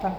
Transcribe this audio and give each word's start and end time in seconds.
Tá. 0.00 0.16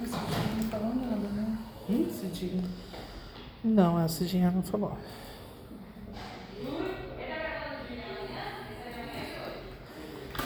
Você 0.00 0.16
não 0.56 0.70
falou 0.70 0.94
nada, 0.94 1.28
né? 1.28 1.58
Hum? 1.90 2.08
Cidinha. 2.10 2.64
Não, 3.62 3.98
a 3.98 4.08
Cidinha 4.08 4.50
não 4.50 4.62
falou. 4.62 4.96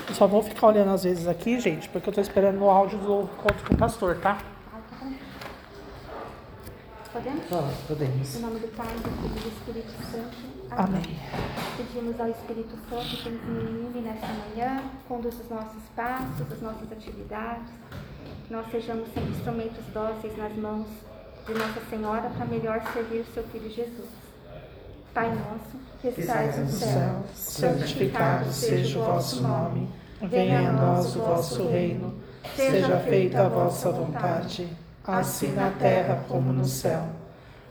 Eu 0.09 0.15
só 0.15 0.27
vou 0.27 0.43
ficar 0.43 0.67
olhando 0.67 0.91
às 0.91 1.05
vezes 1.05 1.29
aqui, 1.29 1.61
gente, 1.61 1.89
porque 1.89 2.09
eu 2.09 2.13
tô 2.13 2.21
esperando 2.21 2.61
o 2.63 2.69
áudio 2.69 2.99
do 2.99 3.29
conto 3.37 3.65
com 3.65 3.75
o 3.75 3.77
pastor, 3.77 4.19
tá? 4.19 4.39
Podemos? 7.49 8.37
Em 8.37 8.41
nome 8.41 8.59
do 8.59 8.69
Pai, 8.69 8.87
do 8.87 9.11
Filho 9.21 9.37
e 9.37 9.41
do 9.41 9.49
Espírito 9.49 9.93
Santo. 10.11 10.37
Amém. 10.71 11.03
Pedimos 11.77 12.19
ao 12.19 12.29
Espírito 12.31 12.75
Santo 12.89 13.23
que 13.23 13.29
nos 13.29 13.43
ilumine 13.43 14.01
nesta 14.01 14.27
manhã, 14.27 14.83
conduza 15.07 15.43
os 15.43 15.51
nossos 15.51 15.83
passos, 15.95 16.53
as 16.53 16.63
nossas 16.63 16.91
atividades, 16.91 17.69
que 18.47 18.53
nós 18.53 18.71
sejamos 18.71 19.07
sempre 19.13 19.31
instrumentos 19.31 19.85
dóceis 19.93 20.37
nas 20.39 20.57
mãos 20.57 20.87
de 21.47 21.53
Nossa 21.53 21.81
Senhora 21.91 22.31
para 22.31 22.47
melhor 22.47 22.83
servir 22.95 23.21
o 23.21 23.35
seu 23.35 23.45
Filho 23.45 23.71
Jesus. 23.71 24.09
Pai 25.13 25.29
nosso, 25.29 25.79
que 26.01 26.09
estais 26.09 26.59
no 26.59 26.69
céu, 26.69 27.25
santificado 27.35 28.51
seja 28.51 28.99
o 28.99 29.05
vosso 29.05 29.43
nome. 29.43 29.89
Venha 30.23 30.71
a 30.71 30.73
nós 30.73 31.15
o 31.15 31.21
vosso 31.21 31.69
reino. 31.69 32.15
Seja 32.57 32.99
feita 33.01 33.45
a 33.45 33.49
vossa 33.51 33.91
vontade, 33.91 34.67
assim 35.07 35.53
na 35.53 35.71
terra 35.71 36.25
como 36.27 36.51
no 36.51 36.65
céu. 36.65 37.14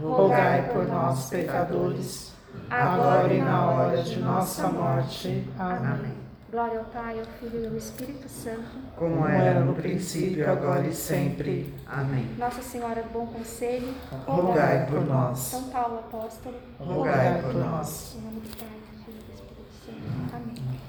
rogai 0.00 0.70
por 0.72 0.86
nós, 0.86 1.28
pecadores, 1.28 2.32
agora 2.70 3.32
e 3.32 3.40
na 3.40 3.70
hora 3.70 4.02
de 4.02 4.18
nossa 4.18 4.68
morte. 4.68 5.48
Amém. 5.58 6.28
Glória 6.50 6.78
ao 6.78 6.84
Pai, 6.86 7.18
ao 7.18 7.26
Filho 7.26 7.62
e 7.62 7.66
ao 7.66 7.76
Espírito 7.76 8.26
Santo. 8.26 8.78
Como 8.96 9.26
era 9.28 9.60
no 9.60 9.74
princípio, 9.74 10.50
agora 10.50 10.86
e 10.86 10.94
sempre. 10.94 11.74
Amém. 11.86 12.26
Nossa 12.38 12.62
Senhora 12.62 13.02
do 13.02 13.10
Bom 13.10 13.26
Conselho, 13.26 13.92
Rogai 14.26 14.86
por 14.86 15.04
nós. 15.04 15.38
São 15.38 15.64
Paulo 15.64 15.98
Apóstolo, 15.98 16.56
Rogai 16.80 17.42
por 17.42 17.52
nós. 17.54 18.16
em 18.16 18.22
nome 18.22 18.40
do 18.40 18.56
Pai, 18.56 18.68
do 18.68 19.04
Filho 19.04 19.18
e 19.18 19.24
do 19.24 19.34
Espírito 19.34 19.72
Santo. 19.84 20.34
Amém. 20.36 20.80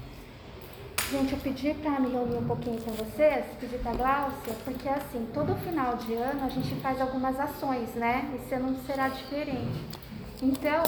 Gente, 1.10 1.32
eu 1.32 1.40
pedi 1.40 1.74
para 1.74 1.98
me 1.98 2.08
reunir 2.08 2.36
um 2.36 2.46
pouquinho 2.46 2.80
com 2.82 2.92
vocês, 2.92 3.44
pedi 3.58 3.76
para 3.78 3.94
Gláucia, 3.94 4.54
porque 4.64 4.88
assim, 4.88 5.26
todo 5.34 5.56
final 5.56 5.96
de 5.96 6.14
ano 6.14 6.44
a 6.44 6.48
gente 6.48 6.72
faz 6.76 7.00
algumas 7.00 7.38
ações, 7.40 7.92
né? 7.96 8.30
Ano 8.52 8.70
não 8.70 8.76
será 8.84 9.08
diferente. 9.08 9.84
Então, 10.40 10.84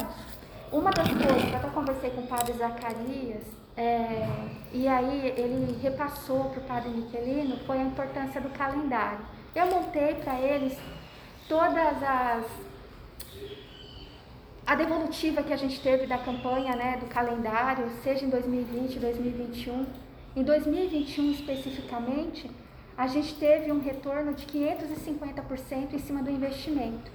uma 0.71 0.93
das 0.93 1.09
coisas, 1.09 1.51
eu 1.51 1.57
até 1.57 1.69
conversei 1.71 2.11
com 2.11 2.21
o 2.21 2.27
padre 2.29 2.53
Zacarias, 2.53 3.43
é, 3.77 4.29
e 4.73 4.87
aí 4.87 5.35
ele 5.37 5.77
repassou 5.83 6.51
para 6.51 6.61
o 6.61 6.65
padre 6.67 6.91
Miquelino, 6.91 7.57
foi 7.67 7.79
a 7.79 7.83
importância 7.83 8.41
do 8.41 8.51
calendário. 8.51 9.27
Eu 9.57 9.67
montei 9.67 10.15
para 10.15 10.41
eles 10.41 10.79
todas 11.49 12.01
as 12.01 12.45
a 14.65 14.77
devolutiva 14.77 15.43
que 15.43 15.53
a 15.53 15.57
gente 15.57 15.81
teve 15.81 16.07
da 16.07 16.19
campanha, 16.19 16.77
né, 16.77 16.97
do 16.99 17.07
calendário, 17.07 17.91
seja 18.05 18.25
em 18.25 18.31
2020, 18.31 19.01
2021. 19.01 20.02
Em 20.35 20.43
2021 20.43 21.31
especificamente, 21.31 22.51
a 22.97 23.07
gente 23.07 23.35
teve 23.35 23.71
um 23.71 23.81
retorno 23.81 24.33
de 24.33 24.47
550% 24.47 25.93
em 25.93 25.99
cima 25.99 26.23
do 26.23 26.31
investimento. 26.31 27.11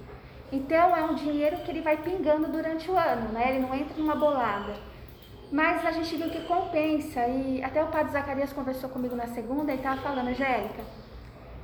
Então 0.52 0.96
é 0.96 1.02
um 1.04 1.16
dinheiro 1.16 1.56
que 1.58 1.70
ele 1.72 1.82
vai 1.82 1.96
pingando 1.96 2.46
durante 2.46 2.88
o 2.88 2.96
ano, 2.96 3.32
né? 3.32 3.50
Ele 3.50 3.66
não 3.66 3.74
entra 3.74 3.96
numa 3.98 4.14
bolada. 4.14 4.74
Mas 5.50 5.84
a 5.84 5.90
gente 5.90 6.14
viu 6.14 6.30
que 6.30 6.42
compensa 6.42 7.26
e 7.26 7.60
até 7.60 7.82
o 7.82 7.88
padre 7.88 8.12
Zacarias 8.12 8.52
conversou 8.52 8.88
comigo 8.88 9.16
na 9.16 9.26
segunda 9.26 9.72
e 9.72 9.76
estava 9.76 10.00
falando, 10.00 10.28
Angélica, 10.28 10.84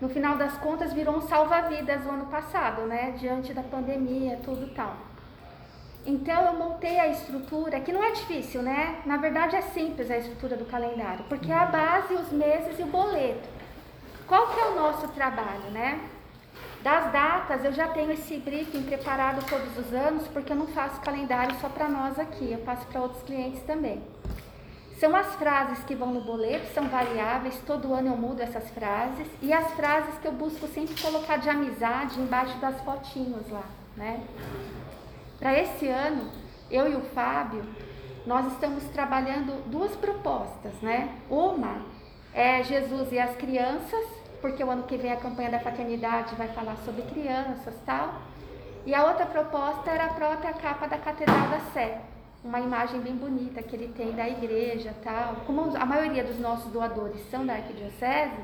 no 0.01 0.09
final 0.09 0.37
das 0.37 0.59
contas 0.59 0.93
virou 0.93 1.19
um 1.19 1.21
salva-vidas 1.21 2.05
o 2.05 2.11
ano 2.11 2.27
passado, 2.27 2.83
né? 2.83 3.13
Diante 3.13 3.55
da 3.55 3.63
pandemia, 3.63 4.41
tudo 4.43 4.75
tal. 4.75 4.97
Então 6.07 6.45
eu 6.45 6.55
montei 6.55 6.99
a 6.99 7.09
estrutura, 7.09 7.81
que 7.81 7.93
não 7.93 8.05
é 8.05 8.13
difícil, 8.13 8.63
né? 8.63 9.01
Na 9.07 9.17
verdade 9.17 9.57
é 9.57 9.63
simples 9.63 10.11
a 10.11 10.19
estrutura 10.19 10.57
do 10.57 10.67
calendário, 10.67 11.25
porque 11.29 11.51
é 11.51 11.57
a 11.57 11.65
base, 11.65 12.13
os 12.15 12.31
meses 12.31 12.79
e 12.79 12.83
o 12.83 12.87
boleto. 12.87 13.49
Qual 14.27 14.49
que 14.49 14.61
é 14.61 14.67
o 14.67 14.75
nosso 14.75 15.09
trabalho, 15.09 15.71
né? 15.73 16.01
Das 16.83 17.11
datas, 17.11 17.65
eu 17.65 17.73
já 17.73 17.89
tenho 17.89 18.13
esse 18.13 18.37
briefing 18.37 18.83
preparado 18.83 19.43
todos 19.49 19.79
os 19.79 19.95
anos, 19.95 20.29
porque 20.29 20.53
eu 20.53 20.57
não 20.57 20.67
faço 20.67 21.01
calendário 21.01 21.57
só 21.59 21.69
para 21.71 21.89
nós 21.89 22.19
aqui, 22.19 22.53
eu 22.53 22.59
faço 22.59 22.87
para 22.87 23.01
outros 23.01 23.23
clientes 23.23 23.63
também. 23.63 24.03
São 25.01 25.17
as 25.17 25.35
frases 25.37 25.83
que 25.85 25.95
vão 25.95 26.13
no 26.13 26.21
boleto, 26.21 26.67
são 26.75 26.87
variáveis, 26.89 27.59
todo 27.67 27.95
ano 27.95 28.09
eu 28.09 28.17
mudo 28.17 28.43
essas 28.43 28.69
frases, 28.71 29.27
e 29.41 29.53
as 29.53 29.73
frases 29.73 30.19
que 30.19 30.29
eu 30.29 30.33
busco 30.33 30.67
sempre 30.69 31.01
colocar 31.01 31.39
de 31.39 31.49
amizade 31.49 32.21
embaixo 32.21 32.57
das 32.59 32.79
fotinhos 32.83 33.49
lá, 33.51 33.65
né? 33.97 34.21
Para 35.39 35.59
esse 35.59 35.89
ano, 35.89 36.31
eu 36.71 36.91
e 36.91 36.95
o 36.95 37.01
Fábio, 37.01 37.65
nós 38.27 38.47
estamos 38.53 38.85
trabalhando 38.85 39.69
duas 39.69 39.95
propostas, 39.97 40.73
né? 40.81 41.17
Uma 41.29 41.83
é 42.33 42.63
Jesus 42.63 43.13
e 43.13 43.19
as 43.19 43.37
crianças, 43.37 44.07
porque 44.41 44.63
o 44.63 44.71
ano 44.71 44.85
que 44.85 44.97
vem 44.97 45.13
a 45.13 45.17
campanha 45.17 45.51
da 45.51 45.61
fraternidade 45.61 46.35
vai 46.35 46.49
falar 46.49 46.77
sobre 46.79 47.03
crianças 47.03 47.75
tal. 47.85 48.23
E 48.87 48.95
a 48.95 49.07
outra 49.07 49.27
proposta 49.27 49.91
era 49.91 50.07
a 50.07 50.15
própria 50.15 50.53
capa 50.53 50.87
da 50.87 50.99
Catedral 50.99 51.49
da 51.49 51.61
Sé, 51.73 52.01
uma 52.43 52.61
imagem 52.61 53.01
bem 53.01 53.15
bonita 53.15 53.63
que 53.63 53.75
ele 53.75 53.89
tem 53.89 54.13
da 54.13 54.29
igreja 54.29 54.95
tal. 55.03 55.37
Como 55.47 55.77
a 55.77 55.87
maioria 55.87 56.25
dos 56.25 56.39
nossos 56.39 56.71
doadores 56.71 57.21
são 57.31 57.47
da 57.47 57.55
arquidiocese, 57.55 58.37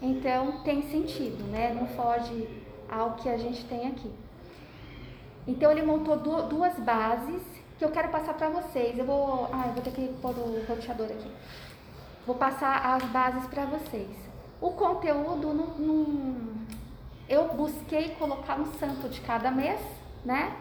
então 0.00 0.62
tem 0.62 0.82
sentido, 0.82 1.44
né? 1.50 1.74
Não 1.74 1.86
foge 1.88 2.48
ao 2.88 3.14
que 3.14 3.28
a 3.28 3.36
gente 3.36 3.64
tem 3.64 3.88
aqui. 3.88 4.12
Então 5.46 5.70
ele 5.70 5.82
montou 5.82 6.16
duas 6.16 6.74
bases 6.78 7.42
que 7.78 7.84
eu 7.84 7.90
quero 7.90 8.08
passar 8.08 8.34
para 8.34 8.48
vocês. 8.48 8.98
Eu 8.98 9.04
vou, 9.04 9.48
ah, 9.52 9.64
eu 9.66 9.72
vou 9.74 9.82
ter 9.82 9.90
que 9.92 10.08
pôr 10.20 10.30
o 10.36 10.64
roteador 10.66 11.06
aqui. 11.06 11.30
Vou 12.26 12.34
passar 12.36 12.96
as 12.96 13.04
bases 13.10 13.46
para 13.46 13.64
vocês. 13.66 14.10
O 14.60 14.70
conteúdo 14.70 15.52
não, 15.52 16.56
eu 17.28 17.48
busquei 17.48 18.10
colocar 18.18 18.58
um 18.58 18.66
santo 18.74 19.08
de 19.08 19.20
cada 19.20 19.50
mês, 19.50 19.80
né? 20.24 20.56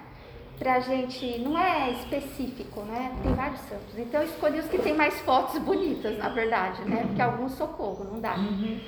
Pra 0.60 0.80
gente, 0.80 1.40
não 1.40 1.58
é 1.58 1.92
específico, 1.92 2.82
né? 2.82 3.14
Tem 3.24 3.34
vários 3.34 3.62
santos. 3.62 3.98
Então 3.98 4.22
eu 4.22 4.28
escolhi 4.28 4.60
os 4.60 4.68
que 4.68 4.78
tem 4.78 4.94
mais 4.94 5.20
fotos 5.22 5.60
bonitas, 5.62 6.18
na 6.18 6.30
verdade, 6.30 6.84
né? 6.86 7.04
Porque 7.08 7.22
alguns 7.22 7.54
socorro, 7.54 8.06
não 8.06 8.20
dá. 8.20 8.36
Uhum. 8.36 8.80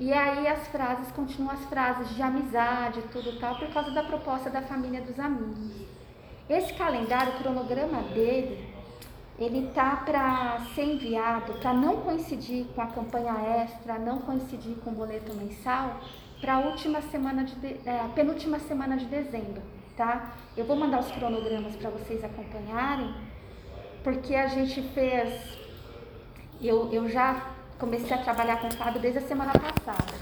E 0.00 0.14
aí 0.14 0.48
as 0.48 0.66
frases 0.68 1.12
continuam 1.12 1.52
as 1.52 1.62
frases 1.66 2.16
de 2.16 2.22
amizade, 2.22 3.02
tudo 3.12 3.38
tal, 3.38 3.58
por 3.58 3.68
causa 3.68 3.90
da 3.90 4.02
proposta 4.02 4.48
da 4.48 4.62
família 4.62 5.02
dos 5.02 5.20
amigos. 5.20 5.86
Esse 6.48 6.72
calendário, 6.72 7.34
o 7.34 7.36
cronograma 7.36 8.00
dele, 8.14 8.66
ele 9.38 9.70
tá 9.74 9.96
para 9.96 10.58
ser 10.74 10.84
enviado, 10.84 11.52
para 11.60 11.74
não 11.74 11.98
coincidir 11.98 12.64
com 12.74 12.80
a 12.80 12.86
campanha 12.86 13.34
extra, 13.62 13.98
não 13.98 14.20
coincidir 14.20 14.74
com 14.76 14.88
o 14.88 14.94
boleto 14.94 15.34
mensal, 15.34 16.00
para 16.40 16.54
a 16.54 16.58
última 16.60 17.02
semana 17.02 17.44
de, 17.44 17.54
de 17.56 17.86
é, 17.86 18.08
penúltima 18.14 18.58
semana 18.58 18.96
de 18.96 19.04
dezembro, 19.04 19.60
tá? 19.98 20.32
Eu 20.56 20.64
vou 20.64 20.76
mandar 20.76 21.00
os 21.00 21.12
cronogramas 21.12 21.76
para 21.76 21.90
vocês 21.90 22.24
acompanharem, 22.24 23.14
porque 24.02 24.34
a 24.34 24.46
gente 24.46 24.80
fez, 24.94 25.58
eu, 26.58 26.90
eu 26.90 27.06
já 27.06 27.59
comecei 27.80 28.14
a 28.14 28.22
trabalhar 28.22 28.60
com 28.60 28.68
o 28.68 28.72
Fábio 28.74 29.00
desde 29.00 29.18
a 29.18 29.22
semana 29.22 29.52
passada. 29.52 30.14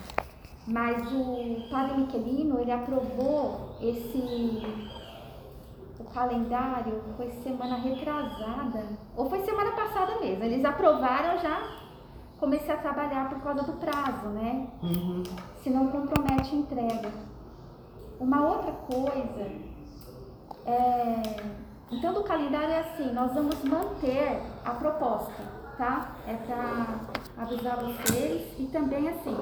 Mas 0.66 1.12
o 1.12 1.69
Padre 1.69 1.99
Michelino, 1.99 2.60
ele 2.60 2.70
aprovou 2.70 3.76
esse 3.81 4.62
o 5.99 6.05
calendário 6.05 7.02
foi 7.16 7.28
semana 7.43 7.76
retrasada, 7.76 8.84
ou 9.16 9.28
foi 9.28 9.40
semana 9.40 9.72
passada 9.72 10.20
mesmo. 10.20 10.44
Eles 10.44 10.64
aprovaram 10.64 11.34
eu 11.34 11.40
já 11.40 11.78
comecei 12.38 12.72
a 12.72 12.76
trabalhar 12.76 13.28
por 13.28 13.40
causa 13.40 13.64
do 13.64 13.72
prazo, 13.72 14.28
né? 14.28 14.69
Uhum. 14.81 15.25
Se 15.62 15.70
não 15.70 15.88
compromete 15.88 16.55
a 16.55 16.58
entrega. 16.58 17.10
Uma 18.20 18.46
outra 18.46 18.72
coisa 18.72 19.50
é 20.66 21.22
Então, 21.90 22.12
do 22.12 22.22
calendário 22.22 22.70
é 22.70 22.81
assim: 22.81 23.12
nós 23.12 23.32
vamos 23.34 23.62
manter 23.64 24.40
a 24.64 24.70
proposta, 24.70 25.43
tá? 25.76 26.14
É 26.26 26.34
para 26.34 27.18
avisar 27.38 27.76
vocês 27.76 28.43
e 28.58 28.64
também 28.67 29.08
assim, 29.08 29.37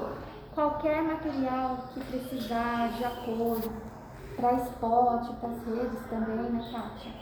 qualquer 0.55 1.03
material 1.03 1.79
que 1.95 2.01
precisar 2.01 2.89
de 2.97 3.05
apoio 3.05 3.73
para 4.37 4.53
spot, 4.55 5.29
para 5.41 5.49
as 5.51 5.65
redes 5.67 6.01
também, 6.11 6.51
né, 6.51 6.69
Kátia? 6.73 7.13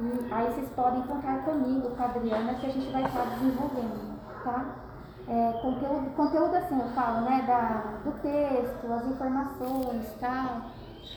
E 0.00 0.32
aí 0.32 0.46
vocês 0.52 0.68
podem 0.76 1.02
contar 1.02 1.38
comigo, 1.44 1.90
com 1.90 2.02
a 2.02 2.06
Adriana, 2.06 2.54
que 2.54 2.66
a 2.66 2.70
gente 2.70 2.90
vai 2.92 3.02
estar 3.04 3.24
desenvolvendo, 3.34 4.18
tá? 4.44 4.64
É, 5.28 5.52
conteúdo, 5.60 6.10
conteúdo 6.16 6.54
assim, 6.56 6.78
eu 6.80 6.88
falo, 6.94 7.22
né, 7.28 7.44
da, 7.46 7.98
do 8.04 8.12
texto, 8.22 8.92
as 8.92 9.06
informações 9.06 10.06
e 10.06 10.18
tal. 10.20 10.70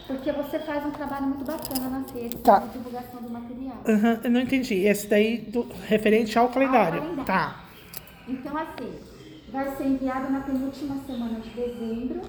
Porque 0.08 0.32
você 0.32 0.60
faz 0.60 0.86
um 0.86 0.92
trabalho 0.92 1.28
muito 1.28 1.46
bacana 1.46 1.90
nas 1.90 2.12
redes, 2.12 2.42
Tá. 2.42 2.60
de 2.60 2.70
divulgação 2.70 3.22
do 3.22 3.30
material. 3.30 3.76
Aham, 3.88 4.20
eu 4.24 4.32
não 4.32 4.40
entendi. 4.42 4.74
Esse 4.86 5.08
daí 5.08 5.38
do, 5.38 5.68
referente 5.88 6.38
ao 6.40 6.50
calendário. 6.50 7.02
calendário. 7.02 7.26
Tá. 7.26 7.56
Então, 8.28 8.56
assim, 8.58 9.00
vai 9.52 9.76
ser 9.76 9.86
enviado 9.86 10.32
na 10.32 10.42
penúltima 10.42 10.96
semana 11.06 11.40
de 11.40 11.50
dezembro. 11.50 12.22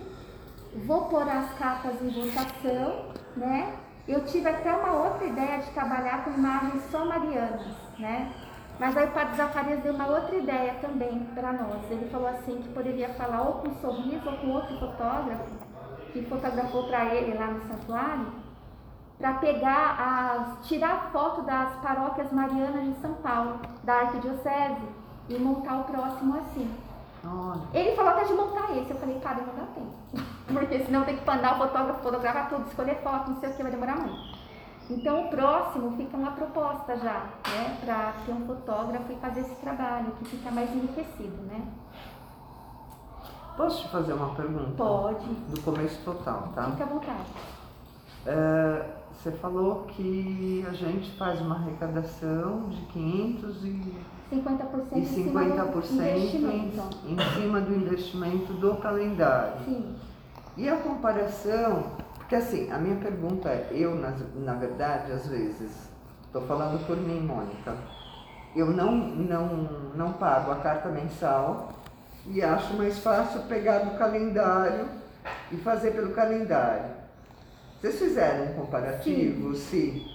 Vou 0.87 1.07
pôr 1.07 1.29
as 1.29 1.53
capas 1.55 2.01
em 2.01 2.09
votação, 2.09 3.13
né? 3.37 3.77
Eu 4.09 4.25
tive 4.25 4.49
até 4.49 4.75
uma 4.75 4.93
outra 4.93 5.27
ideia 5.27 5.59
de 5.59 5.71
trabalhar 5.71 6.25
com 6.25 6.33
imagens 6.33 6.83
só 6.91 7.05
marianas, 7.05 7.77
né? 7.99 8.33
Mas 8.81 8.97
aí 8.97 9.07
o 9.07 9.13
Padre 9.13 9.37
Zacarias 9.37 9.81
deu 9.83 9.95
uma 9.95 10.07
outra 10.07 10.35
ideia 10.35 10.75
também 10.81 11.21
para 11.35 11.53
nós. 11.53 11.89
Ele 11.91 12.09
falou 12.11 12.27
assim 12.27 12.63
que 12.63 12.69
poderia 12.71 13.11
falar 13.11 13.43
ou 13.43 13.53
com 13.55 13.69
um 13.69 13.75
sorriso 13.75 14.29
ou 14.29 14.37
com 14.39 14.49
outro 14.49 14.77
fotógrafo 14.81 15.45
que 16.13 16.25
fotografou 16.25 16.89
para 16.89 17.15
ele 17.15 17.39
lá 17.39 17.47
no 17.47 17.61
santuário, 17.69 18.33
para 19.19 19.35
pegar 19.35 20.57
as 20.59 20.67
tirar 20.67 21.11
foto 21.13 21.43
das 21.43 21.77
paróquias 21.77 22.33
marianas 22.33 22.85
de 22.85 23.01
São 23.01 23.15
Paulo, 23.15 23.61
da 23.85 24.01
arquidiocese 24.01 25.02
e 25.35 25.39
montar 25.39 25.81
o 25.81 25.85
próximo 25.85 26.37
assim. 26.39 26.71
Olha, 27.25 27.61
Ele 27.73 27.95
falou 27.95 28.11
até 28.13 28.25
de 28.25 28.33
montar 28.33 28.77
esse. 28.77 28.91
Eu 28.91 28.97
falei, 28.97 29.19
cara, 29.21 29.43
não 29.43 29.55
dá 29.55 29.67
tempo. 29.73 29.93
Porque 30.53 30.85
senão 30.85 31.05
tem 31.05 31.17
que 31.17 31.27
mandar 31.27 31.55
o 31.55 31.59
fotógrafo 31.59 32.03
fotografar 32.03 32.49
tudo, 32.49 32.67
escolher 32.67 33.03
foto, 33.03 33.31
não 33.31 33.37
sei 33.41 33.51
o 33.51 33.55
que, 33.55 33.63
vai 33.63 33.73
demorar 33.73 33.97
muito. 33.97 34.43
Então 34.91 35.27
o 35.27 35.29
próximo 35.29 35.97
fica 35.97 36.17
uma 36.17 36.33
proposta 36.33 36.97
já, 36.97 37.27
né? 37.49 37.79
Para 37.85 38.13
ter 38.27 38.33
um 38.33 38.47
fotógrafo 38.47 39.13
e 39.13 39.17
fazer 39.17 39.41
esse 39.41 39.55
trabalho, 39.57 40.11
que 40.19 40.25
fica 40.25 40.51
mais 40.51 40.71
enriquecido, 40.75 41.43
né? 41.45 41.63
posso 43.57 43.83
te 43.83 43.89
fazer 43.91 44.13
uma 44.15 44.35
pergunta? 44.35 44.73
Pode. 44.77 45.27
Do 45.27 45.61
começo 45.61 46.03
total, 46.05 46.51
tá? 46.55 46.71
Fica 46.71 46.85
à 46.85 46.87
vontade. 46.87 47.27
É, 48.27 48.87
você 49.13 49.31
falou 49.33 49.85
que 49.85 50.65
a 50.69 50.73
gente 50.73 51.11
faz 51.17 51.41
uma 51.41 51.57
arrecadação 51.57 52.69
de 52.69 52.81
500 52.87 53.65
e, 53.65 53.95
50% 54.33 54.93
e 54.93 54.99
em 54.99 55.05
cima 55.05 55.45
do 55.45 55.51
50% 55.51 56.01
em, 56.01 56.17
investimento. 56.17 56.99
em 57.07 57.19
cima 57.35 57.61
do 57.61 57.75
investimento 57.75 58.53
do 58.55 58.77
calendário. 58.77 59.65
Sim. 59.65 59.95
E 60.57 60.69
a 60.69 60.77
comparação, 60.77 61.93
porque 62.17 62.37
assim, 62.37 62.71
a 62.71 62.79
minha 62.79 62.97
pergunta 62.97 63.49
é, 63.49 63.69
eu 63.73 63.95
na, 63.95 64.15
na 64.37 64.55
verdade, 64.55 65.13
às 65.13 65.27
vezes, 65.27 65.89
estou 66.27 66.43
falando 66.43 66.85
por 66.87 66.97
mim, 66.97 67.21
Mônica, 67.21 67.77
eu 68.55 68.67
não, 68.71 68.93
não, 68.95 69.69
não 69.95 70.13
pago 70.13 70.51
a 70.51 70.57
carta 70.57 70.89
mensal 70.89 71.73
e 72.27 72.43
acho 72.43 72.75
mais 72.75 72.99
fácil 72.99 73.43
pegar 73.43 73.79
do 73.79 73.99
calendário 73.99 74.89
e 75.51 75.57
fazer 75.57 75.93
pelo 75.93 76.13
calendário. 76.13 77.03
Vocês 77.81 77.99
fizeram 77.99 78.53
um 78.53 78.55
comparativo 78.55 79.55
se 79.55 80.07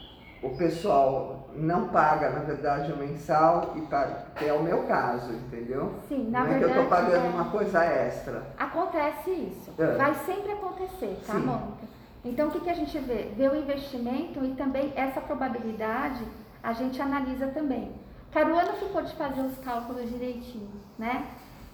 o 0.53 0.57
pessoal 0.57 1.49
não 1.55 1.87
paga, 1.89 2.29
na 2.29 2.39
verdade, 2.39 2.91
o 2.91 2.97
mensal 2.97 3.73
e 3.75 3.81
paga, 3.81 4.25
que 4.35 4.45
é 4.45 4.53
o 4.53 4.61
meu 4.61 4.83
caso, 4.83 5.31
entendeu? 5.33 5.95
Sim, 6.07 6.29
na 6.29 6.41
não 6.41 6.47
é 6.47 6.53
que 6.53 6.59
verdade. 6.59 6.79
eu 6.79 6.83
estou 6.83 6.97
pagando 6.97 7.25
é- 7.25 7.29
uma 7.29 7.45
coisa 7.45 7.83
extra. 7.83 8.43
Acontece 8.57 9.31
isso. 9.31 9.71
É. 9.81 9.95
Vai 9.97 10.13
sempre 10.25 10.51
acontecer, 10.51 11.19
tá, 11.25 11.33
Sim. 11.33 11.39
Mônica? 11.39 11.87
Então, 12.23 12.47
o 12.49 12.51
que, 12.51 12.59
que 12.59 12.69
a 12.69 12.73
gente 12.73 12.97
vê? 12.99 13.31
Vê 13.35 13.47
o 13.47 13.55
investimento 13.55 14.43
e 14.43 14.53
também 14.55 14.91
essa 14.95 15.21
probabilidade 15.21 16.23
a 16.61 16.73
gente 16.73 17.01
analisa 17.01 17.47
também. 17.47 17.93
Caruana 18.31 18.73
ficou 18.73 19.01
de 19.01 19.15
fazer 19.15 19.41
os 19.41 19.57
cálculos 19.59 20.09
direitinho, 20.09 20.69
né? 20.97 21.25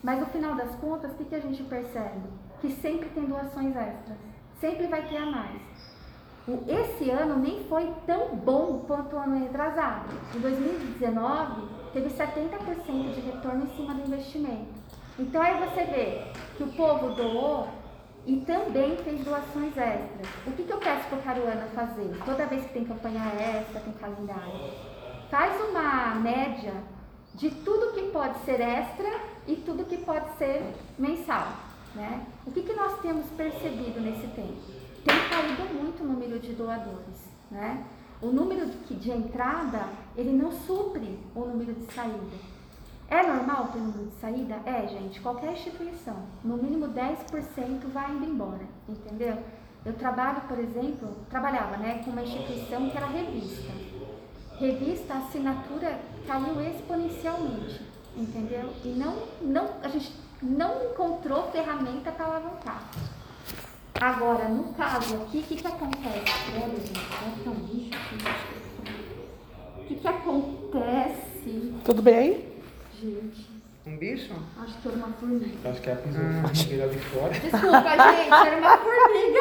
Mas 0.04 0.20
no 0.20 0.26
final 0.28 0.56
das 0.56 0.76
contas, 0.76 1.12
o 1.12 1.16
que, 1.16 1.26
que 1.26 1.36
a 1.36 1.40
gente 1.40 1.64
percebe? 1.64 2.22
Que 2.62 2.70
sempre 2.72 3.10
tem 3.10 3.26
doações 3.26 3.76
extras. 3.76 4.18
Sempre 4.60 4.88
vai 4.88 5.02
ter 5.08 5.18
a 5.18 5.26
mais. 5.26 5.62
Esse 6.68 7.10
ano 7.10 7.38
nem 7.40 7.64
foi 7.70 7.90
tão 8.06 8.36
bom 8.36 8.84
quanto 8.86 9.16
o 9.16 9.20
ano 9.20 9.40
retrasado. 9.40 10.10
Em 10.36 10.40
2019, 10.40 11.62
teve 11.94 12.10
70% 12.10 13.14
de 13.14 13.22
retorno 13.22 13.64
em 13.64 13.76
cima 13.78 13.94
do 13.94 14.02
investimento. 14.02 14.68
Então 15.18 15.42
aí 15.42 15.58
você 15.66 15.86
vê 15.86 16.22
que 16.58 16.64
o 16.64 16.74
povo 16.74 17.16
doou 17.16 17.68
e 18.26 18.38
também 18.42 18.98
fez 18.98 19.24
doações 19.24 19.78
extras. 19.78 20.28
O 20.46 20.52
que, 20.52 20.64
que 20.64 20.74
eu 20.74 20.80
peço 20.80 21.08
para 21.08 21.20
o 21.20 21.22
Caruana 21.22 21.68
fazer? 21.74 22.12
Toda 22.26 22.46
vez 22.46 22.66
que 22.66 22.74
tem 22.74 22.84
campanha 22.84 23.22
extra, 23.40 23.80
tem 23.80 23.94
calendário, 23.94 24.70
faz 25.30 25.70
uma 25.70 26.16
média 26.16 26.74
de 27.36 27.52
tudo 27.52 27.94
que 27.94 28.12
pode 28.12 28.38
ser 28.40 28.60
extra 28.60 29.10
e 29.48 29.56
tudo 29.56 29.86
que 29.86 29.98
pode 29.98 30.30
ser 30.38 30.74
mensal. 31.00 31.48
Né? 31.96 32.26
O 32.46 32.52
que, 32.52 32.64
que 32.64 32.74
nós 32.74 33.00
temos 33.02 33.26
percebido 33.38 34.02
nesse 34.02 34.28
tempo? 34.28 34.73
Tem 35.04 35.30
caído 35.30 35.74
muito 35.74 36.04
o 36.04 36.08
número 36.08 36.40
de 36.40 36.54
doadores. 36.54 37.30
Né? 37.52 37.84
O 38.22 38.28
número 38.28 38.68
de, 38.90 39.12
entrada, 39.12 39.88
ele 40.16 40.32
não 40.32 40.52
supre 40.52 41.20
o 41.36 41.42
número 41.42 41.74
de 41.74 41.92
saída. 41.92 42.54
É 43.10 43.22
normal 43.22 43.68
ter 43.68 43.80
número 43.80 44.06
de 44.06 44.16
saída? 44.16 44.56
É, 44.66 44.88
gente. 44.88 45.20
Qualquer 45.20 45.52
instituição, 45.54 46.16
no 46.44 46.58
mínimo 46.58 46.88
10% 46.88 47.92
vai 47.92 48.12
indo 48.12 48.26
embora, 48.26 48.66
entendeu? 48.88 49.38
Eu 49.86 49.94
trabalho, 49.94 50.42
por 50.48 50.58
exemplo, 50.58 51.10
trabalhava 51.30 51.76
né, 51.78 52.02
com 52.04 52.12
uma 52.12 52.24
instituição 52.24 52.90
que 52.90 52.96
era 52.98 53.08
revista. 53.08 53.72
Revista, 54.58 55.14
a 55.14 55.18
assinatura 55.18 56.00
caiu 56.26 56.62
exponencialmente, 56.62 57.82
entendeu? 58.16 58.72
E 58.86 58.90
não, 58.90 59.18
não, 59.42 59.70
a 59.84 59.90
gente 59.90 60.14
não 60.42 60.92
encontrou 60.92 61.52
ferramenta 61.52 62.12
para 62.12 62.26
alavancar. 62.26 62.90
Agora, 64.04 64.50
no 64.50 64.66
caso 64.74 65.16
aqui, 65.16 65.38
o 65.40 65.44
que, 65.44 65.56
que 65.56 65.66
acontece? 65.66 66.26
Olha, 66.62 66.76
gente, 66.76 67.42
ter 67.42 67.50
um 67.50 67.54
bicho 67.54 67.96
aqui. 67.96 68.18
O 69.80 69.86
que, 69.86 69.96
que 69.96 70.08
acontece? 70.10 71.74
Tudo 71.86 72.02
bem 72.02 72.18
aí? 72.18 72.62
Gente, 73.00 73.50
Um 73.88 73.96
bicho? 73.96 74.34
acho 74.62 74.78
que 74.82 74.88
era 74.90 74.98
uma 74.98 75.08
formiga. 75.14 75.70
Acho 75.70 75.82
que 75.82 75.90
é 75.90 75.94
a 75.94 75.96
formiga 75.96 76.84
ali 76.84 77.00
fora. 77.00 77.30
Desculpa, 77.32 77.90
gente, 77.92 78.48
era 78.48 78.58
uma 78.58 78.78
formiga. 78.78 79.40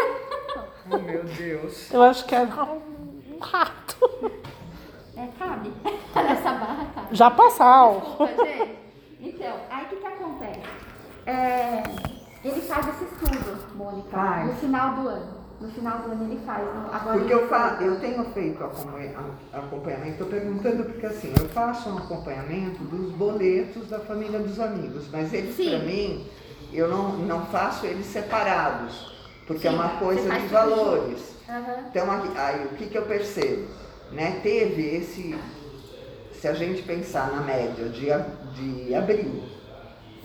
Oh, 0.93 0.99
meu 0.99 1.25
Deus. 1.25 1.93
Eu 1.93 2.03
acho 2.05 2.25
que 2.25 2.35
era 2.37 2.47
um 2.65 3.39
rato. 3.41 3.97
É, 5.17 5.27
cabe. 5.41 5.73
Nessa 6.15 6.53
barra 6.53 6.87
cabe. 6.95 7.09
Já 7.11 7.31
passou. 7.33 8.01
Desculpa, 8.01 8.45
gente. 8.47 8.79
Então, 9.23 9.57
aí 9.71 9.85
o 9.87 9.89
que, 9.89 9.97
que 9.97 10.07
acontece? 10.07 10.61
É, 11.27 11.83
ele 12.45 12.61
faz 12.63 12.89
esse 12.89 13.05
estudo, 13.05 13.75
Mônica, 13.77 14.11
Faz. 14.11 14.47
no 14.47 14.55
final 14.55 14.95
do 14.97 15.09
ano. 15.09 15.43
No 15.61 15.71
final 15.71 15.99
do 16.01 16.11
ano 16.11 16.25
ele 16.25 16.41
faz. 16.45 16.67
Agora 16.93 17.19
Porque 17.19 17.33
eu, 17.33 17.49
fa 17.49 17.79
eu 17.81 18.01
tenho 18.01 18.25
feito 18.33 18.65
acompanhamento, 18.65 20.11
estou 20.11 20.27
perguntando 20.27 20.85
porque 20.85 21.07
assim, 21.07 21.33
eu 21.39 21.49
faço 21.51 21.89
um 21.89 21.99
acompanhamento 21.99 22.83
dos 22.83 23.13
boletos 23.13 23.89
da 23.89 24.01
família 24.01 24.41
dos 24.41 24.59
amigos, 24.59 25.09
mas 25.13 25.33
eles 25.33 25.55
para 25.55 25.79
mim, 25.79 26.27
eu 26.73 26.89
não, 26.89 27.13
não 27.19 27.47
faço 27.47 27.87
eles 27.87 28.07
separados, 28.07 29.15
porque 29.47 29.69
é 29.69 29.71
Sim, 29.71 29.77
uma 29.77 29.89
você 29.89 29.99
coisa 30.05 30.41
de 30.41 30.47
valores. 30.49 31.33
Aham. 31.49 31.85
Então 31.91 32.07
aí 32.37 32.65
o 32.65 32.77
que, 32.77 32.87
que 32.87 32.99
eu 32.99 33.03
percebo? 33.03 33.69
Né? 34.11 34.41
Teve 34.43 34.97
esse, 34.97 35.39
se 36.33 36.49
a 36.49 36.55
gente 36.55 36.83
pensar 36.83 37.31
na 37.31 37.41
média 37.41 37.89
de, 37.89 38.09
de 38.55 38.95
abril 38.95 39.45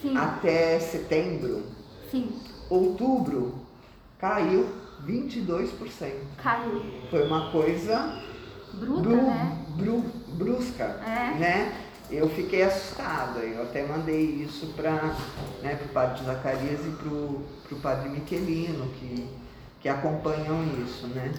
Sim, 0.01 0.17
até 0.17 0.79
setembro, 0.79 1.76
sim, 2.09 2.29
outubro 2.69 3.55
caiu 4.19 4.67
22%. 5.05 6.11
caiu. 6.41 6.83
Foi 7.09 7.25
uma 7.27 7.51
coisa 7.51 8.19
Bruta, 8.73 9.01
bru- 9.01 9.15
né? 9.21 9.57
bru- 9.77 10.11
brusca, 10.33 10.83
É. 11.05 11.37
né? 11.37 11.83
Eu 12.09 12.29
fiquei 12.29 12.63
assustada, 12.63 13.39
eu 13.39 13.63
até 13.63 13.85
mandei 13.85 14.21
isso 14.23 14.67
para 14.77 14.93
né, 15.61 15.77
o 15.83 15.89
padre 15.89 16.23
Zacarias 16.23 16.79
e 16.85 16.89
para 16.91 17.09
o 17.09 17.79
padre 17.81 18.07
Miquelino, 18.09 18.87
que, 18.93 19.27
que 19.81 19.89
acompanham 19.89 20.63
isso, 20.85 21.05
né? 21.07 21.33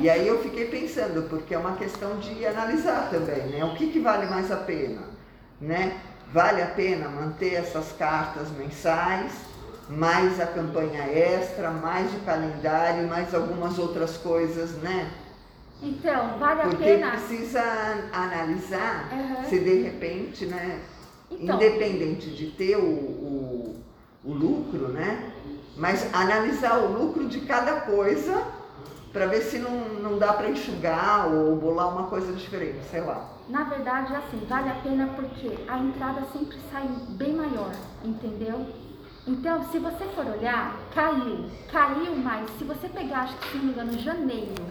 E 0.00 0.08
aí 0.08 0.26
eu 0.26 0.42
fiquei 0.42 0.66
pensando, 0.68 1.28
porque 1.28 1.54
é 1.54 1.58
uma 1.58 1.76
questão 1.76 2.18
de 2.18 2.44
analisar 2.46 3.10
também, 3.10 3.46
né? 3.48 3.64
O 3.64 3.74
que, 3.74 3.88
que 3.92 4.00
vale 4.00 4.24
mais 4.26 4.50
a 4.50 4.56
pena, 4.56 5.02
né? 5.60 6.00
Vale 6.32 6.62
a 6.62 6.66
pena 6.68 7.08
manter 7.10 7.54
essas 7.54 7.92
cartas 7.92 8.48
mensais, 8.50 9.30
mais 9.88 10.40
a 10.40 10.46
campanha 10.46 11.02
extra, 11.04 11.70
mais 11.70 12.12
o 12.14 12.18
calendário, 12.20 13.06
mais 13.08 13.34
algumas 13.34 13.78
outras 13.78 14.16
coisas, 14.16 14.72
né? 14.82 15.10
Então, 15.82 16.38
vale 16.38 16.62
a 16.62 16.64
Porque 16.68 16.84
pena. 16.84 17.10
precisa 17.10 17.62
analisar 18.12 19.08
Aham. 19.12 19.44
se 19.44 19.58
de 19.58 19.82
repente, 19.82 20.46
né, 20.46 20.80
Então. 21.30 21.56
independente 21.56 22.30
de 22.30 22.46
ter 22.52 22.76
o, 22.76 22.80
o, 22.82 23.76
o 24.24 24.32
lucro, 24.32 24.88
né, 24.88 25.30
mas 25.76 26.08
analisar 26.14 26.78
o 26.78 26.92
lucro 26.92 27.26
de 27.28 27.40
cada 27.42 27.82
coisa 27.82 28.42
para 29.12 29.26
ver 29.26 29.42
se 29.42 29.58
não, 29.58 29.70
não 30.00 30.18
dá 30.18 30.32
para 30.32 30.48
enxugar 30.48 31.28
ou 31.32 31.54
bolar 31.56 31.88
uma 31.88 32.06
coisa 32.06 32.32
diferente, 32.32 32.78
sei 32.90 33.00
lá. 33.02 33.28
Na 33.48 33.64
verdade, 33.64 34.14
assim, 34.14 34.44
vale 34.48 34.70
a 34.70 34.74
pena 34.76 35.08
porque 35.14 35.50
a 35.68 35.78
entrada 35.78 36.22
sempre 36.32 36.56
sai 36.72 36.88
bem 37.10 37.34
maior, 37.34 37.70
entendeu? 38.02 38.66
Então, 39.26 39.64
se 39.70 39.78
você 39.78 40.04
for 40.14 40.26
olhar, 40.26 40.76
caiu, 40.94 41.46
caiu, 41.72 42.14
mas 42.16 42.50
se 42.58 42.64
você 42.64 42.88
pegar, 42.88 43.20
acho 43.20 43.36
que 43.38 43.52
se 43.52 43.56
não 43.56 43.64
me 43.64 43.72
engano, 43.72 43.98
janeiro 43.98 44.64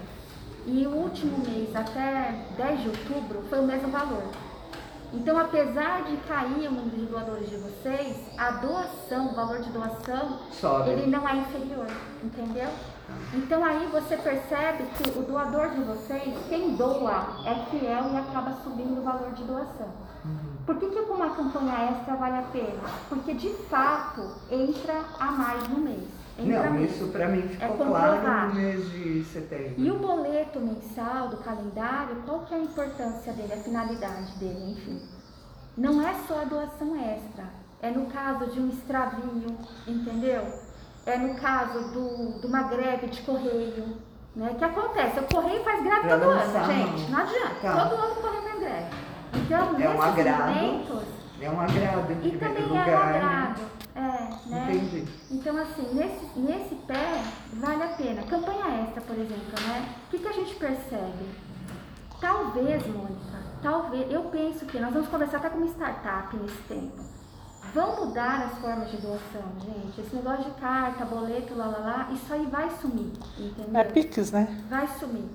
e 0.66 0.88
o 0.88 0.92
último 0.92 1.40
mês 1.40 1.76
até 1.76 2.46
10 2.56 2.82
de 2.82 2.88
outubro 2.90 3.44
foi 3.50 3.60
o 3.60 3.64
mesmo 3.64 3.90
valor. 3.90 4.24
Então, 5.12 5.38
apesar 5.38 6.04
de 6.04 6.18
cair 6.28 6.68
o 6.68 6.72
número 6.72 6.98
de 6.98 7.06
doadores 7.06 7.50
de 7.50 7.58
vocês, 7.58 8.18
a 8.38 8.52
doação, 8.52 9.32
o 9.32 9.36
valor 9.36 9.60
de 9.60 9.70
doação, 9.72 10.40
Sobe. 10.52 10.90
ele 10.90 11.08
não 11.08 11.28
é 11.28 11.36
inferior, 11.36 11.88
entendeu? 12.24 12.70
Então 13.34 13.64
aí 13.64 13.88
você 13.92 14.18
percebe 14.18 14.86
que 14.98 15.20
o 15.20 15.24
doador 15.24 15.70
de 15.70 15.82
vocês, 15.82 16.34
quem 16.50 16.76
doa, 16.76 17.42
é 17.46 17.66
fiel 17.70 18.12
e 18.12 18.18
acaba 18.18 18.54
subindo 18.64 19.00
o 19.00 19.04
valor 19.04 19.32
de 19.34 19.44
doação. 19.44 19.92
Por 20.66 20.78
que, 20.78 20.88
que 20.88 21.04
campanha 21.04 21.90
extra 21.92 22.16
vale 22.16 22.38
a 22.38 22.42
pena? 22.44 22.84
Porque 23.10 23.34
de 23.34 23.50
fato 23.70 24.22
entra 24.50 25.02
a 25.20 25.32
mais 25.32 25.68
no 25.68 25.80
mês. 25.80 26.04
Entra 26.40 26.70
Não, 26.70 26.84
isso 26.84 27.08
para 27.08 27.28
mim 27.28 27.40
É 27.60 27.68
ficou 27.68 27.86
claro 27.88 28.14
comprovado. 28.16 28.48
no 28.48 28.56
mês 28.56 28.92
de 28.92 29.24
setembro. 29.26 29.74
E 29.78 29.92
o 29.92 29.96
boleto 30.00 30.60
mensal 30.60 31.28
do 31.30 31.38
calendário, 31.38 32.16
qual 32.26 32.40
que 32.42 32.54
é 32.54 32.58
a 32.58 32.62
importância 32.62 33.34
dele, 33.34 33.54
a 33.54 33.58
finalidade 33.58 34.32
dele, 34.38 34.72
enfim? 34.72 35.02
Não 35.78 36.02
é 36.08 36.14
só 36.28 36.42
a 36.42 36.46
doação 36.46 36.96
extra, 36.96 37.46
é 37.82 37.90
no 37.92 38.06
caso 38.08 38.46
de 38.52 38.60
um 38.60 38.70
extravio, 38.70 39.58
entendeu? 39.88 40.44
É 41.06 41.18
no 41.18 41.36
caso 41.36 41.92
do, 41.92 42.40
de 42.40 42.48
uma 42.48 42.64
greve 42.64 43.08
de 43.08 43.22
correio, 43.24 43.98
né? 44.36 44.56
Que 44.58 44.64
acontece, 44.64 45.20
o 45.20 45.24
correio 45.24 45.64
faz 45.64 45.84
greve 45.84 46.02
Pra 46.08 46.18
todo 46.18 46.30
ano, 46.30 46.66
gente, 46.66 47.12
não 47.12 47.20
adianta, 47.20 47.56
Tá. 47.62 47.90
todo 47.90 48.02
ano 48.02 48.14
o 48.14 48.22
correio 48.22 48.44
faz 48.44 48.60
greve. 48.60 49.13
Então, 49.36 49.82
É 49.82 49.90
um 49.90 50.02
agrado. 50.02 50.56
momentos, 50.56 51.04
É 51.42 51.50
um 51.50 51.60
agrado 51.60 52.12
em 52.12 52.28
e 52.28 52.32
primeiro 52.38 52.40
também 52.40 52.64
é 52.64 52.66
um 52.66 52.70
lugar. 52.70 52.86
né? 52.86 53.18
agrado, 53.18 53.62
é, 53.96 54.00
né? 54.50 54.70
Entendi. 54.74 55.08
Então, 55.32 55.58
assim, 55.58 55.94
nesse, 55.94 56.40
nesse 56.40 56.76
pé, 56.88 57.22
vale 57.54 57.84
a 57.84 57.88
pena. 57.90 58.24
Campanha 58.24 58.84
extra, 58.84 59.02
por 59.02 59.16
exemplo, 59.18 59.68
né? 59.68 59.90
O 60.08 60.10
que, 60.12 60.20
que 60.20 60.28
a 60.28 60.32
gente 60.32 60.56
percebe? 60.56 61.26
Talvez, 62.22 62.88
Mônica, 62.88 63.38
talvez, 63.62 64.10
eu 64.12 64.24
penso 64.26 64.66
que 64.66 64.80
nós 64.80 64.94
vamos 64.94 65.10
conversar 65.10 65.38
até 65.38 65.50
com 65.50 65.58
uma 65.58 65.68
startup 65.68 66.36
nesse 66.38 66.62
tempo. 66.70 67.04
Vão 67.74 68.06
mudar 68.06 68.44
as 68.46 68.58
formas 68.60 68.90
de 68.92 68.98
doação, 68.98 69.42
gente. 69.60 70.00
Esse 70.00 70.16
negócio 70.16 70.44
de 70.46 70.52
carta, 70.62 71.04
boleto, 71.06 71.56
lá, 71.56 71.66
lá, 71.66 71.78
lá, 71.80 72.10
isso 72.14 72.32
aí 72.32 72.46
vai 72.46 72.70
sumir, 72.82 73.12
entendeu? 73.38 73.78
É 73.82 73.84
Pix, 73.84 74.32
né? 74.32 74.64
vai 74.70 74.88
sumir. 75.00 75.26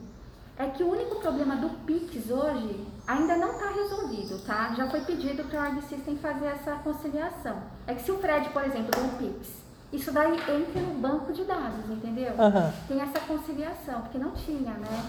É 0.59 0.67
que 0.67 0.83
o 0.83 0.91
único 0.91 1.17
problema 1.21 1.55
do 1.57 1.69
Pix 1.87 2.31
hoje 2.31 2.85
ainda 3.07 3.37
não 3.37 3.53
está 3.53 3.71
resolvido, 3.71 4.45
tá? 4.45 4.75
Já 4.77 4.89
foi 4.91 5.01
pedido 5.03 5.45
para 5.45 5.61
o 5.61 5.65
Org 5.65 5.83
System 5.83 6.17
fazer 6.17 6.47
essa 6.47 6.73
conciliação. 6.83 7.57
É 7.87 7.95
que 7.95 8.03
se 8.03 8.11
o 8.11 8.19
Fred, 8.19 8.49
por 8.51 8.65
exemplo, 8.65 8.91
der 8.91 9.01
um 9.03 9.09
Pix, 9.11 9.49
isso 9.93 10.11
daí 10.13 10.33
entra 10.33 10.83
no 10.83 10.95
banco 11.01 11.33
de 11.33 11.45
dados, 11.45 11.89
entendeu? 11.89 12.33
Aham. 12.39 12.73
Tem 12.89 13.01
essa 13.01 13.21
conciliação, 13.21 14.01
porque 14.03 14.19
não 14.19 14.33
tinha, 14.33 14.73
né? 14.75 15.05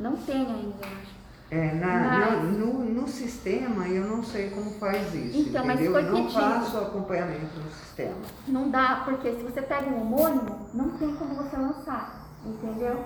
Não 0.00 0.16
tem 0.16 0.46
ainda, 0.46 0.76
eu 0.86 0.88
acho. 1.02 1.16
É, 1.48 1.74
na, 1.74 1.86
Mas- 1.86 2.18
na- 2.18 2.42
no, 2.58 2.84
no 2.86 3.06
sistema 3.06 3.86
eu 3.86 4.04
não 4.04 4.24
sei 4.24 4.50
como 4.50 4.70
faz 4.80 5.14
isso, 5.14 5.38
Então, 5.50 5.64
mas 5.64 5.74
entendeu? 5.80 5.92
foi 5.92 6.02
eu 6.04 6.12
não 6.12 6.22
pedido. 6.24 6.40
faço 6.40 6.78
acompanhamento 6.78 7.60
no 7.60 7.70
sistema. 7.70 8.16
Não 8.48 8.68
dá, 8.70 9.02
porque 9.04 9.30
se 9.32 9.42
você 9.42 9.62
pega 9.62 9.88
um 9.88 10.00
homônimo, 10.00 10.66
não 10.74 10.90
tem 10.98 11.14
como 11.14 11.34
você 11.36 11.56
lançar, 11.56 12.26
entendeu? 12.44 13.04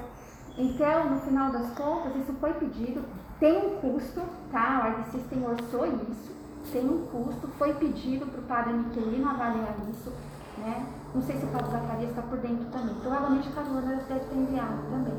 Então, 0.61 1.11
no 1.11 1.21
final 1.21 1.51
das 1.51 1.71
contas, 1.71 2.15
isso 2.17 2.35
foi 2.39 2.53
pedido, 2.55 3.03
tem 3.39 3.57
um 3.57 3.71
custo, 3.81 4.21
tá? 4.53 4.83
O 4.85 4.89
Org 4.99 5.11
System 5.11 5.43
orçou 5.47 5.87
isso, 5.87 6.31
tem 6.71 6.85
um 6.87 7.07
custo, 7.07 7.49
foi 7.59 7.73
pedido 7.75 8.27
para 8.27 8.41
o 8.41 8.45
padre 8.45 8.75
Miquelino 8.75 9.29
avaliar 9.31 9.75
isso, 9.91 10.13
né? 10.59 10.85
Não 11.15 11.23
sei 11.23 11.37
se 11.39 11.45
o 11.47 11.49
padre 11.49 11.71
Zacarias 11.71 12.11
está 12.11 12.21
por 12.23 12.37
dentro 12.39 12.67
também, 12.67 12.95
provavelmente 12.97 13.49
o 13.49 13.53
Caruana 13.53 14.03
deve 14.07 14.21
ter 14.21 14.37
enviado 14.37 14.83
também. 14.91 15.15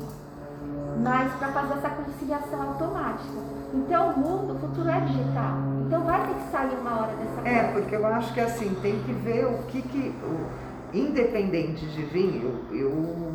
Mas 1.02 1.32
para 1.34 1.48
fazer 1.48 1.72
essa 1.74 1.90
conciliação 1.90 2.62
automática. 2.62 3.40
Então, 3.74 4.10
o 4.12 4.18
mundo, 4.20 4.54
o 4.54 4.58
futuro 4.60 4.88
é 4.88 5.00
digital. 5.00 5.56
Então, 5.86 6.04
vai 6.04 6.24
ter 6.26 6.34
que 6.34 6.50
sair 6.52 6.76
uma 6.78 7.00
hora 7.02 7.16
dessa 7.16 7.48
É, 7.48 7.64
coisa. 7.64 7.72
porque 7.80 7.96
eu 7.96 8.06
acho 8.06 8.32
que 8.32 8.40
assim, 8.40 8.74
tem 8.80 8.98
que 9.02 9.12
ver 9.12 9.46
o 9.46 9.58
que 9.64 9.82
que. 9.82 10.14
o- 10.24 10.72
independente 10.96 11.86
de 11.86 12.02
vir, 12.02 12.44
eu, 12.44 12.76
eu 12.76 13.32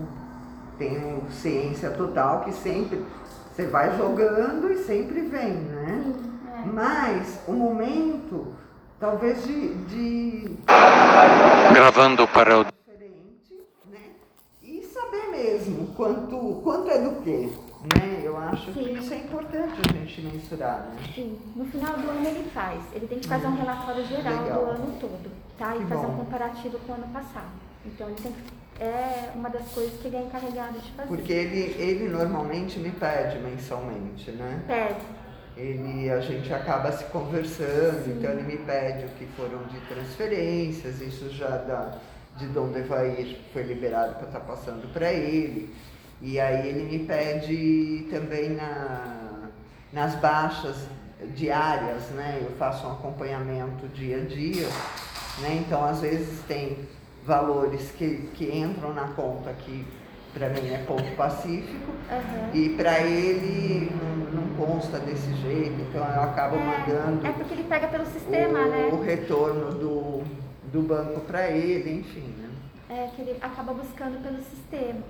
tenho 0.77 1.23
ciência 1.31 1.89
total 1.91 2.41
que 2.41 2.51
sempre 2.53 3.03
você 3.51 3.65
vai 3.67 3.95
jogando 3.97 4.71
e 4.71 4.77
sempre 4.83 5.21
vem, 5.21 5.53
né? 5.53 6.03
Sim, 6.03 6.39
é. 6.53 6.65
Mas 6.71 7.39
o 7.47 7.53
momento, 7.53 8.53
talvez 8.99 9.43
de, 9.45 9.73
de 9.85 10.57
Gravando 11.73 12.27
para 12.27 12.59
o 12.59 12.63
diferente, 12.65 13.63
né? 13.91 13.99
E 14.63 14.81
saber 14.83 15.27
mesmo 15.31 15.87
quanto, 15.95 16.61
quanto 16.63 16.89
é 16.91 17.01
do 17.01 17.21
quê, 17.23 17.49
né? 17.95 18.21
Eu 18.23 18.37
acho 18.37 18.71
que 18.71 18.83
Sim. 18.83 18.93
isso 18.99 19.13
é 19.13 19.17
importante 19.17 19.73
a 19.89 19.93
gente 19.93 20.21
mensurar, 20.21 20.79
né? 20.93 20.95
Sim, 21.15 21.37
no 21.55 21.65
final 21.65 21.93
do 21.97 22.09
ano 22.09 22.27
ele 22.27 22.49
faz. 22.51 22.79
Ele 22.93 23.07
tem 23.07 23.19
que 23.19 23.27
fazer 23.27 23.47
um 23.47 23.55
relatório 23.55 24.05
geral 24.05 24.33
Hum. 24.33 24.43
Legal. 24.43 24.65
do 24.65 24.71
ano 24.71 24.93
todo, 24.99 25.31
tá? 25.57 25.75
E 25.75 25.79
Que 25.79 25.85
fazer 25.85 26.05
um 26.05 26.09
bom. 26.09 26.17
comparativo 26.23 26.79
com 26.79 26.91
o 26.91 26.95
ano 26.95 27.07
passado. 27.13 27.51
Então 27.85 28.07
ele 28.07 28.15
tem 28.21 28.31
que. 28.31 28.66
É 28.79 29.31
uma 29.33 29.49
das 29.49 29.67
coisas 29.69 29.99
que 29.99 30.07
ele 30.07 30.17
é 30.17 30.21
encarregado 30.21 30.79
de 30.79 30.91
fazer. 30.91 31.07
Porque 31.07 31.33
ele, 31.33 31.75
ele 31.81 32.09
normalmente 32.09 32.77
me 32.79 32.91
pede 32.91 33.39
mensalmente, 33.39 34.31
né? 34.31 34.61
Pede. 34.67 35.17
Ele, 35.55 36.11
a 36.11 36.19
gente 36.19 36.53
acaba 36.53 36.91
se 36.91 37.05
conversando, 37.05 38.07
então 38.15 38.29
ele 38.31 38.43
me 38.43 38.57
pede 38.57 39.05
o 39.05 39.09
que 39.09 39.25
foram 39.35 39.63
de 39.63 39.79
transferências, 39.87 41.01
isso 41.01 41.29
já 41.31 41.49
da, 41.49 41.97
de 42.37 42.45
Dom 42.47 42.71
Devair 42.71 43.39
foi 43.51 43.63
liberado 43.63 44.15
para 44.15 44.27
estar 44.27 44.41
passando 44.41 44.91
para 44.93 45.11
ele. 45.11 45.73
E 46.21 46.39
aí 46.39 46.67
ele 46.67 46.83
me 46.83 47.05
pede 47.05 48.07
também 48.11 48.49
na, 48.49 49.49
nas 49.91 50.15
baixas 50.15 50.87
diárias, 51.35 52.09
né? 52.11 52.39
Eu 52.41 52.55
faço 52.57 52.85
um 52.85 52.91
acompanhamento 52.91 53.87
dia 53.87 54.17
a 54.17 54.25
dia, 54.25 54.67
né? 55.41 55.63
Então 55.65 55.83
às 55.83 56.01
vezes 56.01 56.41
tem 56.47 56.77
valores 57.27 57.91
que, 57.91 58.29
que 58.33 58.45
entram 58.57 58.93
na 58.93 59.09
conta 59.09 59.53
que 59.53 59.85
para 60.33 60.49
mim 60.49 60.69
é 60.69 60.83
ponto 60.87 61.15
pacífico, 61.15 61.91
Aham. 62.09 62.51
e 62.53 62.69
para 62.69 62.99
ele 62.99 63.91
não, 63.91 64.41
não 64.41 64.55
consta 64.55 64.99
desse 64.99 65.33
jeito, 65.33 65.81
então 65.81 66.01
eu 66.01 66.21
acabo 66.21 66.57
mandando 66.57 67.25
É 67.25 67.31
porque 67.31 67.53
ele 67.53 67.63
pega 67.63 67.87
pelo 67.87 68.05
sistema, 68.05 68.59
o, 68.59 68.69
né? 68.69 68.89
o 68.93 69.01
retorno 69.01 69.71
do, 69.71 70.23
do 70.71 70.81
banco 70.81 71.21
para 71.21 71.49
ele, 71.49 71.99
enfim. 71.99 72.33
Né? 72.37 72.49
É 72.89 73.09
que 73.15 73.21
ele 73.21 73.37
acaba 73.41 73.73
buscando 73.73 74.21
pelo 74.21 74.37
sistema. 74.37 75.01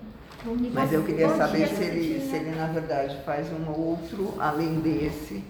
E 0.45 0.71
Mas 0.73 0.93
eu 0.93 1.03
queria 1.03 1.29
saber 1.35 1.67
dia, 1.67 1.75
se 1.75 1.83
ele, 1.83 2.21
se 2.21 2.35
ele, 2.35 2.55
na 2.55 2.67
verdade, 2.67 3.17
faz 3.25 3.47
um 3.51 3.69
outro 3.69 4.35
além 4.39 4.79
desse, 4.79 5.43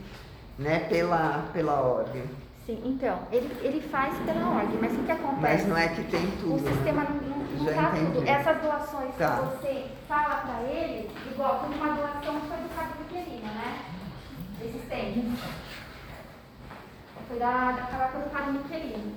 né, 0.57 0.79
pela, 0.89 1.45
pela 1.53 1.81
ordem. 1.81 2.23
Sim, 2.67 2.81
então, 2.83 3.19
ele, 3.31 3.49
ele 3.61 3.79
faz 3.79 4.13
pela 4.25 4.45
org, 4.49 4.77
mas 4.81 4.91
o 4.91 5.03
que 5.03 5.11
acontece? 5.13 5.41
Mas 5.41 5.67
não 5.67 5.77
é 5.77 5.87
que 5.87 6.03
tem 6.03 6.27
tudo. 6.41 6.55
O 6.55 6.59
sistema 6.59 7.03
né? 7.03 7.19
não, 7.21 7.63
não, 7.63 7.73
tá 7.73 7.91
entendi. 7.97 8.11
tudo. 8.11 8.27
Essas 8.27 8.61
doações 8.61 9.15
Tá. 9.17 9.37
que 9.37 9.41
você 9.65 9.85
fala 10.05 10.35
pra 10.35 10.61
ele, 10.69 11.09
igual 11.31 11.59
tem 11.61 11.79
uma 11.79 11.93
doação 11.95 12.41
que 12.41 12.47
foi 12.47 12.57
do 12.57 12.75
Cabo 12.75 12.91
Pequenina, 13.07 13.47
né? 13.53 13.79
Tempos. 14.89 15.39
Foi 17.29 17.39
da, 17.39 17.71
da 17.71 17.81
paróquia 17.83 18.19
do 18.19 18.29
Cabo 18.31 18.51
Miquelino. 18.51 19.13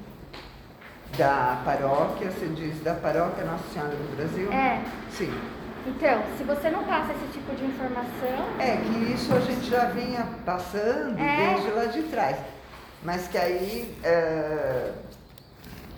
Da 1.18 1.60
paróquia, 1.64 2.30
você 2.30 2.46
diz 2.54 2.80
da 2.84 2.94
paróquia 2.94 3.44
Nossa 3.44 3.64
Senhora 3.72 3.90
do 3.96 4.16
Brasil? 4.16 4.52
É. 4.52 4.80
Sim. 5.10 5.32
Então, 5.86 6.22
se 6.38 6.44
você 6.44 6.70
não 6.70 6.84
passa 6.84 7.12
esse 7.14 7.32
tipo 7.32 7.52
de 7.56 7.64
informação, 7.64 8.46
É 8.60 8.76
que 8.76 9.12
isso 9.12 9.34
a 9.34 9.40
gente 9.40 9.68
já 9.68 9.86
vinha 9.86 10.24
passando 10.44 11.18
É. 11.18 11.54
desde 11.54 11.70
lá 11.70 11.84
de 11.86 12.02
trás. 12.04 12.36
Mas 13.02 13.26
que 13.28 13.38
aí, 13.38 13.94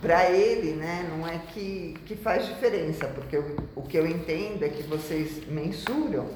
para 0.01 0.29
ele, 0.29 0.73
né, 0.73 1.05
não 1.17 1.25
é 1.27 1.39
que, 1.53 1.95
que 2.05 2.15
faz 2.15 2.45
diferença, 2.45 3.07
porque 3.07 3.37
eu- 3.37 3.55
o 3.75 3.81
que 3.83 3.97
eu 3.97 4.05
entendo 4.05 4.63
é 4.63 4.69
que 4.69 4.83
vocês 4.83 5.45
mensuram 5.47 6.27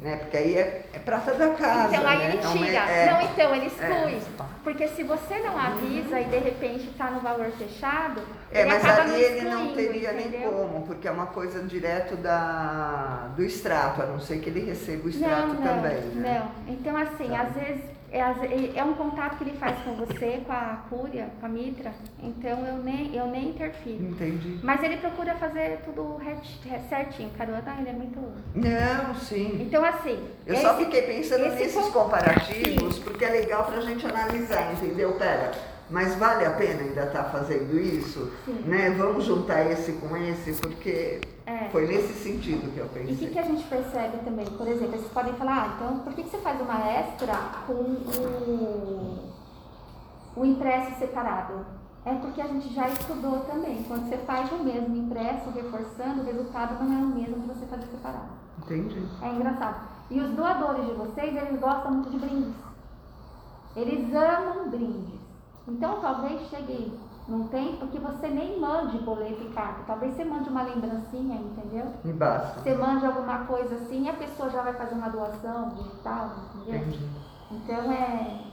né? 0.00 0.14
Porque 0.14 0.36
aí 0.36 0.54
é, 0.56 0.84
é 0.92 0.98
prata 1.00 1.34
da 1.34 1.48
casa, 1.54 1.96
Então 1.96 2.06
aí 2.08 2.18
né? 2.18 2.28
ele 2.28 2.38
É 2.38 2.46
uma- 2.46 2.52
tira. 2.66 2.78
é- 2.88 3.10
Não, 3.10 3.20
então 3.22 3.52
ele 3.56 3.66
exclui. 3.66 4.14
É. 4.14 4.20
Porque 4.62 4.86
se 4.86 5.02
você 5.02 5.40
não 5.40 5.58
avisa 5.58 6.20
e 6.20 6.24
de 6.26 6.38
repente 6.38 6.84
está 6.88 7.10
no 7.10 7.18
valor 7.18 7.50
fechado, 7.58 8.20
É, 8.52 8.64
mas 8.64 8.84
ali 8.84 9.20
ele 9.20 9.40
não 9.50 9.74
teria 9.74 10.12
nem 10.12 10.28
entendeu? 10.28 10.52
como, 10.52 10.86
porque 10.86 11.08
é 11.08 11.10
uma 11.10 11.26
coisa 11.26 11.60
direto 11.64 12.14
da, 12.14 13.28
do 13.34 13.42
extrato, 13.42 14.00
a 14.02 14.06
não 14.06 14.20
ser 14.20 14.38
que 14.38 14.48
ele 14.50 14.60
receba 14.60 15.04
o 15.04 15.08
extrato 15.10 15.48
Não, 15.48 15.54
não, 15.54 15.62
também, 15.64 16.00
né? 16.00 16.42
não. 16.66 16.72
Então, 16.74 16.96
assim, 16.96 17.30
Tá. 17.30 17.40
às 17.42 17.52
vezes 17.54 17.82
é, 18.10 18.78
é- 18.78 18.84
um 18.84 18.94
contato 18.94 19.36
que 19.36 19.44
ele 19.44 19.56
faz 19.58 19.76
com 19.82 19.94
você, 19.96 20.40
com 20.46 20.52
a 20.52 20.84
Cúria, 20.88 21.28
com 21.40 21.46
a 21.46 21.48
Mitra, 21.48 21.92
então 22.22 22.66
eu 22.66 22.76
nem, 22.82 23.14
eu 23.14 23.26
nem 23.26 23.50
interfiro. 23.50 24.02
Entendi. 24.04 24.58
Mas 24.62 24.82
ele 24.82 24.96
procura 24.96 25.34
fazer 25.34 25.80
tudo 25.84 26.16
ret- 26.16 26.60
certinho. 26.88 27.30
Carota, 27.36 27.72
ele 27.78 27.90
é 27.90 27.92
muito. 27.92 28.18
Não, 28.54 29.14
sim. 29.14 29.58
Então, 29.60 29.84
assim. 29.84 30.18
Eu 30.46 30.56
só 30.56 30.72
esse- 30.74 30.84
fiquei 30.84 31.02
pensando 31.02 31.44
esse 31.46 31.56
nesses 31.56 31.74
con- 31.88 32.04
comparativos, 32.04 32.94
Sim. 32.96 33.02
porque 33.02 33.24
é 33.24 33.30
legal 33.30 33.64
pra 33.64 33.80
gente 33.80 34.06
analisar, 34.06 34.72
entendeu? 34.72 35.12
Pera, 35.12 35.50
mas 35.90 36.14
vale 36.16 36.44
a 36.44 36.50
pena 36.52 36.82
ainda 36.82 37.04
estar 37.04 37.24
fazendo 37.24 37.78
isso? 37.78 38.30
Sim. 38.44 38.62
Né? 38.66 38.90
Vamos 38.90 39.24
juntar 39.24 39.64
esse 39.70 39.92
com 39.92 40.16
esse, 40.16 40.52
porque 40.60 41.20
É. 41.46 41.68
foi 41.70 41.86
nesse 41.86 42.12
sentido 42.14 42.70
que 42.72 42.78
eu 42.78 42.84
E 42.84 42.88
o 42.88 42.90
que, 42.90 43.06
pensei. 43.14 43.30
que 43.30 43.38
a 43.38 43.42
gente 43.42 43.64
percebe 43.64 44.18
também? 44.24 44.46
Por 44.46 44.66
exemplo, 44.68 44.98
vocês 44.98 45.12
podem 45.12 45.32
falar, 45.34 45.62
ah, 45.62 45.72
então 45.76 45.98
por 46.00 46.12
que, 46.12 46.22
que 46.24 46.30
você 46.30 46.38
faz 46.38 46.60
uma 46.60 46.78
extra 46.90 47.34
com 47.66 47.72
o, 47.72 49.28
o 50.36 50.44
impresso 50.44 50.98
separado? 50.98 51.64
É 52.04 52.14
porque 52.14 52.40
a 52.40 52.46
gente 52.46 52.72
já 52.74 52.88
estudou 52.88 53.40
também. 53.40 53.82
Quando 53.82 54.08
você 54.08 54.16
faz 54.18 54.50
o 54.52 54.62
mesmo 54.62 54.96
impresso, 54.96 55.50
reforçando, 55.50 56.22
o 56.22 56.24
resultado 56.24 56.82
não 56.82 56.92
é 56.92 57.02
o 57.02 57.06
mesmo 57.08 57.40
de 57.40 57.48
você 57.48 57.66
fazer 57.66 57.86
separado. 57.86 58.28
Entendi. 58.62 59.02
É 59.22 59.28
engraçado. 59.28 59.88
E 60.10 60.20
os 60.20 60.30
doadores 60.30 60.86
de 60.86 60.92
vocês, 60.92 61.36
eles 61.36 61.60
gostam 61.60 61.90
muito 61.92 62.10
de 62.10 62.18
brindes. 62.18 62.54
Eles 63.76 64.14
amam 64.14 64.70
brindes. 64.70 65.17
Então 65.68 66.00
talvez 66.00 66.40
chegue 66.48 66.92
num 67.28 67.46
tempo 67.48 67.86
que 67.88 67.98
você 67.98 68.26
nem 68.26 68.58
mande 68.58 68.98
boleto 68.98 69.42
e 69.42 69.50
carta. 69.50 69.82
Talvez 69.86 70.14
você 70.14 70.24
mande 70.24 70.48
uma 70.48 70.62
lembrancinha, 70.62 71.36
entendeu? 71.36 71.92
Me 72.02 72.12
basta. 72.14 72.60
Você 72.60 72.74
mande 72.74 73.04
alguma 73.04 73.44
coisa 73.44 73.74
assim 73.74 74.04
e 74.04 74.08
a 74.08 74.14
pessoa 74.14 74.48
já 74.48 74.62
vai 74.62 74.72
fazer 74.72 74.94
uma 74.94 75.10
doação 75.10 75.68
digital, 75.68 76.30
entendeu? 76.54 76.80
Entendi. 76.80 77.08
Então 77.50 77.92
é. 77.92 78.44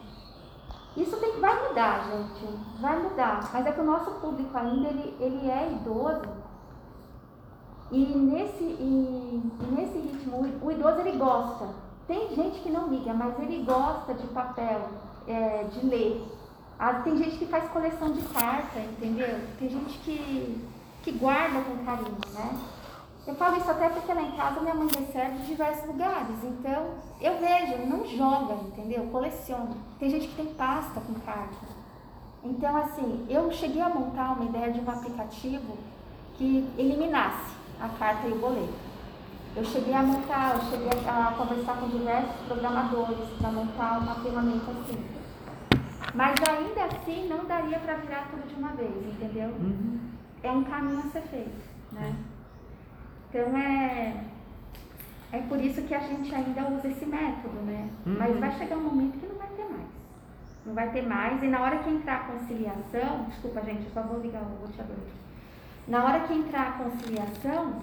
Isso 0.98 1.18
tem, 1.18 1.40
vai 1.40 1.68
mudar, 1.68 2.06
gente. 2.06 2.58
Vai 2.82 3.02
mudar. 3.02 3.50
Mas 3.54 3.66
é 3.66 3.72
que 3.72 3.82
o 3.82 3.86
nosso 3.86 4.12
público 4.20 4.58
ainda 4.58 4.90
ele, 4.90 5.16
ele 5.20 5.50
é 5.50 5.72
idoso. 5.72 6.46
E 7.92 7.98
nesse, 7.98 8.64
e, 8.64 9.42
e 9.62 9.66
nesse 9.74 10.00
ritmo, 10.00 10.38
o, 10.38 10.66
o 10.66 10.72
idoso 10.72 11.00
ele 11.00 11.18
gosta. 11.18 11.70
Tem 12.08 12.36
gente 12.36 12.60
que 12.60 12.70
não 12.70 12.90
liga, 12.90 13.14
mas 13.14 13.40
ele 13.40 13.64
gosta 13.64 14.14
de 14.14 14.28
papel, 14.28 14.90
é, 15.28 15.64
de 15.64 15.86
ler. 15.86 16.35
Ah, 16.78 16.96
tem 16.96 17.18
gente 17.18 17.38
que 17.38 17.46
faz 17.46 17.70
coleção 17.70 18.12
de 18.12 18.22
carta, 18.24 18.80
entendeu? 18.80 19.40
Tem 19.58 19.70
gente 19.70 19.98
que, 20.00 20.62
que 21.04 21.12
guarda 21.12 21.62
com 21.62 21.86
carinho, 21.86 22.18
né? 22.34 22.60
Eu 23.26 23.34
falo 23.36 23.58
isso 23.58 23.72
até 23.72 23.90
porque 23.90 24.14
lá 24.14 24.22
em 24.22 24.34
casa 24.34 24.60
minha 24.60 24.76
mãe 24.76 24.88
recebe 24.88 25.38
de 25.40 25.48
diversos 25.48 25.88
lugares. 25.88 26.44
Então, 26.44 26.92
eu 27.20 27.40
vejo, 27.40 27.88
não 27.88 28.06
joga, 28.06 28.54
entendeu? 28.54 29.08
Coleciona. 29.12 29.76
Tem 30.00 30.10
gente 30.10 30.28
que 30.28 30.36
tem 30.36 30.54
pasta 30.54 31.00
com 31.00 31.14
carta. 31.22 31.66
Então, 32.44 32.76
assim, 32.78 33.26
eu 33.28 33.52
cheguei 33.52 33.82
a 33.82 33.90
montar 33.90 34.34
uma 34.34 34.46
ideia 34.46 34.72
de 34.72 34.80
um 34.80 34.90
aplicativo 34.90 35.78
que 36.38 36.70
eliminasse 36.78 37.56
a 37.82 37.90
carta 37.90 38.28
e 38.28 38.34
o 38.34 38.40
boleto. 38.40 38.74
Eu 39.56 39.64
cheguei 39.64 39.94
a 39.94 40.04
montar, 40.04 40.56
eu 40.56 40.62
cheguei 40.70 40.90
a 41.08 41.34
conversar 41.36 41.78
com 41.78 41.88
diversos 41.88 42.36
programadores 42.46 43.30
para 43.40 43.52
montar 43.52 44.00
uma 44.00 44.16
ferramenta 44.16 44.72
assim. 44.72 45.04
Mas 46.16 46.36
ainda 46.50 46.86
assim 46.86 47.28
não 47.28 47.46
daria 47.46 47.78
para 47.80 47.96
virar 47.96 48.28
tudo 48.32 48.48
de 48.48 48.56
uma 48.56 48.70
vez, 48.70 49.06
entendeu? 49.06 49.50
Uhum. 49.50 50.00
é 50.42 50.52
um 50.52 50.64
caminho 50.64 51.00
a 51.00 51.10
ser 51.10 51.22
feito, 51.24 51.70
né? 51.92 52.16
Então 53.30 53.58
é 53.58 54.24
é 55.32 55.40
por 55.50 55.60
isso 55.60 55.82
que 55.82 55.94
a 55.94 56.00
gente 56.00 56.34
ainda 56.34 56.70
usa 56.70 56.88
esse 56.88 57.06
método, 57.06 57.60
né? 57.66 57.90
Uhum. 58.06 58.16
Mas 58.18 58.40
vai 58.40 58.52
chegar 58.54 58.78
um 58.78 58.84
momento 58.84 59.20
que 59.20 59.28
não 59.28 59.36
vai 59.36 59.50
ter 59.50 59.66
mais. 59.66 59.88
Não 60.66 60.74
vai 60.74 60.90
ter 60.92 61.02
mais 61.02 61.44
e 61.44 61.48
na 61.48 61.62
hora 61.62 61.80
que 61.80 61.90
entrar 61.90 62.16
a 62.16 62.32
conciliação, 62.32 63.26
desculpa 63.26 63.62
gente, 63.62 63.86
eu 63.86 63.92
só 63.92 64.02
vou 64.02 64.22
ligar 64.22 64.42
o 64.42 64.66
roteador. 64.66 64.96
Na 65.88 66.04
hora 66.06 66.22
que 66.22 66.34
entrar 66.34 66.68
a 66.70 66.84
conciliação, 66.84 67.82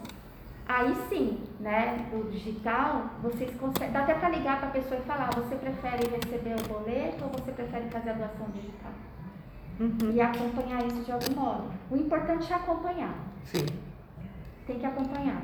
aí 0.69 0.95
sim, 1.09 1.39
né, 1.61 2.09
o 2.13 2.31
digital, 2.31 3.11
vocês 3.23 3.55
conseguem, 3.57 3.93
dá 3.93 4.01
até 4.01 4.15
para 4.15 4.29
ligar 4.31 4.59
para 4.59 4.69
a 4.69 4.73
pessoa 4.73 5.01
e 5.01 5.05
falar, 5.05 5.31
você 5.35 5.55
prefere 5.57 6.09
receber 6.09 6.57
o 6.61 6.69
boleto 6.69 7.25
ou 7.25 7.31
você 7.31 7.53
prefere 7.53 7.89
fazer 7.91 8.11
a 8.11 8.15
doação 8.15 8.47
digital? 8.55 8.93
Uhum. 9.81 10.13
E 10.13 10.21
acompanhar 10.21 10.87
isso 10.87 11.03
de 11.03 11.13
algum 11.13 11.35
modo. 11.35 11.73
O 11.91 11.97
importante 11.97 12.53
é 12.53 12.57
acompanhar 12.57 13.15
Sim. 13.45 13.67
tem 14.67 14.79
que 14.79 14.87
acompanhar. 14.87 15.41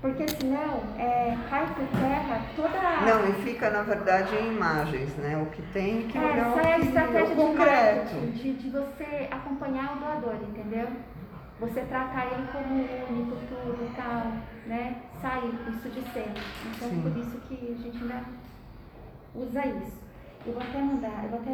Porque 0.00 0.28
senão 0.28 0.80
é, 0.96 1.36
cai 1.50 1.66
por 1.74 1.84
terra 1.98 2.40
toda 2.54 2.78
a. 2.78 3.00
Não, 3.00 3.28
e 3.30 3.32
fica, 3.42 3.68
na 3.68 3.82
verdade, 3.82 4.32
em 4.36 4.54
imagens, 4.54 5.16
né? 5.16 5.36
O 5.36 5.46
que 5.46 5.60
tem 5.72 6.06
que 6.06 6.16
Essa 6.16 6.54
o 6.54 6.60
é 6.60 6.74
a 6.74 6.78
estratégia 6.78 7.34
de 7.34 7.34
concreto. 7.34 8.14
de, 8.32 8.52
de 8.52 8.70
você 8.70 9.28
acompanhar 9.28 9.96
o 9.96 10.00
doador, 10.00 10.36
entendeu? 10.48 10.86
Você 11.60 11.80
tratar 11.82 12.26
ele 12.26 12.46
como 12.52 12.74
único, 12.76 13.36
tudo 13.48 13.84
e 13.84 13.96
tal, 13.96 14.32
né? 14.66 15.02
Sai 15.20 15.40
isso 15.48 15.88
de 15.88 16.02
cena. 16.12 16.34
Então, 16.66 16.88
Sim. 16.88 17.02
por 17.02 17.16
isso 17.16 17.40
que 17.48 17.54
a 17.54 17.82
gente 17.82 17.96
ainda 18.02 18.24
usa 19.34 19.66
isso. 19.66 19.98
Eu 20.46 20.52
vou 20.52 20.62
até 20.62 20.78
mandar, 20.78 21.24
eu 21.24 21.30
vou 21.30 21.40
até 21.40 21.50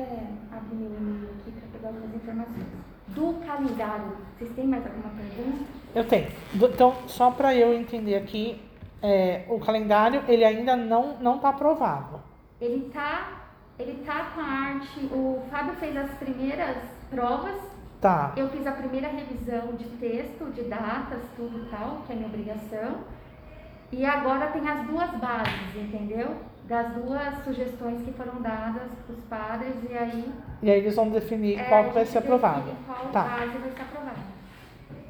abrir 0.52 0.76
meu 0.76 0.90
e-mail 0.90 1.30
aqui 1.30 1.50
para 1.52 1.68
pegar 1.72 1.88
algumas 1.88 2.14
informações. 2.14 2.66
Do 3.08 3.34
calendário, 3.46 4.16
vocês 4.36 4.52
têm 4.54 4.66
mais 4.66 4.86
alguma 4.86 5.10
pergunta? 5.10 5.64
Eu 5.94 6.04
tenho. 6.06 6.28
Então, 6.54 6.94
só 7.06 7.30
para 7.30 7.54
eu 7.54 7.72
entender 7.72 8.16
aqui, 8.16 8.60
é, 9.02 9.44
o 9.48 9.58
calendário 9.58 10.22
ele 10.28 10.44
ainda 10.44 10.76
não 10.76 11.16
não 11.18 11.36
está 11.36 11.48
aprovado. 11.48 12.20
Ele 12.60 12.90
tá, 12.90 13.44
ele 13.78 14.04
tá 14.04 14.32
com 14.34 14.40
a 14.40 14.44
arte. 14.44 15.00
O 15.06 15.42
Fábio 15.50 15.74
fez 15.76 15.96
as 15.96 16.10
primeiras 16.18 16.76
provas. 17.10 17.73
Tá. 18.04 18.34
Eu 18.36 18.50
fiz 18.50 18.66
a 18.66 18.72
primeira 18.72 19.08
revisão 19.08 19.72
de 19.76 19.86
texto, 19.96 20.52
de 20.52 20.64
datas, 20.64 21.22
tudo 21.38 21.58
e 21.58 21.70
tal, 21.70 22.02
que 22.06 22.12
é 22.12 22.14
minha 22.16 22.28
obrigação. 22.28 22.98
E 23.90 24.04
agora 24.04 24.48
tem 24.48 24.68
as 24.68 24.86
duas 24.86 25.10
bases, 25.12 25.74
entendeu? 25.74 26.36
Das 26.68 26.92
duas 26.92 27.42
sugestões 27.44 28.02
que 28.02 28.12
foram 28.12 28.42
dadas 28.42 28.90
para 29.06 29.14
os 29.14 29.24
padres 29.24 29.74
e 29.88 29.96
aí 29.96 30.32
E 30.62 30.70
aí 30.70 30.80
eles 30.80 30.94
vão 30.94 31.08
definir 31.08 31.58
é, 31.58 31.64
qual 31.64 31.90
vai 31.92 32.04
ser 32.04 32.18
aprovado. 32.18 32.72
Qual 32.84 33.06
Tá. 33.08 33.22
base 33.22 33.56
vai 33.56 33.70
ser 33.70 33.80
aprovada. 33.80 34.20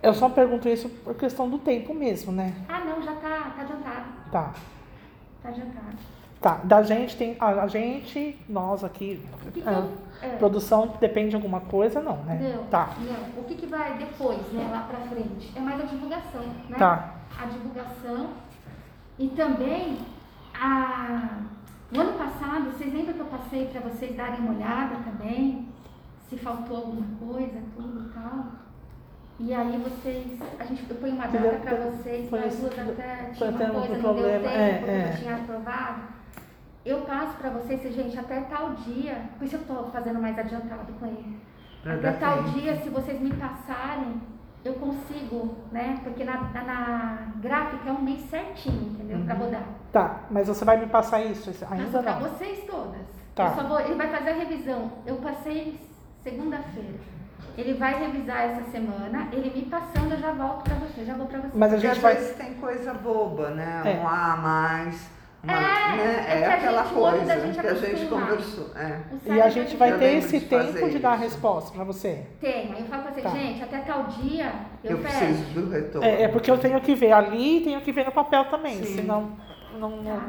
Eu 0.00 0.14
só 0.14 0.28
pergunto 0.28 0.68
isso 0.68 0.88
por 0.88 1.16
questão 1.16 1.50
do 1.50 1.58
tempo 1.58 1.92
mesmo, 1.92 2.30
né? 2.30 2.54
Ah 2.68 2.78
não, 2.78 3.02
já 3.02 3.14
tá, 3.14 3.54
tá 3.56 3.62
adiantado. 3.62 4.04
Tá. 4.30 4.52
Tá 5.42 5.48
adiantado. 5.48 5.96
Tá. 6.44 6.60
Da 6.62 6.82
gente 6.82 7.16
tem. 7.16 7.38
A, 7.40 7.62
a 7.62 7.66
gente, 7.66 8.38
nós 8.46 8.84
aqui, 8.84 9.18
O 9.46 9.50
que 9.50 9.62
que 9.62 9.66
ah, 9.66 9.82
eu- 10.22 10.28
é. 10.28 10.36
produção 10.36 10.92
depende 11.00 11.30
de 11.30 11.36
alguma 11.36 11.60
coisa, 11.60 12.02
não, 12.02 12.18
né? 12.18 12.38
Não, 12.54 12.64
Tá. 12.66 12.90
não. 12.98 13.40
O 13.40 13.44
que, 13.44 13.54
que 13.54 13.66
vai 13.66 13.96
depois, 13.96 14.52
né, 14.52 14.68
lá 14.70 14.80
pra 14.80 15.00
frente? 15.08 15.50
É 15.56 15.60
mais 15.60 15.80
a 15.80 15.84
divulgação, 15.84 16.42
né? 16.68 16.76
Tá. 16.78 17.14
A 17.40 17.46
divulgação 17.46 18.28
e 19.18 19.28
também 19.28 19.96
a... 20.54 21.38
o 21.90 21.98
ano 21.98 22.12
passado, 22.12 22.72
vocês 22.72 22.92
lembram 22.92 23.14
que 23.14 23.20
eu 23.20 23.26
passei 23.26 23.64
para 23.68 23.80
vocês 23.80 24.14
darem 24.14 24.40
uma 24.40 24.52
olhada 24.52 24.96
também? 24.96 25.66
Se 26.28 26.36
faltou 26.36 26.76
alguma 26.76 27.06
coisa, 27.26 27.58
tudo 27.74 28.06
e 28.06 28.12
tal. 28.12 28.44
E 29.40 29.54
aí 29.54 29.78
vocês, 29.78 30.38
a 30.58 30.64
gente 30.64 30.84
eu 30.90 30.96
ponho 30.96 31.14
uma 31.14 31.26
data 31.26 31.56
para 31.56 31.76
vocês, 31.90 32.30
mas 32.30 32.56
duas 32.58 32.78
até 32.78 33.30
tinha 33.32 33.50
uma 33.50 33.64
um 33.64 33.72
coisa, 33.72 33.94
não 33.94 34.00
problema, 34.00 34.38
deu 34.40 34.50
tempo, 34.50 34.58
é, 34.58 34.72
porque 34.74 34.90
é. 34.90 35.08
eu 35.10 35.16
tinha 35.16 35.36
aprovado. 35.36 36.13
Eu 36.84 36.98
passo 37.02 37.36
para 37.38 37.50
vocês, 37.50 37.80
gente, 37.94 38.18
até 38.18 38.40
tal 38.42 38.74
dia, 38.74 39.22
por 39.38 39.44
isso 39.46 39.56
eu 39.56 39.60
estou 39.60 39.90
fazendo 39.90 40.20
mais 40.20 40.38
adiantado 40.38 40.92
com 41.00 41.06
ele. 41.06 41.40
Pra 41.82 41.94
Até 41.94 42.12
tal 42.12 42.36
tempo. 42.44 42.50
dia, 42.50 42.76
se 42.82 42.88
vocês 42.90 43.20
me 43.20 43.32
passarem, 43.34 44.20
eu 44.64 44.74
consigo, 44.74 45.56
né? 45.72 46.00
Porque 46.02 46.24
na, 46.24 46.42
na, 46.52 46.62
na 46.64 47.18
gráfica 47.36 47.88
é 47.88 47.92
um 47.92 48.02
mês 48.02 48.20
certinho, 48.28 48.92
entendeu? 48.92 49.24
Pra 49.24 49.34
rodar. 49.34 49.62
Tá. 49.92 50.20
Mas 50.30 50.46
você 50.48 50.64
vai 50.64 50.76
me 50.78 50.86
passar 50.86 51.20
isso? 51.22 51.50
Esse- 51.50 51.64
Passo 51.64 51.74
Ainda 51.74 52.02
pra 52.02 52.12
não. 52.20 52.20
vocês 52.28 52.64
todas. 52.66 53.00
Tá. 53.34 53.48
Eu 53.48 53.54
só 53.54 53.68
vou, 53.68 53.80
ele 53.80 53.94
vai 53.94 54.08
fazer 54.08 54.30
a 54.30 54.34
revisão. 54.34 54.92
Eu 55.06 55.16
passei 55.16 55.80
segunda-feira. 56.22 56.98
Ele 57.56 57.74
vai 57.74 57.94
revisar 57.98 58.42
essa 58.42 58.70
semana. 58.70 59.28
Ele 59.32 59.50
me 59.54 59.66
passando, 59.66 60.12
eu 60.12 60.18
já 60.18 60.32
volto 60.32 60.64
pra 60.64 60.74
você. 60.76 61.04
Já 61.04 61.14
vou 61.14 61.26
pra 61.26 61.38
você. 61.38 61.50
Mas 61.56 61.72
a 61.72 61.76
Porque 61.76 61.86
gente 61.86 61.96
às 61.96 62.02
vai. 62.02 62.14
vezes 62.14 62.36
tem 62.36 62.54
coisa 62.54 62.94
boba, 62.94 63.50
né? 63.50 63.82
É. 63.84 64.00
Um 64.02 64.08
A 64.08 64.32
a 64.32 64.36
mais. 64.36 65.10
Uma, 65.44 65.52
É, 65.52 65.96
né? 65.96 66.24
é 66.28 66.32
é 66.32 66.38
que 66.38 66.44
a 66.44 66.54
aquela 66.54 66.82
gente- 66.84 66.94
coisa 66.94 67.36
que 67.36 67.66
a 67.66 67.74
gente 67.74 68.06
conversou. 68.06 68.70
É. 68.76 69.00
E 69.26 69.40
a 69.40 69.48
gente 69.50 69.76
vai 69.76 69.98
ter 69.98 70.16
esse 70.16 70.40
de 70.40 70.46
tempo 70.46 70.88
de 70.90 70.98
dar 70.98 71.12
a 71.12 71.16
resposta 71.16 71.70
pra 71.72 71.84
você. 71.84 72.26
Tem. 72.40 72.72
Aí 72.72 72.80
eu 72.80 72.86
falo 72.86 73.02
pra 73.02 73.12
você, 73.12 73.20
Tá. 73.22 73.28
gente, 73.30 73.62
até 73.62 73.78
tal 73.80 74.04
dia 74.04 74.52
eu, 74.82 74.92
Eu 74.92 74.98
fecho. 74.98 75.18
preciso 75.18 75.60
do 75.60 75.70
retorno. 75.70 76.06
É, 76.08 76.22
é 76.22 76.28
porque 76.28 76.50
eu 76.50 76.58
tenho 76.58 76.80
que 76.80 76.94
ver 76.94 77.12
ali 77.12 77.58
e 77.58 77.64
tenho 77.64 77.80
que 77.82 77.92
ver 77.92 78.06
no 78.06 78.12
papel 78.12 78.46
também. 78.46 78.82
Sim. 78.82 78.96
Senão. 78.96 79.32
Não, 79.78 79.90
não- 80.02 80.16
Tá. 80.16 80.28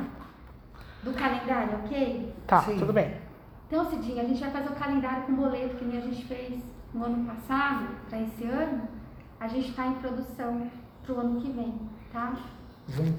do 1.03 1.13
calendário, 1.13 1.79
ok? 1.85 2.33
Tá, 2.47 2.61
Sim. 2.63 2.77
tudo 2.77 2.91
bem. 2.91 3.13
Então, 3.67 3.85
Cidinha, 3.89 4.23
a 4.23 4.25
gente 4.25 4.39
vai 4.41 4.51
fazer 4.51 4.69
o 4.69 4.75
calendário 4.75 5.23
com 5.23 5.33
boleto, 5.33 5.75
que 5.75 5.85
nem 5.85 5.97
a 5.97 6.01
gente 6.01 6.25
fez 6.25 6.59
no 6.93 7.05
ano 7.05 7.25
passado, 7.25 7.87
para 8.09 8.21
esse 8.21 8.43
ano. 8.45 8.87
A 9.39 9.47
gente 9.47 9.69
está 9.69 9.85
em 9.87 9.93
produção 9.95 10.69
para 11.05 11.15
o 11.15 11.19
ano 11.19 11.41
que 11.41 11.51
vem, 11.51 11.73
tá? 12.11 12.33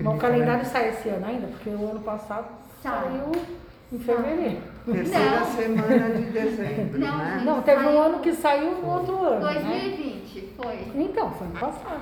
Mas 0.00 0.14
o 0.14 0.18
calendário 0.18 0.64
sai 0.64 0.90
esse 0.90 1.08
ano 1.08 1.26
ainda, 1.26 1.46
porque 1.48 1.70
o 1.70 1.90
ano 1.90 2.00
passado 2.00 2.46
Sai. 2.82 3.02
saiu 3.02 3.32
em 3.92 3.98
fevereiro. 3.98 4.62
Terceira 4.84 5.40
Não. 5.40 5.46
semana 5.46 6.10
de 6.10 6.22
dezembro, 6.30 6.98
Não, 6.98 7.18
né? 7.18 7.32
gente. 7.34 7.44
Não, 7.46 7.62
teve 7.62 7.80
um 7.80 7.84
Saiu. 7.84 8.02
ano 8.02 8.18
que 8.20 8.32
saiu 8.32 8.70
no 8.82 8.88
outro 8.90 9.16
ano. 9.24 9.44
Né? 9.46 9.52
2020 9.54 10.54
foi. 10.56 10.92
Então, 10.94 11.30
foi 11.32 11.46
ano 11.48 11.58
passado. 11.58 12.00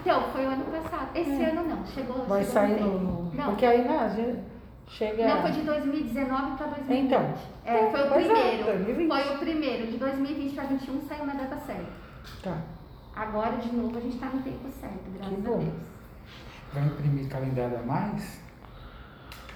Então, 0.00 0.22
foi 0.32 0.44
o 0.44 0.48
ano 0.50 0.64
passado. 0.64 1.08
Esse 1.14 1.42
ano 1.44 1.64
não, 1.68 1.86
chegou. 1.86 2.24
Vai 2.26 2.40
chegou 2.44 2.52
sair 2.52 2.80
no. 2.80 2.98
no- 2.98 3.34
Não. 3.34 3.44
Porque 3.46 3.64
aí, 3.64 3.82
né, 3.82 3.98
a 3.98 4.08
gente 4.08 4.38
chega. 4.88 5.26
Não, 5.28 5.40
foi 5.42 5.50
de 5.52 5.60
2019 5.62 6.56
para 6.56 6.66
2020. 6.66 7.06
Então. 7.06 7.34
É, 7.64 7.90
foi 7.90 8.00
o 8.00 8.04
é, 8.04 8.10
primeiro. 8.10 8.64
2020. 8.64 9.08
Foi 9.08 9.34
o 9.34 9.38
primeiro. 9.38 9.86
De 9.86 9.96
2020 9.96 10.54
para 10.54 10.64
2021 10.64 11.00
saiu 11.08 11.26
na 11.26 11.32
data 11.34 11.56
certa. 11.66 11.86
Tá. 12.42 12.56
Agora, 13.16 13.56
de 13.56 13.74
novo, 13.74 13.96
a 13.96 14.00
gente 14.00 14.14
está 14.14 14.26
no 14.26 14.42
tempo 14.42 14.68
certo, 14.80 15.00
graças 15.16 15.34
Que 15.38 15.46
a. 15.46 15.50
Deus. 15.50 15.64
Vai 16.72 16.84
imprimir 16.86 17.28
calendário 17.28 17.78
a 17.78 17.82
mais? 17.82 18.40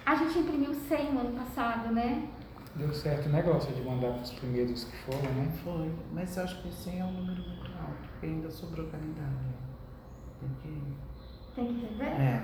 A 0.06 0.14
gente 0.16 0.38
imprimiu 0.38 0.74
100 0.74 1.12
no 1.12 1.20
ano 1.20 1.38
passado, 1.38 1.92
né? 1.92 2.28
Deu 2.74 2.92
certo 2.92 3.26
o 3.26 3.32
negócio 3.32 3.72
de 3.74 3.82
mandar 3.82 4.12
para 4.12 4.22
os 4.22 4.30
primeiros 4.32 4.84
que 4.84 4.96
foram, 5.04 5.32
né? 5.34 5.52
Foi, 5.62 5.92
mas 6.12 6.36
eu 6.36 6.44
acho 6.44 6.62
que 6.62 6.72
100 6.72 7.00
é 7.00 7.04
um 7.04 7.12
número 7.12 7.42
muito 7.42 7.66
alto, 7.78 8.08
porque 8.10 8.26
ainda 8.26 8.50
sobrou 8.50 8.86
calendário. 8.88 9.36
Tem 10.40 10.48
que. 10.62 10.94
Tem 11.54 11.66
que 11.74 11.86
rever? 11.86 12.20
É. 12.20 12.42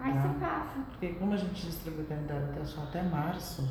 Aí 0.00 0.12
Tá. 0.12 0.20
você 0.22 0.28
passa. 0.40 0.80
Porque 0.90 1.08
como 1.14 1.32
a 1.34 1.36
gente 1.36 1.66
distribui 1.66 2.02
o 2.02 2.06
calendário 2.06 2.44
até 2.50 2.64
só 2.64 2.82
até 2.82 3.02
março, 3.02 3.68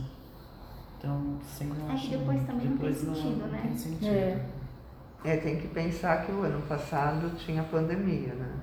então 0.98 1.38
100 1.44 1.68
eu 1.68 1.76
É 1.76 1.80
que 1.80 1.92
acho. 1.92 2.10
depois 2.12 2.44
também 2.46 2.68
não 2.70 2.78
tem 2.78 2.90
depois 2.92 2.98
sentido, 2.98 3.40
não, 3.42 3.48
né? 3.48 3.60
tem 3.64 3.78
sentido. 3.78 4.08
É. 4.08 4.46
É, 5.26 5.38
tem 5.38 5.58
que 5.60 5.68
pensar 5.68 6.26
que 6.26 6.32
o 6.32 6.44
ano 6.44 6.62
passado 6.66 7.36
tinha 7.38 7.64
pandemia, 7.64 8.34
né? 8.36 8.56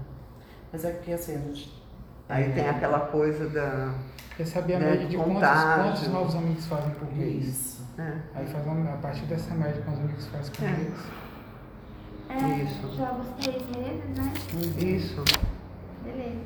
Mas 0.72 0.84
é 0.84 0.90
porque 0.92 1.12
assim, 1.12 1.34
a 1.34 1.38
gente. 1.38 1.82
Aí 2.28 2.44
é, 2.44 2.48
tem 2.52 2.68
aquela 2.68 3.00
coisa 3.00 3.48
da. 3.48 3.94
Quer 4.36 4.46
saber 4.46 4.74
a 4.76 4.78
Né, 4.78 4.90
média 4.92 5.06
de 5.08 5.16
quantos, 5.16 5.34
contágio. 5.34 5.82
quantos 5.84 6.08
novos 6.08 6.34
amigos 6.34 6.66
fazem 6.66 6.90
por 6.94 7.12
mês? 7.14 7.44
Isso. 7.44 7.86
né? 7.98 8.22
Aí 8.34 8.46
faz 8.46 8.66
uma, 8.66 8.94
a 8.94 8.96
partir 8.98 9.26
dessa 9.26 9.54
média 9.54 9.82
quantos 9.82 10.00
amigos 10.00 10.26
faz 10.28 10.48
por 10.50 10.64
É. 10.64 10.70
mês. 10.70 10.94
É, 12.28 12.62
Isso. 12.62 12.96
joga 12.96 13.16
os 13.20 13.28
três 13.44 13.62
meses, 13.76 14.16
né? 14.16 14.32
Isso. 14.78 15.24
Beleza. 16.04 16.38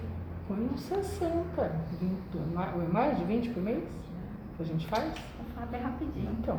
Põe 0.48 0.58
uns 0.74 0.80
60. 0.80 1.72
20, 2.00 2.18
ma- 2.54 2.72
mais 2.90 3.18
de 3.18 3.24
20 3.24 3.50
por 3.50 3.62
mês? 3.62 3.84
Que 4.56 4.62
a 4.62 4.66
gente 4.66 4.87
faz? 4.87 5.04
Vou 5.04 5.46
falar 5.54 5.66
bem 5.66 5.82
rapidinho. 5.82 6.30
Então. 6.40 6.58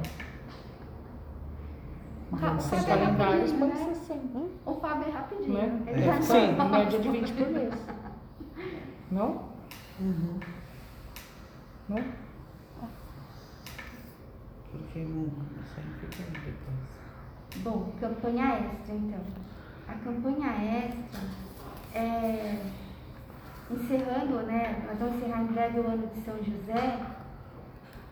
Tá, 2.39 2.59
Sem 2.59 2.83
calendários, 2.83 3.51
põe 3.53 3.67
né? 3.69 3.75
60. 3.93 4.37
Hum? 4.37 4.49
O 4.65 4.73
Fábio 4.75 5.07
é 5.07 5.11
rapidinho. 5.11 5.53
Né? 5.53 5.81
Ele 5.87 6.03
É. 6.09 6.21
Sim, 6.21 6.51
não- 6.57 6.69
média 6.69 6.99
de 6.99 7.09
20 7.09 7.33
por 7.33 7.49
mês. 7.49 7.73
Não? 9.11 9.43
Uhum. 9.99 10.39
Não? 11.87 12.03
Porque 14.71 14.99
não 14.99 15.29
fica 15.63 16.23
depois. 16.33 17.63
Bom, 17.63 17.91
campanha 17.99 18.55
extra, 18.55 18.95
então. 18.95 19.19
A 19.87 19.93
campanha 19.93 20.51
extra 20.87 21.21
é 21.93 22.61
encerrando, 23.71 24.41
né? 24.47 24.83
Nós 24.87 24.99
vamos 24.99 25.15
encerrar 25.17 25.43
em 25.43 25.47
breve 25.47 25.79
o 25.79 25.87
ano 25.87 26.07
de 26.07 26.21
São 26.25 26.35
José. 26.43 26.99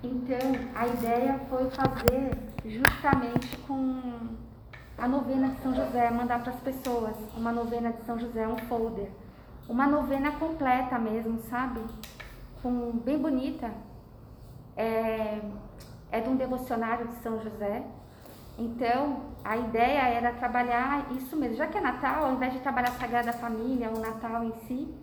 Então, 0.03 0.51
a 0.75 0.87
ideia 0.87 1.39
foi 1.49 1.69
fazer 1.71 2.37
justamente 2.65 3.57
com 3.67 3.99
a 4.97 5.07
novena 5.07 5.49
de 5.49 5.61
São 5.61 5.73
José, 5.73 6.09
mandar 6.11 6.41
para 6.41 6.53
as 6.53 6.59
pessoas 6.59 7.15
uma 7.35 7.51
novena 7.51 7.91
de 7.91 8.03
São 8.05 8.17
José, 8.19 8.47
um 8.47 8.57
folder. 8.69 9.09
Uma 9.67 9.87
novena 9.87 10.31
completa 10.31 10.97
mesmo, 10.99 11.39
sabe? 11.49 11.81
Com, 12.61 12.91
bem 13.03 13.17
bonita. 13.17 13.71
É, 14.75 15.41
é 16.11 16.21
de 16.21 16.29
um 16.29 16.35
devocionário 16.35 17.07
de 17.07 17.15
São 17.15 17.41
José. 17.41 17.83
Então, 18.57 19.21
a 19.43 19.57
ideia 19.57 20.07
era 20.09 20.31
trabalhar 20.33 21.11
isso 21.11 21.35
mesmo. 21.35 21.55
Já 21.55 21.67
que 21.67 21.77
é 21.77 21.81
Natal, 21.81 22.25
ao 22.25 22.33
invés 22.33 22.53
de 22.53 22.59
trabalhar 22.59 22.89
a 22.89 22.99
Sagrada 22.99 23.33
Família, 23.33 23.89
o 23.89 23.99
Natal 23.99 24.43
em 24.43 24.53
si, 24.67 24.93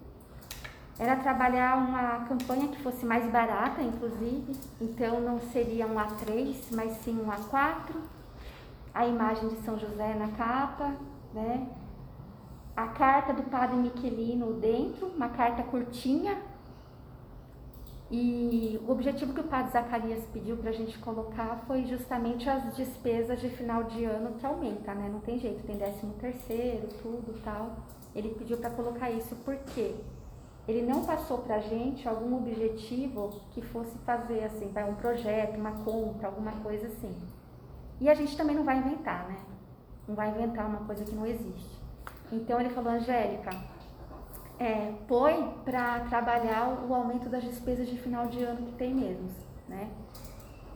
era 1.01 1.17
trabalhar 1.17 1.79
uma 1.79 2.27
campanha 2.27 2.69
que 2.69 2.83
fosse 2.83 3.07
mais 3.07 3.25
barata, 3.33 3.81
inclusive. 3.81 4.55
Então, 4.79 5.19
não 5.19 5.41
seria 5.41 5.87
um 5.87 5.95
A3, 5.95 6.55
mas 6.73 6.93
sim 6.99 7.19
um 7.19 7.31
A4. 7.31 7.97
A 8.93 9.07
imagem 9.07 9.49
de 9.49 9.57
São 9.63 9.79
José 9.79 10.15
na 10.15 10.29
capa, 10.29 10.95
né? 11.33 11.67
A 12.77 12.89
carta 12.89 13.33
do 13.33 13.45
Padre 13.45 13.77
Miquelino 13.77 14.53
dentro, 14.53 15.07
uma 15.07 15.31
carta 15.31 15.63
curtinha, 15.63 16.37
e 18.11 18.79
o 18.87 18.93
objetivo 18.93 19.33
que 19.33 19.41
o 19.41 19.45
padre 19.45 19.71
Zacarias 19.71 20.25
pediu 20.33 20.57
para 20.57 20.71
a 20.71 20.73
gente 20.73 20.99
colocar 20.99 21.63
foi 21.67 21.87
justamente 21.87 22.51
as 22.51 22.77
despesas 22.77 23.41
de 23.41 23.49
final 23.49 23.85
de 23.85 24.05
ano 24.05 24.35
que 24.35 24.45
aumenta, 24.45 24.93
né? 24.93 25.09
Não 25.11 25.21
tem 25.21 25.39
jeito, 25.39 25.65
tem 25.65 25.77
décimo 25.77 26.13
terceiro, 26.21 26.89
tudo 27.01 27.41
tal. 27.43 27.77
Ele 28.15 28.35
pediu 28.35 28.59
para 28.59 28.71
colocar 28.71 29.11
isso 29.11 29.35
porque 29.45 29.95
ele 30.71 30.87
não 30.87 31.05
passou 31.05 31.39
para 31.39 31.57
a 31.57 31.61
gente 31.61 32.09
algum 32.09 32.37
objetivo 32.37 33.41
que 33.51 33.61
fosse 33.61 33.97
fazer 33.99 34.45
assim, 34.45 34.73
um 34.89 34.95
projeto, 34.95 35.57
uma 35.57 35.73
compra, 35.73 36.29
alguma 36.29 36.53
coisa 36.53 36.87
assim. 36.87 37.15
E 38.01 38.09
a 38.09 38.15
gente 38.15 38.37
também 38.37 38.55
não 38.55 38.65
vai 38.65 38.79
inventar, 38.79 39.27
né? 39.29 39.37
Não 40.07 40.15
vai 40.15 40.31
inventar 40.31 40.67
uma 40.67 40.81
coisa 40.81 41.05
que 41.05 41.15
não 41.15 41.27
existe. 41.27 41.79
Então 42.33 42.61
ele 42.61 42.71
falou, 42.71 42.93
Angélica, 42.93 43.51
é, 44.59 44.95
põe 45.09 45.55
para 45.65 46.01
trabalhar 46.01 46.87
o 46.89 46.95
aumento 46.95 47.29
das 47.29 47.43
despesas 47.43 47.89
de 47.89 47.99
final 47.99 48.29
de 48.29 48.43
ano 48.45 48.67
que 48.67 48.73
tem 48.73 48.95
mesmo, 48.95 49.29
né? 49.69 49.91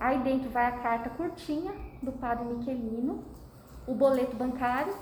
Aí 0.01 0.19
dentro 0.19 0.51
vai 0.51 0.67
a 0.67 0.73
carta 0.73 1.09
curtinha 1.11 1.73
do 2.03 2.11
Padre 2.11 2.45
Miquelino, 2.45 3.23
o 3.87 3.95
boleto 3.95 4.37
bancário, 4.37 4.95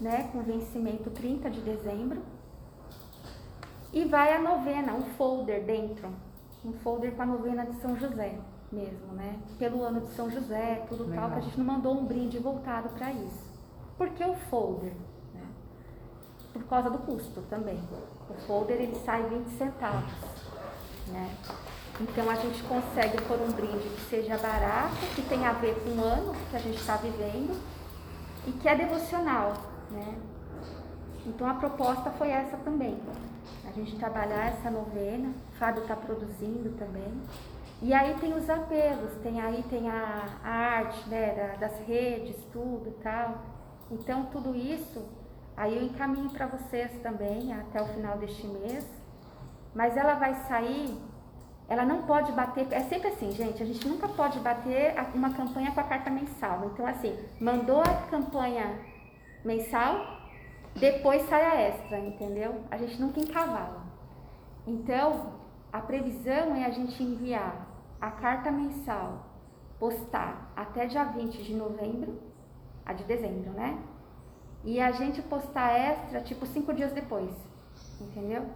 né, 0.00 0.28
com 0.32 0.42
vencimento 0.42 1.08
30 1.10 1.48
de 1.50 1.60
dezembro, 1.60 2.20
e 3.94 4.04
vai 4.04 4.34
a 4.34 4.40
novena, 4.40 4.92
um 4.92 5.02
folder 5.16 5.64
dentro, 5.64 6.08
um 6.64 6.72
folder 6.72 7.12
com 7.12 7.22
a 7.22 7.26
novena 7.26 7.64
de 7.64 7.80
São 7.80 7.96
José 7.96 8.34
mesmo, 8.72 9.12
né? 9.12 9.38
Pelo 9.56 9.84
ano 9.84 10.00
de 10.00 10.08
São 10.14 10.28
José, 10.28 10.84
tudo 10.88 11.14
tal, 11.14 11.30
que 11.30 11.38
a 11.38 11.40
gente 11.40 11.56
não 11.56 11.64
mandou 11.64 11.96
um 11.96 12.04
brinde 12.04 12.38
voltado 12.40 12.88
para 12.88 13.12
isso. 13.12 13.54
Por 13.96 14.10
que 14.10 14.24
o 14.24 14.34
folder? 14.34 14.92
né? 15.32 15.46
Por 16.52 16.64
causa 16.64 16.90
do 16.90 16.98
custo 16.98 17.40
também. 17.42 17.80
O 18.28 18.34
folder 18.46 18.80
ele 18.80 18.96
sai 19.04 19.22
20 19.28 19.48
centavos, 19.50 20.12
né? 21.12 21.30
Então 22.00 22.28
a 22.28 22.34
gente 22.34 22.60
consegue 22.64 23.22
pôr 23.22 23.40
um 23.40 23.52
brinde 23.52 23.88
que 23.90 24.00
seja 24.10 24.36
barato, 24.36 24.96
que 25.14 25.22
tenha 25.22 25.50
a 25.50 25.52
ver 25.52 25.76
com 25.84 25.90
o 25.90 26.04
ano 26.04 26.34
que 26.50 26.56
a 26.56 26.58
gente 26.58 26.80
está 26.80 26.96
vivendo 26.96 27.56
e 28.44 28.50
que 28.50 28.68
é 28.68 28.74
devocional, 28.74 29.52
né? 29.92 30.18
Então 31.24 31.48
a 31.48 31.54
proposta 31.54 32.10
foi 32.10 32.30
essa 32.30 32.56
também. 32.56 32.98
A 33.66 33.72
gente 33.72 33.96
trabalhar 33.96 34.46
essa 34.48 34.70
novena, 34.70 35.30
o 35.52 35.56
Fábio 35.58 35.82
está 35.82 35.96
produzindo 35.96 36.70
também. 36.78 37.12
E 37.82 37.92
aí 37.92 38.14
tem 38.20 38.32
os 38.34 38.48
apelos, 38.48 39.12
tem 39.22 39.40
aí 39.40 39.62
tem 39.68 39.90
a, 39.90 40.38
a 40.42 40.48
arte 40.50 41.08
né, 41.08 41.34
da- 41.34 41.66
das 41.66 41.78
redes, 41.86 42.36
tudo 42.52 42.88
e 42.88 43.02
tal. 43.02 43.38
Então 43.90 44.26
tudo 44.26 44.54
isso 44.54 45.02
aí 45.56 45.76
eu 45.76 45.82
encaminho 45.84 46.30
para 46.30 46.46
vocês 46.46 46.90
também 47.02 47.52
até 47.52 47.82
o 47.82 47.86
final 47.86 48.16
deste 48.18 48.46
mês. 48.46 48.86
Mas 49.74 49.96
ela 49.96 50.14
vai 50.14 50.34
sair, 50.46 50.96
ela 51.68 51.84
não 51.84 52.02
pode 52.02 52.30
bater, 52.32 52.66
é 52.72 52.80
sempre 52.80 53.08
assim, 53.08 53.32
gente, 53.32 53.60
a 53.62 53.66
gente 53.66 53.86
nunca 53.88 54.06
pode 54.08 54.38
bater 54.38 54.94
uma 55.14 55.30
campanha 55.34 55.72
com 55.72 55.80
a 55.80 55.84
carta 55.84 56.10
mensal. 56.10 56.70
Então 56.72 56.86
assim, 56.86 57.18
mandou 57.40 57.80
a 57.80 57.94
campanha 58.08 58.78
mensal, 59.44 60.13
depois 60.76 61.28
sai 61.28 61.44
a 61.44 61.60
extra, 61.68 61.98
entendeu? 61.98 62.62
A 62.70 62.76
gente 62.76 63.00
nunca 63.00 63.20
encavala. 63.20 63.82
Então, 64.66 65.34
a 65.72 65.80
previsão 65.80 66.54
é 66.56 66.64
a 66.64 66.70
gente 66.70 67.02
enviar 67.02 67.66
a 68.00 68.10
carta 68.10 68.50
mensal, 68.50 69.26
postar 69.78 70.52
até 70.56 70.86
dia 70.86 71.04
20 71.04 71.42
de 71.42 71.54
novembro, 71.54 72.18
a 72.84 72.92
de 72.92 73.04
dezembro, 73.04 73.50
né? 73.52 73.78
E 74.64 74.80
a 74.80 74.90
gente 74.92 75.20
postar 75.22 75.72
extra, 75.72 76.20
tipo, 76.22 76.46
cinco 76.46 76.72
dias 76.72 76.92
depois, 76.92 77.30
entendeu? 78.00 78.46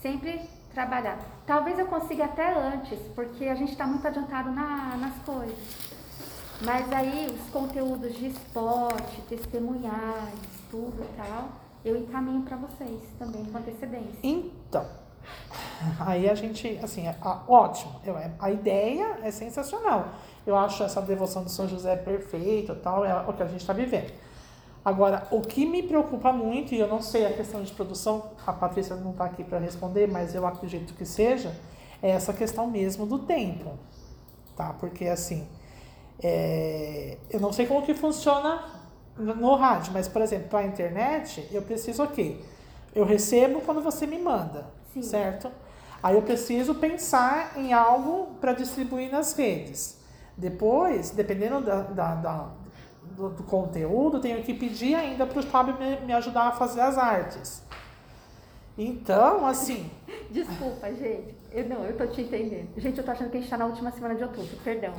Sempre 0.00 0.40
trabalhar. 0.72 1.18
Talvez 1.46 1.78
eu 1.78 1.86
consiga 1.86 2.24
até 2.24 2.52
antes, 2.52 2.98
porque 3.14 3.44
a 3.46 3.54
gente 3.54 3.72
está 3.72 3.86
muito 3.86 4.06
adiantado 4.06 4.50
na- 4.50 4.96
nas 4.96 5.14
coisas. 5.24 5.94
Mas 6.64 6.92
aí 6.92 7.26
os 7.26 7.50
conteúdos 7.50 8.14
de 8.14 8.26
esporte, 8.28 9.20
testemunhais, 9.28 10.53
e 10.76 11.16
tal, 11.16 11.48
eu 11.84 11.96
encaminho 11.96 12.42
para 12.42 12.56
vocês 12.56 13.00
também 13.18 13.44
com 13.44 13.58
antecedência. 13.58 14.18
Então, 14.22 14.84
Aí 16.00 16.28
a 16.28 16.34
gente, 16.34 16.78
assim, 16.82 17.06
é, 17.06 17.16
ótimo. 17.48 17.92
Eu- 18.04 18.16
é- 18.18 18.30
a 18.38 18.50
ideia 18.50 19.18
é 19.22 19.30
sensacional. 19.30 20.08
Eu 20.46 20.56
acho 20.56 20.82
essa 20.82 21.00
devoção 21.00 21.42
do 21.42 21.50
São 21.50 21.66
José 21.66 21.96
perfeita, 21.96 22.74
tal, 22.74 23.04
é 23.04 23.14
o 23.26 23.32
que 23.32 23.42
a 23.42 23.46
gente 23.46 23.60
está 23.60 23.72
vivendo. 23.72 24.12
Agora, 24.84 25.26
o 25.30 25.40
que 25.40 25.64
me 25.64 25.82
preocupa 25.82 26.30
muito, 26.30 26.74
e 26.74 26.78
eu 26.78 26.86
não 26.86 27.00
sei 27.00 27.24
a 27.24 27.32
questão 27.32 27.62
de 27.62 27.72
produção, 27.72 28.32
a 28.46 28.52
Patrícia 28.52 28.94
não 28.96 29.12
está 29.12 29.24
aqui 29.24 29.42
para 29.42 29.58
responder, 29.58 30.06
mas 30.06 30.34
eu 30.34 30.46
acredito 30.46 30.92
que 30.92 31.06
seja, 31.06 31.56
é 32.02 32.10
essa 32.10 32.34
questão 32.34 32.66
mesmo 32.66 33.06
do 33.06 33.20
tempo, 33.20 33.78
tá? 34.54 34.74
Porque, 34.78 35.06
assim, 35.06 35.48
é, 36.22 37.16
eu 37.30 37.40
não 37.40 37.50
sei 37.50 37.66
como 37.66 37.80
que 37.82 37.94
funciona 37.94 38.73
no 39.16 39.54
rádio, 39.54 39.92
mas, 39.92 40.08
por 40.08 40.22
exemplo, 40.22 40.48
para 40.48 40.60
a 40.60 40.64
internet, 40.66 41.48
eu 41.52 41.62
preciso 41.62 42.02
o 42.04 42.08
quê? 42.08 42.36
Eu 42.94 43.04
recebo 43.04 43.60
quando 43.60 43.80
você 43.80 44.06
me 44.06 44.18
manda, 44.18 44.66
Sim. 44.92 45.02
certo? 45.02 45.50
Aí 46.02 46.14
eu 46.16 46.22
preciso 46.22 46.74
pensar 46.74 47.52
em 47.56 47.72
algo 47.72 48.34
para 48.40 48.52
distribuir 48.52 49.10
nas 49.10 49.32
redes. 49.34 49.98
Depois, 50.36 51.10
dependendo 51.10 51.60
da, 51.60 51.80
da- 51.82 52.14
da- 52.16 52.48
do, 53.02 53.30
do 53.30 53.42
conteúdo, 53.44 54.20
tenho 54.20 54.42
que 54.42 54.52
pedir 54.52 54.94
ainda 54.94 55.24
para 55.26 55.38
o 55.40 55.42
Fábio 55.42 55.76
me, 55.78 55.96
me 56.06 56.12
ajudar 56.12 56.48
a 56.48 56.52
fazer 56.52 56.80
as 56.80 56.98
artes. 56.98 57.62
Então, 58.76 59.46
assim, 59.46 59.90
Desculpa, 60.30 60.92
gente. 60.92 61.34
Eu, 61.52 61.68
não, 61.68 61.84
eu 61.84 61.96
tô 61.96 62.06
te 62.08 62.22
entendendo. 62.22 62.68
Gente, 62.76 62.98
eu 62.98 63.04
tô 63.04 63.10
achando 63.12 63.30
que 63.30 63.36
a 63.36 63.40
gente 63.40 63.48
tá 63.50 63.56
na 63.56 63.66
última 63.66 63.90
semana 63.92 64.14
de 64.16 64.24
outubro, 64.24 64.56
perdão. 64.64 64.92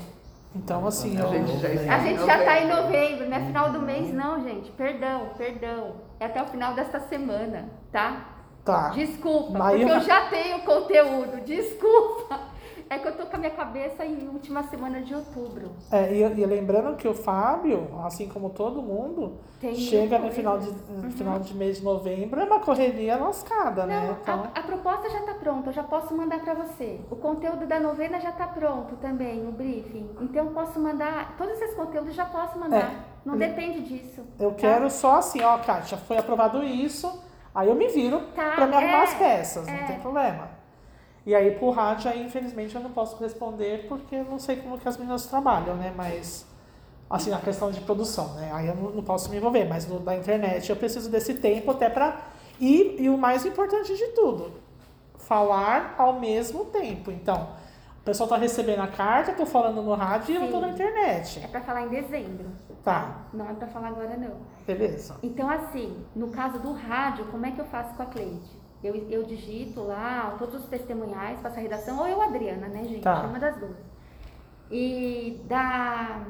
Então 0.56 0.88
assim, 0.88 1.18
A 1.18 1.22
eu, 1.22 1.30
gente 1.30 1.58
já 1.60 1.70
está 1.70 1.94
A 1.94 1.98
em 2.00 2.08
gente 2.08 2.26
já 2.26 2.38
tá 2.46 2.60
em 2.62 2.68
novembro. 2.68 3.30
não 3.30 3.38
é 3.38 3.40
final 3.46 3.72
do 3.72 3.82
mês, 3.82 4.14
não, 4.14 4.42
gente. 4.44 4.72
Perdão, 4.72 5.30
perdão. 5.38 5.96
É 6.20 6.26
até 6.26 6.42
o 6.42 6.46
final 6.48 6.74
desta 6.74 7.00
semana, 7.02 7.70
tá? 7.92 8.26
tá. 8.64 8.90
Desculpa, 8.90 9.58
Mas 9.60 9.70
porque 9.78 9.84
eu- 9.84 9.96
eu 9.96 10.02
já 10.02 10.22
tenho 10.28 10.60
conteúdo. 10.62 11.42
Desculpa. 11.46 12.40
É 12.90 13.00
que 13.00 13.08
eu 13.08 13.18
tô 13.18 13.26
com 13.26 13.36
a 13.36 13.40
minha 13.40 13.52
cabeça 13.52 14.06
em 14.06 14.28
última 14.28 14.64
semana 14.64 15.02
de 15.02 15.14
outubro. 15.16 15.72
É, 15.92 16.14
e, 16.14 16.22
e 16.22 16.46
lembrando 16.46 16.96
que 16.96 17.08
o 17.08 17.14
Fábio, 17.14 17.88
assim 18.06 18.28
como 18.28 18.50
todo 18.52 18.82
mundo, 18.82 19.40
Tem 19.60 19.74
chega 19.74 20.20
no 20.20 20.32
final 20.32 20.60
de, 20.60 20.70
no 20.72 21.12
final 21.12 21.40
de 21.40 21.54
mês 21.56 21.78
de 21.78 21.84
novembro, 21.84 22.40
é 22.40 22.44
uma 22.44 22.60
correria 22.60 23.18
lascada, 23.18 23.86
né? 23.86 24.08
Não, 24.08 24.14
Então, 24.22 24.52
a, 24.54 24.60
a 24.60 24.64
proposta 24.64 25.10
já 25.10 25.22
tá 25.22 25.34
pronta, 25.34 25.70
eu 25.70 25.74
já 25.74 25.84
posso 25.84 26.16
mandar 26.16 26.40
para 26.40 26.54
você. 26.54 27.00
O 27.10 27.16
conteúdo 27.16 27.66
da 27.66 27.80
novena 27.80 28.20
já 28.20 28.32
tá 28.32 28.48
pronto 28.48 28.96
também, 28.98 29.48
o 29.48 29.52
briefing. 29.52 30.10
Então 30.22 30.46
eu 30.46 30.52
posso 30.52 30.80
mandar, 30.80 31.36
todos 31.38 31.60
esses 31.60 31.76
conteúdos 31.76 32.14
já 32.14 32.26
posso 32.26 32.60
mandar. 32.60 32.92
É. 32.92 33.16
Não 33.26 33.36
depende 33.36 33.82
disso. 33.82 34.22
eu 34.40 34.52
tá? 34.52 34.58
quero 34.58 34.90
só 34.92 35.16
assim, 35.16 35.42
ó, 35.42 35.58
Kátia, 35.58 35.98
foi 35.98 36.18
aprovado 36.18 36.64
isso, 36.64 37.24
aí 37.54 37.68
eu 37.68 37.76
me 37.76 37.88
viro 37.88 38.22
Tá, 38.36 38.52
pra 38.52 38.68
me 38.68 38.76
arrumar 38.76 39.00
é, 39.00 39.04
as 39.04 39.14
peças, 39.16 39.66
não 39.66 39.74
é. 39.74 39.84
tem 39.86 40.00
problema. 40.00 40.55
E 41.26 41.34
aí 41.34 41.52
pro 41.52 41.72
rádio, 41.72 42.10
aí 42.10 42.24
infelizmente 42.24 42.76
eu 42.76 42.82
não 42.82 42.92
posso 42.92 43.18
responder 43.22 43.88
porque 43.88 44.16
eu 44.16 44.26
não 44.26 44.38
sei 44.38 44.58
como 44.58 44.78
que 44.78 44.88
as 44.88 44.98
meninas 44.98 45.26
trabalham, 45.26 45.76
né? 45.76 45.92
Mas, 45.96 46.46
assim, 47.10 47.32
na 47.32 47.40
questão 47.40 47.72
de 47.72 47.82
produção, 47.82 48.34
né? 48.36 48.52
Aí 48.54 48.68
eu 48.68 48.76
não, 48.76 48.92
não 48.92 49.04
posso 49.04 49.30
me 49.30 49.38
envolver, 49.38 49.66
mas 49.66 49.88
no, 49.88 50.00
da 50.00 50.16
internet 50.16 50.70
eu 50.70 50.76
preciso 50.76 51.10
desse 51.10 51.34
tempo 51.36 51.72
até 51.72 51.90
pra... 51.90 52.22
E, 52.60 53.02
e 53.02 53.10
o 53.10 53.18
mais 53.18 53.46
importante 53.46 53.96
de 53.98 54.08
tudo, 54.10 54.54
falar 55.18 55.96
ao 55.98 56.20
mesmo 56.20 56.66
tempo. 56.66 57.12
Então, 57.12 57.50
o 58.00 58.04
pessoal 58.06 58.30
tá 58.30 58.38
recebendo 58.38 58.82
a 58.82 58.88
carta, 58.88 59.32
eu 59.32 59.36
tô 59.36 59.46
falando 59.48 59.82
no 59.82 59.94
rádio 59.96 60.34
e 60.34 60.36
eu 60.36 60.48
tô 60.52 60.58
Sim. 60.58 60.62
na 60.62 60.70
internet. 60.70 61.42
É 61.44 61.48
para 61.48 61.62
falar 61.62 61.82
em 61.82 61.90
dezembro. 61.90 62.46
Tá, 62.84 63.26
Não 63.34 63.50
é 63.50 63.54
para 63.56 63.68
falar 63.68 63.88
agora 63.88 64.16
não. 64.16 64.36
beleza. 64.66 65.16
Então, 65.24 65.50
assim, 65.50 66.06
no 66.16 66.28
caso 66.28 66.60
do 66.60 66.72
rádio, 66.72 67.26
como 67.32 67.44
é 67.48 67.52
que 67.52 67.60
eu 67.60 67.66
faço 67.66 67.96
com 67.96 68.04
a 68.04 68.06
Cleide? 68.06 68.48
Eu, 68.86 68.96
eu 69.10 69.24
digito 69.24 69.82
lá 69.82 70.36
todos 70.38 70.62
os 70.62 70.66
testemunhais, 70.68 71.40
faço 71.42 71.58
a 71.58 71.62
redação, 71.62 71.98
ou 72.00 72.08
eu, 72.08 72.22
Adriana, 72.22 72.68
né, 72.68 72.84
gente? 72.84 73.02
Tá. 73.02 73.24
É 73.24 73.28
uma 73.28 73.40
das 73.40 73.58
duas. 73.58 73.76
E 74.70 75.42
da, 75.48 76.22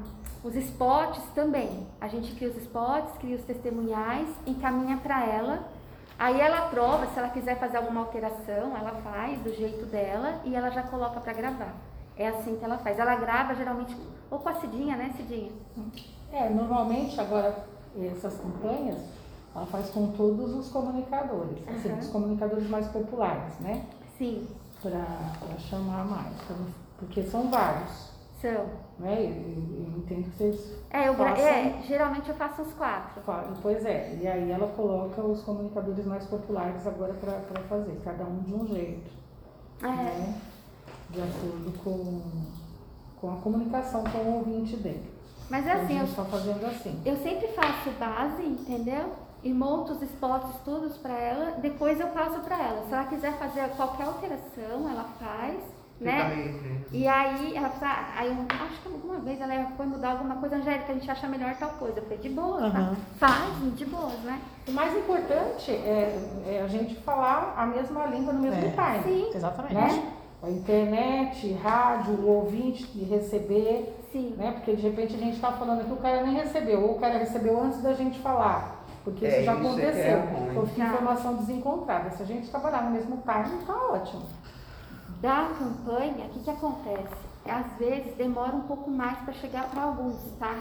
os 0.44 0.56
spots 0.56 1.24
também. 1.34 1.86
A 2.00 2.08
gente 2.08 2.34
cria 2.36 2.50
os 2.50 2.58
spots, 2.58 3.18
cria 3.18 3.36
os 3.36 3.44
testemunhais, 3.44 4.30
encaminha 4.46 4.98
para 4.98 5.26
ela. 5.26 5.68
Aí 6.18 6.40
ela 6.40 6.68
aprova, 6.68 7.08
se 7.08 7.20
ela 7.20 7.30
quiser 7.30 7.60
fazer 7.60 7.78
alguma 7.78 8.02
alteração, 8.02 8.76
ela 8.78 8.94
faz 9.04 9.38
do 9.40 9.54
jeito 9.54 9.86
dela 9.88 10.40
e 10.46 10.56
ela 10.56 10.70
já 10.70 10.84
coloca 10.84 11.20
para 11.20 11.34
gravar. 11.34 11.74
É 12.18 12.30
assim 12.30 12.56
que 12.56 12.64
ela 12.64 12.78
faz. 12.78 12.98
Ela 12.98 13.16
grava 13.16 13.54
geralmente, 13.54 13.98
ou 14.32 14.40
com 14.40 14.48
a 14.48 14.54
Cidinha, 14.54 14.96
né, 14.96 15.12
Cidinha? 15.18 15.52
É, 16.32 16.50
normalmente 16.50 17.20
agora 17.20 17.66
essas 18.00 18.38
campanhas 18.38 18.98
ela 19.56 19.66
faz 19.66 19.90
com 19.90 20.08
todos 20.12 20.54
os 20.54 20.70
comunicadores, 20.70 21.58
assim, 21.68 21.90
Aham. 21.90 22.00
os 22.00 22.08
comunicadores 22.10 22.70
mais 22.70 22.88
populares, 22.88 23.54
né? 23.60 23.86
Sim, 24.18 24.48
Para 24.82 25.06
chamar 25.58 26.06
mais, 26.06 26.34
não- 26.50 26.68
porque 27.00 27.24
são 27.24 27.50
vários, 27.50 28.12
são. 28.42 28.66
né? 29.00 29.16
Eu, 29.24 29.30
eu- 29.30 29.88
eu 29.94 29.98
entendo 29.98 30.24
que 30.30 30.38
vocês 30.38 30.74
É, 30.92 31.08
eu, 31.08 31.16
gra- 31.16 31.30
façam. 31.32 31.46
é, 31.46 31.82
geralmente 31.88 32.30
eu 32.30 32.36
faço 32.36 32.62
uns 32.62 32.74
quatro. 32.74 33.22
Pois 33.62 33.84
é, 33.86 34.18
e 34.22 34.28
aí 34.28 34.52
ela 34.52 34.68
coloca 34.68 35.22
os 35.22 35.42
comunicadores 35.42 36.06
mais 36.06 36.26
populares 36.28 36.86
agora 36.86 37.14
para 37.14 37.62
fazer, 37.70 38.00
cada 38.04 38.26
um 38.26 38.40
de 38.40 38.54
um 38.54 38.68
jeito, 38.68 39.10
É, 39.82 39.88
né? 39.88 40.36
De 41.10 41.22
acordo 41.22 41.84
com, 41.84 42.22
com 43.22 43.34
a 43.34 43.38
comunicação 43.38 44.04
com 44.04 44.18
o 44.20 44.36
ouvinte 44.40 44.76
dele. 44.78 45.10
mas 45.50 45.66
é 45.66 45.72
Então, 45.74 45.84
assim, 45.86 45.98
a 45.98 46.02
eu, 46.02 46.06
está 46.06 46.26
fazendo 46.26 46.66
assim. 46.66 47.02
eu 47.06 47.16
sempre 47.18 47.48
faço 47.50 47.90
base, 48.00 48.44
entendeu? 48.44 49.10
E 49.46 49.54
monto 49.54 49.94
os 49.94 50.02
spots 50.02 50.56
todos 50.66 50.98
pra 50.98 51.14
ela, 51.14 51.52
depois 51.62 52.00
eu 52.00 52.08
passo 52.08 52.40
pra 52.40 52.58
ela. 52.60 52.84
Se 52.88 52.94
ela 52.96 53.04
quiser 53.04 53.32
fazer 53.34 53.70
qualquer 53.78 54.08
alteração, 54.08 54.90
ela 54.90 55.06
faz, 55.20 55.58
Fica 56.00 56.12
né? 56.12 56.34
livre. 56.36 56.86
E 56.92 57.08
aí 57.08 57.56
ela 57.56 57.70
fala, 57.70 58.08
aí 58.18 58.28
eu 58.30 58.66
acho 58.66 58.82
que 58.82 58.88
alguma 58.88 59.20
vez 59.20 59.40
ela 59.40 59.72
foi 59.78 59.86
mudar 59.86 60.14
alguma 60.14 60.38
coisa, 60.38 60.56
Angélica, 60.56 60.92
a 60.92 60.96
gente 60.96 61.12
acha 61.12 61.28
melhor 61.28 61.54
tal 61.60 61.70
coisa. 61.70 62.00
Eu 62.00 62.04
falei, 62.06 62.18
de 62.18 62.30
boa, 62.30 62.58
Aham. 62.60 62.96
tá? 63.20 63.28
Faz, 63.28 63.76
de 63.78 63.86
boas, 63.86 64.20
né? 64.24 64.42
O 64.68 64.72
mais 64.72 64.98
importante 64.98 65.70
é, 65.72 66.20
é 66.48 66.62
a 66.66 66.68
gente 66.68 66.96
falar 66.96 67.54
a 67.56 67.68
mesma 67.68 68.08
língua 68.08 68.34
no 68.34 68.40
mesmo 68.42 68.66
É. 68.66 68.72
time. 68.72 69.04
Sim, 69.04 69.30
Exatamente. 69.38 69.76
Né? 69.76 70.12
A 70.42 70.50
internet, 70.50 71.54
rádio, 71.54 72.16
o 72.16 72.28
ouvinte 72.30 72.84
de 72.88 73.04
receber, 73.06 73.96
sim. 74.12 74.34
né? 74.38 74.54
Porque 74.54 74.76
de 74.76 74.82
repente 74.82 75.14
a 75.16 75.20
gente 75.20 75.36
está 75.36 75.52
falando 75.52 75.82
aqui, 75.82 75.92
o 75.92 75.98
cara 75.98 76.24
nem 76.24 76.34
recebeu, 76.34 76.82
ou 76.84 76.96
o 76.98 77.00
cara 77.00 77.20
recebeu 77.20 77.62
antes 77.62 77.82
da 77.84 77.94
gente 77.94 78.20
falar. 78.20 78.75
Porque 79.06 79.26
É, 79.26 79.30
isso 79.30 79.46
já 79.46 79.54
isso 79.54 79.80
é 79.80 79.84
é 79.84 80.14
aconteceu. 80.16 80.50
Então 80.52 80.66
fica 80.66 80.82
Tá. 80.88 80.94
informação 80.94 81.36
desencontrada. 81.36 82.10
Se 82.10 82.24
a 82.24 82.26
gente 82.26 82.50
trabalhar 82.50 82.82
no 82.84 82.92
mesmo 82.92 83.18
time, 83.18 83.64
tá 83.66 83.74
ótimo. 83.92 84.24
Da 85.22 85.48
campanha, 85.58 86.26
o 86.26 86.30
que 86.30 86.40
que 86.40 86.50
acontece? 86.50 87.26
Às 87.48 87.78
vezes 87.78 88.16
demora 88.18 88.56
um 88.56 88.62
pouco 88.62 88.90
mais 88.90 89.18
pra 89.20 89.32
chegar 89.34 89.70
pra 89.70 89.84
alguns, 89.84 90.16
tá? 90.40 90.56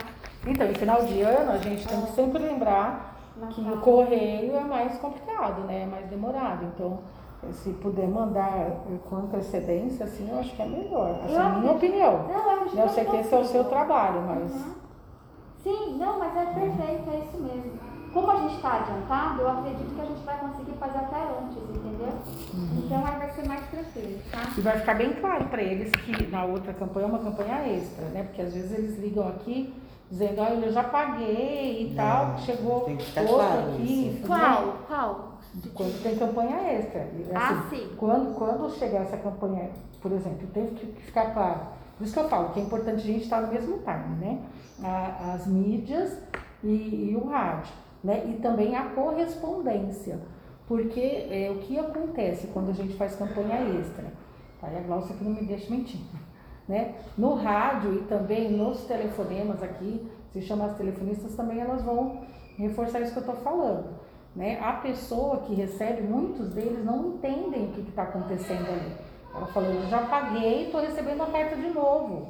Então, 0.45 0.67
em 0.67 0.73
final 0.75 1.03
de 1.03 1.21
ano, 1.21 1.51
a 1.51 1.57
gente 1.57 1.87
tem 1.87 2.01
que 2.01 2.11
sempre 2.11 2.43
lembrar 2.43 3.15
que 3.49 3.61
o 3.61 3.81
correio 3.81 4.55
é 4.55 4.63
mais 4.63 4.95
complicado, 4.99 5.61
né? 5.63 5.81
É 5.81 5.85
mais 5.87 6.05
demorado. 6.07 6.65
Então, 6.65 6.99
se 7.51 7.71
puder 7.73 8.07
mandar 8.07 8.69
com 9.09 9.15
antecedência, 9.17 10.05
assim, 10.05 10.29
eu 10.29 10.39
acho 10.39 10.55
que 10.55 10.61
é 10.61 10.65
melhor. 10.67 11.19
Eu 11.27 11.35
é 11.35 11.41
a 11.41 11.49
minha 11.49 11.71
opinião. 11.71 12.27
Não, 12.27 12.29
eu 12.53 12.61
acho 12.65 12.77
Eu 12.77 12.87
que 12.87 12.93
sei 12.93 13.05
que 13.05 13.15
esse 13.17 13.33
é 13.33 13.39
o 13.39 13.45
seu 13.45 13.63
trabalho, 13.63 14.21
mas. 14.21 14.51
Uhum. 14.53 14.75
Sim, 15.63 15.97
não, 15.97 16.19
mas 16.19 16.37
é 16.37 16.45
perfeito, 16.45 17.09
é 17.09 17.19
isso 17.19 17.37
mesmo. 17.41 17.94
Como 18.15 18.31
a 18.31 18.35
gente 18.37 18.55
está 18.55 18.75
adiantado, 18.79 19.41
eu 19.41 19.49
acredito 19.49 19.93
que 19.93 19.99
a 19.99 20.05
gente 20.05 20.23
vai 20.23 20.39
conseguir 20.39 20.71
fazer 20.79 20.97
até 20.99 21.17
antes, 21.37 21.57
entendeu? 21.57 22.13
Então 22.77 23.05
aí 23.05 23.17
vai 23.17 23.29
ser 23.31 23.45
mais 23.45 23.67
tranquilo, 23.69 24.19
tá? 24.31 24.53
E 24.57 24.61
vai 24.61 24.79
ficar 24.79 24.93
bem 24.93 25.13
claro 25.15 25.45
para 25.49 25.61
eles 25.61 25.91
que 25.91 26.27
na 26.27 26.45
outra 26.45 26.73
campanha 26.73 27.07
é 27.07 27.09
uma 27.09 27.19
campanha 27.19 27.67
extra, 27.67 28.05
né? 28.05 28.23
Porque 28.23 28.41
às 28.41 28.53
vezes 28.53 28.71
eles 28.71 28.97
ligam 28.99 29.27
aqui 29.27 29.73
dizendo, 30.09 30.41
ah, 30.41 30.49
eu 30.51 30.71
já 30.71 30.85
paguei 30.85 31.91
e 31.91 31.93
tal, 31.93 32.37
chegou 32.37 32.81
tem 32.85 32.95
que 32.95 33.03
ficar 33.03 33.21
outro 33.23 33.35
claro 33.35 33.61
aqui. 33.73 34.07
isso. 34.15 34.27
Qual? 34.27 34.73
Qual? 34.87 35.37
Quando 35.73 36.01
tem 36.01 36.15
campanha 36.17 36.55
extra. 36.71 37.01
E, 37.01 37.29
Ah, 37.35 37.49
assim, 37.49 37.75
sim. 37.75 37.95
Quando, 37.97 38.33
quando 38.35 38.69
chegar 38.75 39.01
essa 39.01 39.17
campanha, 39.17 39.71
por 40.01 40.13
exemplo, 40.13 40.47
tem 40.53 40.67
que 40.67 40.85
ficar 41.01 41.33
claro. 41.33 41.59
Por 41.97 42.05
isso 42.05 42.13
que 42.13 42.19
eu 42.21 42.29
falo 42.29 42.49
que 42.53 42.61
é 42.61 42.63
importante 42.63 42.95
a 43.01 43.05
gente 43.05 43.23
estar 43.23 43.41
no 43.41 43.47
mesmo 43.51 43.79
time, 43.79 44.15
né? 44.21 44.39
As 45.33 45.45
mídias 45.47 46.17
e, 46.63 47.11
e 47.11 47.15
o 47.21 47.27
rádio, 47.27 47.73
né? 48.05 48.23
E 48.27 48.33
também 48.39 48.75
a 48.75 48.83
correspondência. 48.91 50.19
Porque 50.67 51.27
é, 51.29 51.51
o 51.51 51.59
que 51.59 51.77
acontece 51.77 52.47
quando 52.53 52.69
a 52.69 52.73
gente 52.73 52.95
faz 52.95 53.15
campanha 53.15 53.55
extra? 53.79 54.05
Tá? 54.61 54.71
E 54.71 54.77
a 54.77 54.81
Glaucia 54.81 55.15
que 55.15 55.23
não 55.23 55.31
me 55.31 55.45
deixa 55.45 55.69
mentir. 55.69 55.99
Né? 56.67 56.95
No 57.15 57.35
rádio 57.35 57.93
e 57.93 58.03
também 58.05 58.51
nos 58.51 58.85
telefonemas 58.85 59.61
aqui, 59.61 60.03
se 60.33 60.41
chama 60.41 60.65
as 60.65 60.75
telefonistas, 60.75 61.35
também 61.35 61.59
elas 61.59 61.83
vão 61.83 62.23
reforçar 62.57 63.01
isso 63.01 63.11
que 63.11 63.19
eu 63.19 63.21
estou 63.21 63.35
falando. 63.35 63.89
Né? 64.35 64.59
A 64.59 64.73
pessoa 64.73 65.41
que 65.41 65.53
recebe, 65.53 66.01
muitos 66.01 66.49
deles 66.55 66.83
não 66.83 67.09
entendem 67.09 67.65
o 67.65 67.71
que 67.71 67.81
está 67.81 68.01
acontecendo 68.01 68.67
ali. 68.67 68.95
Ela 69.35 69.45
falou, 69.45 69.69
eu 69.69 69.87
já 69.89 70.07
paguei, 70.07 70.65
estou 70.65 70.81
recebendo 70.81 71.21
a 71.21 71.27
carta 71.27 71.55
de 71.55 71.69
novo. 71.69 72.29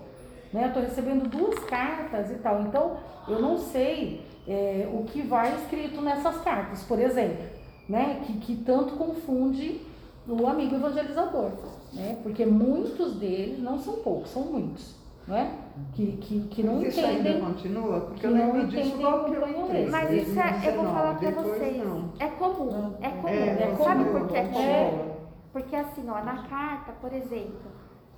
Né? 0.52 0.66
Eu 0.66 0.68
estou 0.68 0.84
recebendo 0.84 1.30
duas 1.30 1.58
cartas 1.64 2.30
e 2.30 2.36
tal. 2.36 2.60
Então, 2.64 2.98
eu 3.30 3.42
não 3.42 3.58
sei 3.58 4.22
é, 4.48 4.88
o 4.94 5.04
que 5.04 5.22
vai 5.22 5.54
escrito 5.56 6.02
nessas 6.02 6.38
cartas, 6.42 6.84
por 6.84 7.00
exemplo, 7.00 7.44
né? 7.90 8.22
que, 8.26 8.34
que 8.40 8.56
tanto 8.58 8.96
confunde 8.96 9.82
o 10.28 10.48
amigo 10.48 10.76
evangelizador, 10.76 11.52
né? 11.94 12.18
Porque 12.24 12.46
muitos 12.46 13.16
deles, 13.16 13.60
não 13.60 13.78
são 13.80 13.96
poucos, 13.96 14.32
são 14.32 14.44
muitos, 14.44 14.96
né? 15.28 15.52
Que, 15.94 16.14
que, 16.18 16.48
que 16.48 16.64
não 16.64 16.82
Isso 16.82 17.00
ainda 17.00 17.30
entendem. 17.30 17.42
continua? 17.42 18.02
Porque 18.02 18.22
que 18.22 18.26
eu 18.28 18.32
não 18.32 18.54
lembro 18.54 18.68
disso 18.68 18.98
logo 19.02 19.26
que 19.26 19.36
eu 19.36 19.48
entrei. 19.66 19.90
Mas 19.90 20.12
isso 20.12 20.40
é, 20.40 20.70
eu 20.70 20.76
vou 20.76 20.86
falar 20.86 21.16
pra 21.18 21.30
2019, 21.30 21.36
depois 21.36 21.48
vocês. 21.58 21.78
não. 21.84 22.14
É 22.20 22.28
comum, 22.28 22.96
é 23.02 23.10
comum. 23.10 23.28
É, 23.28 23.76
Sabe 23.84 24.04
comum, 24.06 24.20
por 24.20 24.28
que 24.30 24.38
é 24.38 24.44
comum? 24.46 24.60
é. 24.60 25.16
Porque 25.54 25.76
assim, 25.76 26.10
ó, 26.10 26.24
na 26.24 26.44
carta, 26.48 26.92
por 27.00 27.14
exemplo, 27.14 27.72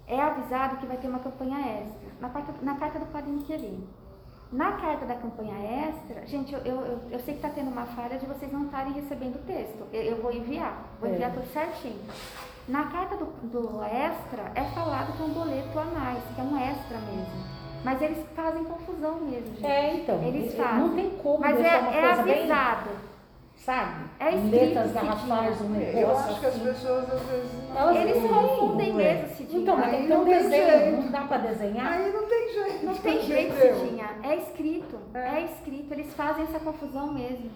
é 0.07 0.19
avisado 0.19 0.77
que 0.77 0.85
vai 0.85 0.97
ter 0.97 1.07
uma 1.07 1.19
campanha 1.19 1.59
extra. 1.59 2.07
Na 2.21 2.29
carta, 2.29 2.53
na 2.61 2.75
carta 2.75 2.99
do 2.99 3.05
Padrinho 3.07 3.41
Querido. 3.43 3.83
Na 4.51 4.73
carta 4.73 5.05
da 5.05 5.15
campanha 5.15 5.89
extra, 5.89 6.25
gente, 6.25 6.53
eu, 6.53 6.59
eu, 6.61 6.99
eu, 7.11 7.19
sei 7.19 7.33
que 7.33 7.45
está 7.45 7.49
tendo 7.49 7.69
uma 7.69 7.85
falha 7.85 8.17
de 8.17 8.25
vocês 8.25 8.49
não 8.51 8.63
estarem 8.65 8.93
recebendo 8.93 9.35
o 9.35 9.39
texto. 9.39 9.85
Eu, 9.91 10.01
eu 10.03 10.21
vou 10.21 10.31
enviar, 10.31 10.85
vou 11.01 11.09
É. 11.09 11.13
enviar 11.13 11.33
tudo 11.33 11.45
certinho. 11.51 11.99
Na 12.67 12.85
carta 12.85 13.17
do, 13.17 13.25
do 13.25 13.83
extra 13.83 14.51
é 14.55 14.63
falado 14.73 15.15
que 15.17 15.21
é 15.21 15.25
um 15.25 15.29
boleto 15.33 15.77
a 15.79 15.83
mais, 15.85 16.23
que 16.33 16.39
é 16.39 16.43
um 16.43 16.57
extra 16.57 16.97
mesmo. 16.97 17.57
Mas 17.83 18.01
eles 18.01 18.25
fazem 18.35 18.63
confusão 18.63 19.19
mesmo, 19.19 19.47
gente. 19.55 19.65
É, 19.65 19.93
então, 19.95 20.21
Eles 20.23 20.53
é- 20.53 20.63
fazem. 20.63 20.79
não 20.79 20.95
tem 20.95 21.09
como 21.11 21.39
Mas 21.39 21.59
é, 21.59 21.67
é 21.67 22.01
coisa 22.07 22.23
bem, 22.23 22.39
avisado. 22.39 22.89
Sabe? 23.57 24.05
É 24.19 24.29
letras 24.31 24.91
garrafais, 24.93 25.59
um 25.61 25.69
negócio 25.69 25.99
Eu 25.99 26.17
acho 26.17 26.39
que 26.39 26.45
as 26.45 26.55
assim. 26.55 26.63
pessoas 26.63 27.03
às 27.13 27.21
vezes 27.23 27.51
não. 27.69 27.77
Elas 27.81 27.95
Eles 27.97 28.23
não 28.23 28.29
confundem 28.47 28.93
mesmo, 28.93 29.27
Cidinha. 29.35 29.61
Então, 29.61 29.77
mas 29.77 29.89
tem 29.91 30.01
que 30.01 30.07
ter 30.07 30.13
um 30.13 30.17
não 30.17 30.25
tem 30.25 30.33
desenho, 30.43 30.67
jeito. 30.79 31.01
não 31.01 31.11
dá 31.11 31.21
pra 31.21 31.37
desenhar? 31.37 31.91
Aí 31.93 32.13
não 32.13 32.25
tem 32.27 32.53
jeito. 32.53 32.85
Não 32.85 32.93
tem 32.95 33.21
jeito, 33.21 33.53
entendeu? 33.55 33.79
Cidinha. 33.79 34.09
É 34.23 34.35
escrito. 34.35 34.97
É. 35.13 35.41
escrito. 35.41 35.91
Eles 35.93 36.13
fazem 36.13 36.43
essa 36.43 36.59
confusão 36.59 37.13
mesmo. 37.13 37.49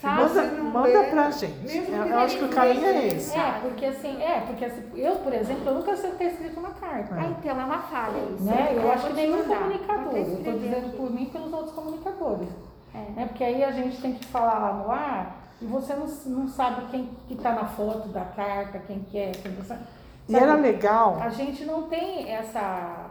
Sabe? 0.00 0.22
Manda, 0.22 0.42
manda 0.62 1.04
pra 1.10 1.30
gente. 1.30 1.76
Eu, 1.76 2.06
eu 2.06 2.18
acho 2.20 2.38
que 2.38 2.44
o 2.44 2.48
caminho 2.48 2.86
é 2.86 3.06
esse. 3.08 3.36
É, 3.38 3.58
porque 3.60 3.84
assim, 3.84 4.22
é, 4.22 4.40
porque 4.46 4.64
assim, 4.64 4.82
eu, 4.94 5.16
por 5.16 5.30
exemplo, 5.34 5.62
eu 5.66 5.74
nunca 5.74 5.94
sei 5.94 6.08
o 6.10 6.14
que 6.14 6.24
está 6.24 6.34
escrito 6.42 6.58
na 6.62 6.70
carta. 6.70 7.14
Ah, 7.18 7.26
então, 7.26 7.60
é 7.60 7.64
uma 7.64 7.78
falha 7.80 8.16
isso. 8.34 8.42
Né? 8.44 8.72
Eu 8.76 8.88
É, 8.90 8.94
acho 8.94 9.06
que 9.08 9.12
nenhum 9.12 9.44
comunicador, 9.44 10.16
eu 10.16 10.22
estou 10.38 10.52
dizendo 10.58 10.86
aqui. 10.86 10.96
por 10.96 11.10
mim 11.10 11.24
e 11.24 11.26
pelos 11.26 11.52
outros 11.52 11.74
comunicadores. 11.74 12.48
É. 12.94 12.98
Né? 13.12 13.26
Porque 13.26 13.44
aí 13.44 13.62
a 13.64 13.70
gente 13.72 14.00
tem 14.00 14.14
que 14.14 14.24
falar 14.26 14.58
lá 14.58 14.72
no 14.74 14.90
ar 14.90 15.36
e 15.62 15.66
você 15.66 15.94
não, 15.94 16.06
não 16.26 16.48
sabe 16.48 16.86
quem 16.90 17.10
que 17.28 17.34
está 17.34 17.52
na 17.52 17.64
foto 17.66 18.08
da 18.08 18.24
carta, 18.24 18.78
quem 18.86 19.00
que 19.00 19.18
é, 19.18 19.30
quem 19.32 19.52
que 19.52 19.62
sabe. 19.64 19.82
E 20.28 20.34
era 20.36 20.54
legal. 20.54 21.18
A 21.20 21.28
gente 21.28 21.64
não 21.64 21.82
tem 21.84 22.28
essa, 22.30 23.06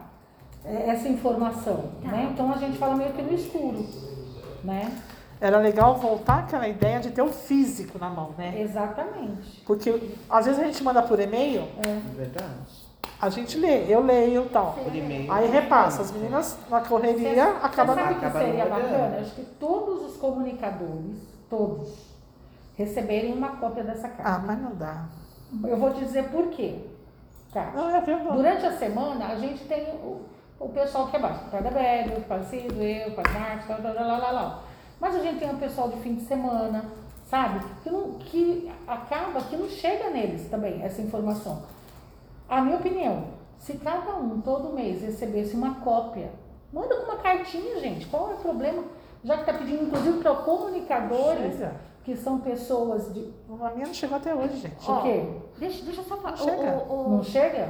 essa 0.64 1.08
informação, 1.08 1.90
Tá. 2.02 2.08
né? 2.10 2.30
Então 2.32 2.52
a 2.52 2.56
gente 2.56 2.78
fala 2.78 2.96
meio 2.96 3.12
que 3.12 3.22
no 3.22 3.32
escuro, 3.34 3.86
né? 4.64 4.90
Era 5.40 5.58
legal 5.58 5.96
voltar 5.96 6.40
àquela 6.40 6.68
ideia 6.68 7.00
de 7.00 7.10
ter 7.10 7.22
o 7.22 7.28
físico 7.32 7.98
na 7.98 8.10
mão, 8.10 8.34
né? 8.36 8.60
Exatamente. 8.60 9.62
Porque 9.66 10.12
às 10.28 10.44
vezes 10.44 10.60
a 10.60 10.64
gente 10.64 10.82
manda 10.84 11.02
por 11.02 11.18
e-mail, 11.18 11.62
Verdade. 12.14 12.79
A 13.20 13.28
gente 13.28 13.58
lê, 13.58 13.84
eu 13.92 14.02
leio 14.02 14.44
e 14.46 14.48
tal. 14.48 14.76
Aí 15.30 15.50
repassa, 15.50 16.02
as 16.02 16.10
meninas 16.10 16.56
na 16.70 16.80
correria 16.80 17.34
Você 17.34 17.66
acabam. 17.66 17.94
sabe 17.96 18.14
o 18.14 18.18
que 18.18 18.24
acaba 18.24 18.44
seria 18.44 18.66
bacana? 18.66 19.18
Acho 19.20 19.34
que 19.34 19.42
todos 19.58 20.04
os 20.10 20.16
comunicadores, 20.16 21.18
todos, 21.48 21.90
receberem 22.76 23.32
uma 23.34 23.56
cópia 23.56 23.84
dessa 23.84 24.06
Ah, 24.06 24.10
carta. 24.10 24.46
mas 24.46 24.62
não 24.62 24.74
dá. 24.74 25.04
Eu 25.64 25.76
vou 25.76 25.92
te 25.92 26.00
dizer 26.00 26.28
por 26.30 26.48
quê. 26.48 26.78
Tá. 27.52 27.72
Não, 27.74 27.90
é 27.94 28.00
verdade. 28.00 28.36
Durante 28.36 28.64
a 28.66 28.72
semana, 28.78 29.26
a 29.26 29.34
gente 29.34 29.64
tem 29.64 29.88
o, 29.90 30.22
o 30.58 30.68
pessoal 30.68 31.08
que 31.08 31.16
é 31.16 31.18
baixo. 31.18 31.40
O 31.48 31.62
da 31.62 31.70
Bela, 31.70 32.18
o 32.18 32.22
pai 32.22 32.42
Cido, 32.44 32.80
eu, 32.82 33.08
o 33.08 33.14
pai 33.14 33.24
Marcos, 33.34 33.68
lá, 33.68 33.76
lá, 33.92 33.92
lá, 34.06 34.18
lá, 34.18 34.30
lá. 34.30 34.62
Mas 35.00 35.16
a 35.16 35.18
gente 35.18 35.40
tem 35.40 35.50
o 35.50 35.56
pessoal 35.58 35.88
de 35.90 35.96
fim 36.00 36.14
de 36.14 36.22
semana, 36.22 36.84
sabe? 37.28 37.64
Que, 37.82 37.90
não, 37.90 38.12
que 38.14 38.70
acaba 38.86 39.40
que 39.42 39.56
não 39.56 39.68
chega 39.68 40.10
neles 40.10 40.48
também 40.48 40.80
essa 40.82 41.02
informação. 41.02 41.62
A 42.50 42.60
minha 42.60 42.76
opinião, 42.78 43.24
se 43.58 43.74
cada 43.74 44.16
um 44.16 44.40
todo 44.40 44.72
mês 44.74 45.00
recebesse 45.02 45.54
uma 45.54 45.76
cópia, 45.76 46.30
manda 46.72 46.96
com 46.96 47.04
uma 47.04 47.16
cartinha, 47.16 47.78
gente. 47.78 48.06
Qual 48.06 48.30
é 48.30 48.34
o 48.34 48.38
problema? 48.38 48.82
Já 49.22 49.34
que 49.36 49.40
está 49.42 49.52
pedindo, 49.52 49.84
inclusive, 49.84 50.18
para 50.18 50.34
comunicadores, 50.34 51.52
Chega. 51.54 51.74
que 52.02 52.16
são 52.16 52.40
pessoas 52.40 53.12
de. 53.14 53.32
A 53.62 53.70
minha 53.70 53.86
não 53.86 53.94
chegou 53.94 54.16
até 54.16 54.34
hoje, 54.34 54.56
gente. 54.56 54.90
O 54.90 55.02
quê? 55.02 55.26
Deixa, 55.58 55.84
deixa 55.84 56.00
eu 56.00 56.04
só 56.04 56.16
falar. 56.16 56.30
Não 56.32 56.38
chega. 56.38 56.72
O, 56.88 56.92
o, 56.92 57.06
o- 57.06 57.10
Não 57.10 57.22
chega 57.22 57.68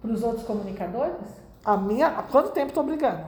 para 0.00 0.10
os 0.12 0.22
outros 0.22 0.46
comunicadores? 0.46 1.16
A 1.64 1.76
minha, 1.76 2.06
há 2.06 2.22
quanto 2.22 2.50
tempo 2.52 2.72
tô 2.72 2.82
brigando? 2.82 3.24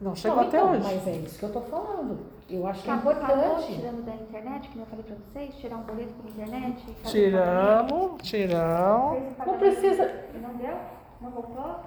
Não 0.00 0.14
chegou 0.16 0.38
Não, 0.38 0.48
até 0.48 0.58
então, 0.58 0.70
hoje. 0.72 0.82
Mas 0.82 1.06
é 1.08 1.10
isso 1.12 1.38
que 1.38 1.44
eu 1.44 1.52
tô 1.52 1.60
falando. 1.60 2.18
Eu 2.50 2.66
acho 2.66 2.82
que 2.82 2.90
é 2.90 2.94
importante. 2.94 3.74
tirando 3.74 4.04
da 4.06 4.14
internet, 4.14 4.68
que 4.68 4.78
eu 4.78 4.86
falei 4.86 5.04
pra 5.04 5.16
vocês, 5.16 5.54
tirar 5.56 5.76
um 5.76 5.82
boleto 5.82 6.14
pela 6.14 6.30
internet. 6.30 6.84
e 6.88 7.06
Tiramos, 7.06 8.22
tiramos. 8.22 9.22
Não 9.46 9.58
precisa. 9.58 10.24
Não 10.40 10.56
deu? 10.56 10.76
Não 11.20 11.30
voltou? 11.30 11.80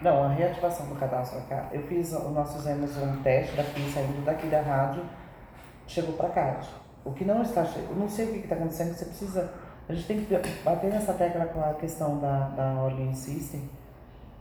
Não, 0.00 0.24
a 0.24 0.28
reativação 0.28 0.86
do 0.86 0.96
cadastro 0.96 1.40
cá. 1.48 1.68
Eu 1.72 1.82
fiz, 1.82 2.10
nós 2.12 2.52
fizemos 2.54 2.96
um 2.96 3.22
teste 3.22 3.54
daqui, 3.54 3.80
saindo 3.92 4.24
daqui 4.24 4.46
da 4.48 4.60
rádio, 4.60 5.04
chegou 5.86 6.14
para 6.14 6.30
cá. 6.30 6.60
O 7.04 7.12
que 7.12 7.24
não 7.24 7.42
está 7.42 7.64
chegando, 7.64 7.96
não 7.96 8.08
sei 8.08 8.26
o 8.26 8.32
que 8.32 8.38
está 8.40 8.56
acontecendo, 8.56 8.94
você 8.94 9.04
precisa. 9.04 9.52
A 9.88 9.92
gente 9.92 10.06
tem 10.06 10.24
que 10.24 10.62
bater 10.64 10.90
nessa 10.90 11.12
tecla 11.12 11.46
com 11.46 11.60
a 11.60 11.74
questão 11.74 12.18
da, 12.18 12.48
da 12.48 12.72
All 12.72 12.90
System. 13.14 13.68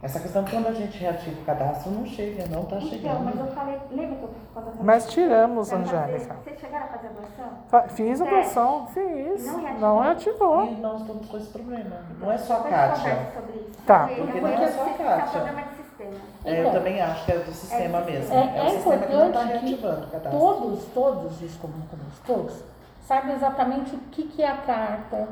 Essa 0.02 0.18
questão, 0.22 0.46
quando 0.46 0.68
a 0.68 0.72
gente 0.72 0.98
reativa 0.98 1.42
o 1.42 1.44
cadastro, 1.44 1.92
não 1.92 2.06
chega, 2.06 2.46
não 2.48 2.62
está 2.64 2.78
Então, 2.78 2.88
chegando. 2.90 3.20
mas 3.26 3.38
eu 3.38 3.48
falei, 3.48 3.78
lembra 3.92 4.16
que 4.16 4.24
eu 4.24 4.30
falei 4.54 4.70
Mas 4.82 5.08
tiramos, 5.12 5.74
Angélica. 5.74 6.36
Vocês 6.42 6.58
chegaram 6.58 6.86
a 6.86 6.88
fazer 6.88 7.08
a 7.08 7.10
doação? 7.10 7.58
Fa- 7.68 7.82
Fiz 7.90 8.22
a 8.22 8.26
É. 8.26 8.30
doação, 8.30 8.88
fiz. 8.94 9.46
Não 9.46 9.60
reativou. 9.60 9.80
Não 9.82 10.00
reativou. 10.00 10.66
E 10.68 10.76
nós 10.78 11.02
estamos 11.02 11.28
com 11.28 11.36
esse 11.38 11.48
problema. 11.50 11.98
Não 12.18 12.32
é 12.32 12.38
só 12.38 12.54
a 12.54 12.64
Kátia. 12.64 13.10
conversa 13.10 13.32
sobre 13.42 13.60
isso. 13.60 13.82
Tá. 13.86 14.08
Porque 14.16 14.40
não 14.42 14.48
é 14.50 14.68
só 14.72 14.82
a 14.82 14.86
você- 14.86 15.04
Kátia. 15.04 15.38
É 15.40 15.44
problema 15.44 15.62
de 15.68 15.76
sistema. 15.76 16.12
É, 16.46 16.50
eu 16.50 16.60
Então, 16.62 16.72
também 16.72 17.02
acho 17.02 17.26
que 17.26 17.32
é 17.34 17.38
do 17.40 17.52
sistema 17.52 17.98
É 18.00 18.06
mesmo. 18.06 18.34
É, 18.34 18.38
o 18.38 18.40
é 18.40 18.70
sistema 18.70 18.98
que 19.06 19.14
não 19.14 19.28
está 19.28 19.44
importante 19.44 19.60
que 19.60 19.66
reativando 19.66 20.08
o 20.08 20.10
cadastro. 20.12 20.40
todos, 20.40 20.86
todos 20.94 21.42
os 21.42 21.56
comunicadores, 21.58 22.20
todos, 22.26 22.64
saibam 23.06 23.36
exatamente 23.36 23.96
o 23.96 24.00
que, 24.12 24.24
que 24.24 24.42
é 24.42 24.48
a 24.48 24.56
carta, 24.58 25.28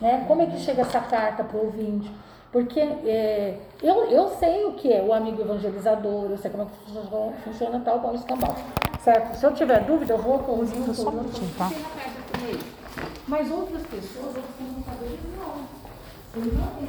né? 0.00 0.24
Como 0.26 0.40
é 0.40 0.46
que 0.46 0.56
chega 0.58 0.80
essa 0.80 1.00
carta 1.00 1.44
para 1.44 1.58
o 1.58 1.66
ouvinte. 1.66 2.10
Porque 2.52 2.80
é, 2.80 3.58
eu, 3.82 4.10
eu 4.10 4.28
sei 4.38 4.64
o 4.64 4.72
que 4.72 4.92
é 4.92 5.02
o 5.02 5.12
amigo 5.12 5.42
evangelizador, 5.42 6.30
eu 6.30 6.38
sei 6.38 6.50
como 6.50 6.62
é 6.62 6.66
que 6.66 6.92
funciona, 6.92 7.32
funciona 7.44 7.80
tal 7.84 8.00
com 8.00 8.12
o 8.12 8.14
escambau. 8.14 8.56
Certo? 9.00 9.36
Se 9.36 9.44
eu 9.44 9.54
tiver 9.54 9.84
dúvida, 9.84 10.14
eu 10.14 10.18
vou 10.18 10.38
corrigir 10.38 10.94
Só 10.94 11.10
um 11.10 11.12
minutinho, 11.12 11.50
tá? 11.58 11.70
Mas 13.28 13.50
outras 13.50 13.82
pessoas, 13.82 14.26
outros 14.26 14.44
comunicadores, 14.56 15.18
não. 15.36 15.76
Eles 16.36 16.54
não 16.54 16.66
têm. 16.66 16.88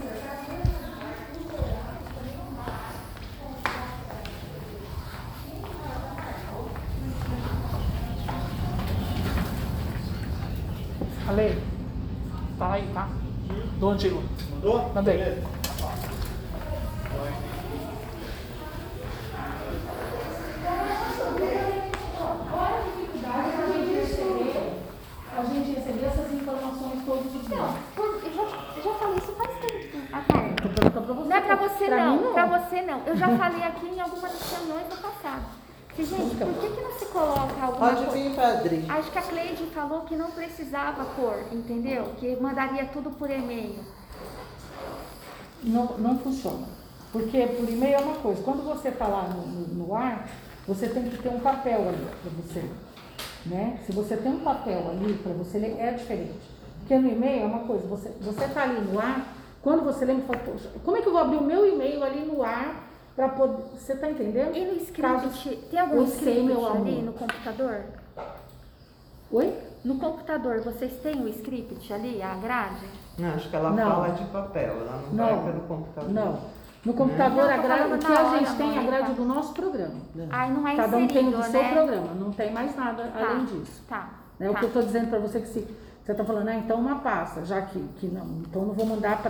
Ale, 11.27 11.61
tá 12.57 12.71
aí, 12.71 12.89
tá? 12.93 13.09
Do 13.79 13.89
antigo. 13.89 14.23
Mandou? 14.57 14.91
Mandei. 14.93 15.37
Qual 22.49 22.63
a 22.63 23.71
gente 23.71 23.93
receber, 23.95 24.73
a 25.37 25.43
gente 25.43 25.71
receber 25.71 26.05
essas 26.05 26.31
informações 26.33 27.05
todos 27.05 27.35
os 27.35 27.47
dias? 27.47 27.71
Por- 27.95 28.21
Eu 28.23 28.33
já, 28.33 28.41
eu 28.77 28.83
já 28.83 28.93
falei 28.99 29.17
isso 29.17 29.31
faz 29.33 29.49
tempo. 29.59 29.97
Pra 30.09 31.01
você. 31.01 31.27
Não 31.29 31.35
é 31.35 31.41
pra 31.41 31.55
você 31.55 31.85
Pra 31.85 32.05
não, 32.05 32.17
mim, 32.17 32.33
pra 32.33 32.45
você 32.45 32.81
não. 32.81 33.01
Eu 33.05 33.15
já 33.17 33.37
falei 33.37 33.63
aqui 33.63 33.85
em 33.87 33.99
algumas 34.01 34.31
reuniões 34.51 34.89
no 34.89 34.97
passado. 34.97 35.43
Que, 35.95 36.05
gente, 36.05 36.35
por 36.35 36.53
que, 36.53 36.69
que 36.69 36.81
não 36.81 36.91
se 36.99 37.05
coloca 37.07 37.53
alguma 37.61 37.89
Pode 37.89 38.05
coisa? 38.05 38.11
vir, 38.11 38.35
padre. 38.35 38.85
Acho 38.87 39.11
que 39.11 39.17
a 39.17 39.21
Cleide 39.21 39.65
falou 39.73 40.01
que 40.01 40.15
não 40.15 40.29
precisava 40.31 41.03
pôr, 41.15 41.43
entendeu? 41.51 42.13
Que 42.17 42.35
mandaria 42.39 42.85
tudo 42.85 43.09
por 43.11 43.29
e-mail. 43.31 43.79
Não, 45.63 45.97
não 45.97 46.19
funciona. 46.19 46.67
Porque 47.11 47.45
por 47.47 47.67
e-mail 47.69 47.95
é 47.95 47.99
uma 47.99 48.15
coisa. 48.15 48.41
Quando 48.43 48.63
você 48.63 48.89
está 48.89 49.07
lá 49.07 49.23
no, 49.29 49.45
no, 49.47 49.67
no 49.85 49.95
ar, 49.95 50.27
você 50.67 50.87
tem 50.89 51.03
que 51.09 51.17
ter 51.17 51.29
um 51.29 51.39
papel 51.39 51.87
ali 51.89 52.07
para 52.21 52.31
você 52.31 52.59
ler. 52.59 52.71
Né? 53.45 53.79
Se 53.85 53.91
você 53.91 54.17
tem 54.17 54.31
um 54.33 54.39
papel 54.39 54.89
ali 54.89 55.13
para 55.15 55.31
você 55.33 55.57
ler, 55.57 55.79
é 55.79 55.91
diferente. 55.91 56.39
Porque 56.79 56.97
no 56.97 57.09
e-mail 57.09 57.43
é 57.43 57.45
uma 57.45 57.59
coisa, 57.65 57.87
você 57.87 58.43
está 58.45 58.63
ali 58.63 58.79
no 58.81 58.99
ar, 58.99 59.33
quando 59.61 59.83
você 59.83 60.05
lê, 60.05 60.13
você 60.15 60.21
fala, 60.21 60.39
"Poxa, 60.39 60.69
como 60.83 60.97
é 60.97 61.01
que 61.01 61.07
eu 61.07 61.11
vou 61.11 61.21
abrir 61.21 61.37
o 61.37 61.43
meu 61.43 61.67
e-mail 61.73 62.03
ali 62.03 62.21
no 62.25 62.43
ar 62.43 62.83
para 63.15 63.29
poder. 63.29 63.63
Você 63.77 63.93
está 63.93 64.09
entendendo? 64.11 64.55
E 64.55 64.63
no 64.65 64.73
script, 64.83 65.01
Caso- 65.01 65.55
tem 65.71 65.79
algum 65.79 65.95
Eu 65.97 66.03
script 66.05 66.43
meu 66.43 66.65
ali 66.67 66.91
amor. 66.91 67.03
no 67.03 67.13
computador? 67.13 67.81
Oi? 69.31 69.53
No 69.83 69.97
computador, 69.97 70.61
vocês 70.61 70.93
têm 71.01 71.21
o 71.23 71.27
script 71.29 71.91
ali, 71.93 72.21
a 72.21 72.35
grade? 72.35 72.85
Não, 73.17 73.29
acho 73.33 73.49
que 73.49 73.55
ela 73.55 73.71
Não. 73.71 73.89
fala 73.91 74.09
de 74.09 74.23
papel, 74.25 74.73
ela 74.81 75.01
não, 75.11 75.25
Não. 75.25 75.41
vai 75.43 75.51
pelo 75.51 75.63
computador. 75.67 76.11
Não. 76.11 76.39
No 76.85 76.93
computador, 76.93 77.45
Não, 77.45 77.53
a 77.53 77.57
grade, 77.57 77.93
o 77.93 77.97
que 77.97 78.05
a 78.05 78.21
hora, 78.23 78.39
gente 78.39 78.55
tem 78.55 78.77
é 78.77 78.79
a 78.79 78.83
grade 78.83 79.13
do 79.13 79.25
nosso 79.25 79.53
programa. 79.53 79.95
Aí 80.29 80.51
não 80.51 80.67
é 80.67 80.75
Cada 80.75 80.95
um 80.97 81.07
tem 81.07 81.25
inserido, 81.27 81.39
o 81.39 81.43
seu 81.43 81.61
né? 81.61 81.71
programa, 81.73 82.13
não 82.13 82.31
tem 82.31 82.53
mais 82.53 82.75
nada 82.75 83.03
Tá, 83.03 83.29
além 83.29 83.45
disso. 83.45 83.83
Tá. 83.89 84.09
Né? 84.39 84.49
O 84.49 84.53
tá. 84.53 84.59
que 84.59 84.65
eu 84.65 84.67
estou 84.69 84.83
dizendo 84.83 85.09
para 85.09 85.19
você 85.19 85.39
é 85.39 85.41
que 85.41 85.47
se, 85.47 85.67
Você 86.03 86.11
está 86.13 86.23
falando, 86.23 86.47
ah, 86.47 86.55
então 86.55 86.79
uma 86.79 86.99
pasta, 86.99 87.43
já 87.43 87.61
que, 87.63 87.79
que 87.99 88.07
não, 88.07 88.25
então 88.47 88.61
não 88.65 88.73
vou 88.73 88.85
mandar 88.85 89.21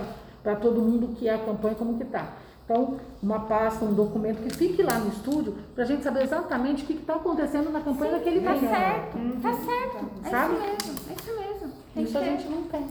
para 0.44 0.54
todo 0.56 0.80
mundo 0.80 1.08
que 1.16 1.28
é 1.28 1.34
a 1.34 1.38
campanha 1.38 1.74
como 1.74 1.96
que 1.96 2.04
está. 2.04 2.28
Então, 2.64 2.98
uma 3.22 3.40
pasta, 3.40 3.82
um 3.84 3.94
documento 3.94 4.42
que 4.42 4.54
fique 4.54 4.82
lá 4.82 4.98
no 4.98 5.08
estúdio 5.08 5.56
para 5.74 5.82
a 5.84 5.86
gente 5.86 6.04
saber 6.04 6.22
exatamente 6.22 6.84
o 6.84 6.86
que 6.86 6.92
está 6.92 7.14
acontecendo 7.14 7.70
na 7.72 7.80
campanha 7.80 8.12
Sim, 8.12 8.18
daquele 8.18 8.40
tá 8.42 8.52
momento. 8.52 8.70
certo, 8.70 9.18
tá 9.42 9.54
certo. 9.54 9.96
É 10.22 10.28
isso 10.28 10.60
mesmo, 10.60 11.00
é 11.08 11.14
isso 11.14 11.40
mesmo. 11.40 11.72
Tem 11.94 12.04
Isso 12.04 12.12
que 12.12 12.18
a 12.18 12.22
gente 12.22 12.48
não 12.48 12.62
tem. 12.64 12.86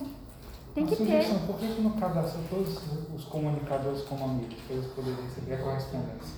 Tem 0.78 0.84
Uma 0.86 0.96
que 0.96 0.96
ter. 0.98 1.06
sugestão, 1.24 1.40
por 1.48 1.56
que 1.58 1.68
que 1.74 1.82
não 1.82 1.92
cadastra 1.94 2.40
todos 2.52 2.80
os 3.16 3.24
comunicadores 3.26 4.02
como 4.04 4.26
amigos, 4.26 4.60
para 4.68 4.76
eles 4.76 4.86
poderem 4.92 5.24
receber 5.24 5.56
a 5.56 5.58
correspondência? 5.64 6.36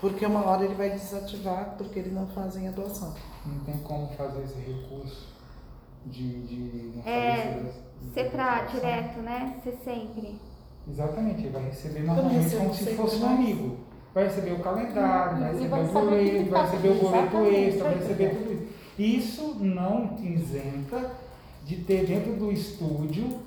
Porque 0.00 0.24
uma 0.26 0.46
hora 0.46 0.64
ele 0.64 0.74
vai 0.74 0.90
desativar 0.90 1.74
porque 1.76 1.98
eles 1.98 2.12
não 2.12 2.28
fazem 2.28 2.68
a 2.68 2.70
doação. 2.70 3.12
Não 3.44 3.58
tem 3.64 3.78
como 3.78 4.06
fazer 4.16 4.44
esse 4.44 4.54
recurso 4.60 5.26
de, 6.06 6.42
de 6.46 6.92
não 6.96 7.02
É, 7.04 7.54
fazer 7.54 7.72
Ser 8.14 8.30
pra 8.30 8.60
direto, 8.66 9.18
né? 9.22 9.60
Ser 9.64 9.76
sempre. 9.82 10.40
Exatamente, 10.88 11.40
ele 11.40 11.50
vai 11.50 11.64
receber 11.64 12.00
normalmente 12.04 12.56
como 12.56 12.72
se 12.74 12.94
fosse 12.94 13.16
um 13.16 13.26
mais. 13.26 13.38
amigo. 13.40 13.76
Vai 14.14 14.24
receber 14.24 14.52
o 14.52 14.60
calendário, 14.60 15.38
vai 15.40 15.52
receber 15.52 15.80
o 15.80 15.92
boleto, 15.92 16.50
vai 16.50 16.62
receber 16.64 16.88
o 16.90 16.94
boleto 16.94 17.36
extra, 17.46 17.84
vai 17.84 17.94
receber 17.98 18.28
ter. 18.28 18.36
tudo 18.36 18.52
isso. 18.52 18.72
Isso 18.98 19.54
não 19.64 20.16
isenta 20.20 21.10
de 21.64 21.76
ter 21.76 22.06
dentro 22.06 22.34
do 22.34 22.52
estúdio 22.52 23.40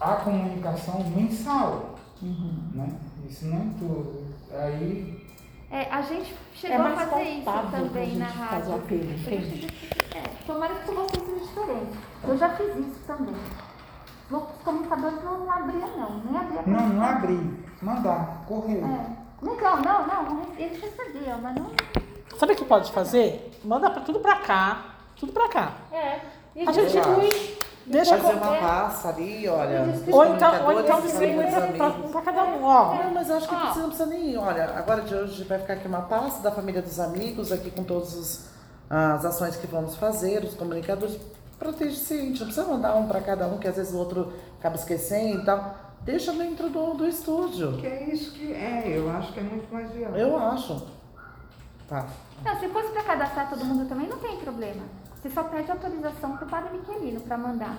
a 0.00 0.16
comunicação 0.16 1.02
mensal. 1.10 1.96
Né? 2.22 2.88
Isso 3.28 3.46
não 3.46 3.56
é 3.58 3.66
tudo. 3.78 4.26
Aí 4.52 5.26
É, 5.70 5.82
a 5.90 6.00
gente 6.02 6.32
É 6.32 6.36
chegou 6.56 6.76
a 6.86 6.88
mais 6.90 7.10
fazer 7.10 7.22
isso 7.24 7.44
também 7.44 8.16
na 8.16 8.26
rádio. 8.26 8.72
A 8.72 8.76
É, 10.16 10.22
tomara 10.46 10.74
que 10.74 10.86
com 10.86 10.94
vocês 10.94 11.22
seja 11.22 11.40
diferente. 11.44 11.98
Eu 12.24 12.38
já 12.38 12.48
fiz 12.50 12.76
isso 12.76 13.00
também. 13.06 13.34
Os 14.30 14.42
comunicadores 14.64 15.22
não, 15.22 15.38
não 15.38 15.50
abriam, 15.52 15.96
não. 15.96 16.20
Nem 16.24 16.40
abria 16.40 16.62
pra 16.62 16.72
não, 16.72 16.88
não 16.88 17.04
abrir, 17.04 17.64
mandar, 17.82 18.44
correr. 18.46 18.82
É. 18.82 19.16
Legal, 19.42 19.76
não, 19.82 20.06
não. 20.06 20.46
Eles 20.56 20.80
recebiam, 20.80 21.38
mas 21.40 21.54
não. 21.54 21.70
Sabe 22.38 22.52
o 22.54 22.56
que 22.56 22.64
pode 22.64 22.90
fazer? 22.92 23.50
Manda 23.64 23.90
tudo 24.00 24.20
pra 24.20 24.36
cá. 24.36 24.96
Tudo 25.16 25.32
pra 25.32 25.48
cá. 25.48 25.72
É. 25.92 26.20
E 26.56 26.66
A 26.66 26.72
gente 26.72 26.96
Eu 26.96 27.92
deixa. 27.92 28.16
Fazer 28.16 28.38
com- 28.40 28.44
uma 28.46 28.56
pasta 28.58 29.08
ali, 29.10 29.46
olha. 29.46 29.84
Ou 30.10 30.24
então, 30.26 30.64
ou 30.66 30.80
então 30.80 31.00
distribui 31.02 31.44
pra 32.10 32.22
cada 32.22 32.44
um, 32.44 32.64
ó. 32.64 32.94
Não, 32.94 33.14
mas 33.14 33.28
eu 33.28 33.36
acho 33.36 33.46
que 33.48 33.54
Ó. 33.54 33.58
você 33.72 33.78
não 33.80 33.88
precisa 33.88 34.08
nem 34.08 34.30
ir. 34.32 34.36
Olha, 34.38 34.64
agora 34.76 35.02
de 35.02 35.14
hoje 35.14 35.44
vai 35.44 35.58
ficar 35.58 35.74
aqui 35.74 35.86
uma 35.86 36.02
pasta 36.02 36.40
da 36.42 36.50
família 36.50 36.80
dos 36.82 36.98
amigos, 36.98 37.52
aqui 37.52 37.70
com 37.70 37.84
todas 37.84 38.48
as 38.90 39.24
ações 39.24 39.54
que 39.56 39.66
vamos 39.66 39.94
fazer, 39.96 40.42
os 40.44 40.54
comunicadores. 40.54 41.16
Protege-se, 41.58 42.14
não 42.22 42.32
precisa 42.46 42.64
mandar 42.66 42.96
um 42.96 43.06
para 43.06 43.20
cada 43.20 43.46
um, 43.46 43.58
que 43.58 43.68
às 43.68 43.76
vezes 43.76 43.94
o 43.94 43.98
outro 43.98 44.32
acaba 44.58 44.74
esquecendo 44.76 45.42
e 45.42 45.44
tal. 45.44 45.74
Deixa 46.02 46.32
dentro 46.32 46.68
do, 46.70 46.94
do 46.94 47.06
estúdio. 47.06 47.76
Que 47.78 47.86
é 47.86 48.04
isso 48.12 48.32
que 48.32 48.52
é, 48.52 48.84
eu 48.96 49.10
acho 49.10 49.32
que 49.32 49.40
é 49.40 49.42
muito 49.42 49.72
mais 49.72 49.90
viável. 49.90 50.16
Eu 50.16 50.36
acho. 50.36 50.86
Tá. 51.88 52.06
Não, 52.44 52.58
se 52.60 52.68
fosse 52.68 52.88
pra 52.88 53.02
cadastrar 53.04 53.48
todo 53.48 53.64
mundo 53.64 53.88
também, 53.88 54.08
não 54.08 54.18
tem 54.18 54.36
problema. 54.38 54.82
Você 55.26 55.34
só 55.34 55.42
pede 55.44 55.70
autorização 55.70 56.36
pro 56.36 56.46
padre 56.46 56.70
Miquelino 56.78 57.20
pra 57.20 57.36
mandar. 57.36 57.76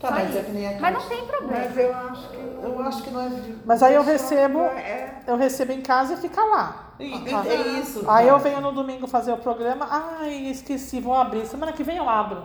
Tá, 0.00 0.08
Só 0.08 0.14
mas 0.14 0.36
é 0.36 0.42
que 0.42 0.80
Mas 0.80 0.94
não 0.94 1.00
tem 1.02 1.26
problema. 1.26 1.64
Mas 1.66 1.76
eu 1.76 1.94
acho 1.94 2.28
que. 2.30 2.36
Eu 2.62 2.80
acho 2.82 3.02
que 3.02 3.10
não 3.10 3.20
é. 3.20 3.30
Mas 3.66 3.82
aí 3.82 3.94
eu 3.94 4.02
recebo, 4.02 4.60
É, 4.60 5.22
eu 5.26 5.36
recebo 5.36 5.72
em 5.72 5.82
casa 5.82 6.14
e 6.14 6.16
fica 6.16 6.42
lá. 6.42 6.94
E- 6.98 7.12
É 7.46 7.54
isso. 7.80 8.04
Aí 8.08 8.26
eu 8.28 8.38
venho 8.38 8.60
no 8.60 8.72
domingo 8.72 9.06
fazer 9.06 9.32
o 9.32 9.36
programa. 9.36 9.86
Ai, 9.90 10.34
esqueci, 10.46 11.00
vou 11.00 11.14
abrir. 11.14 11.46
Semana 11.46 11.72
que 11.72 11.82
vem 11.82 11.96
eu 11.96 12.08
abro. 12.08 12.44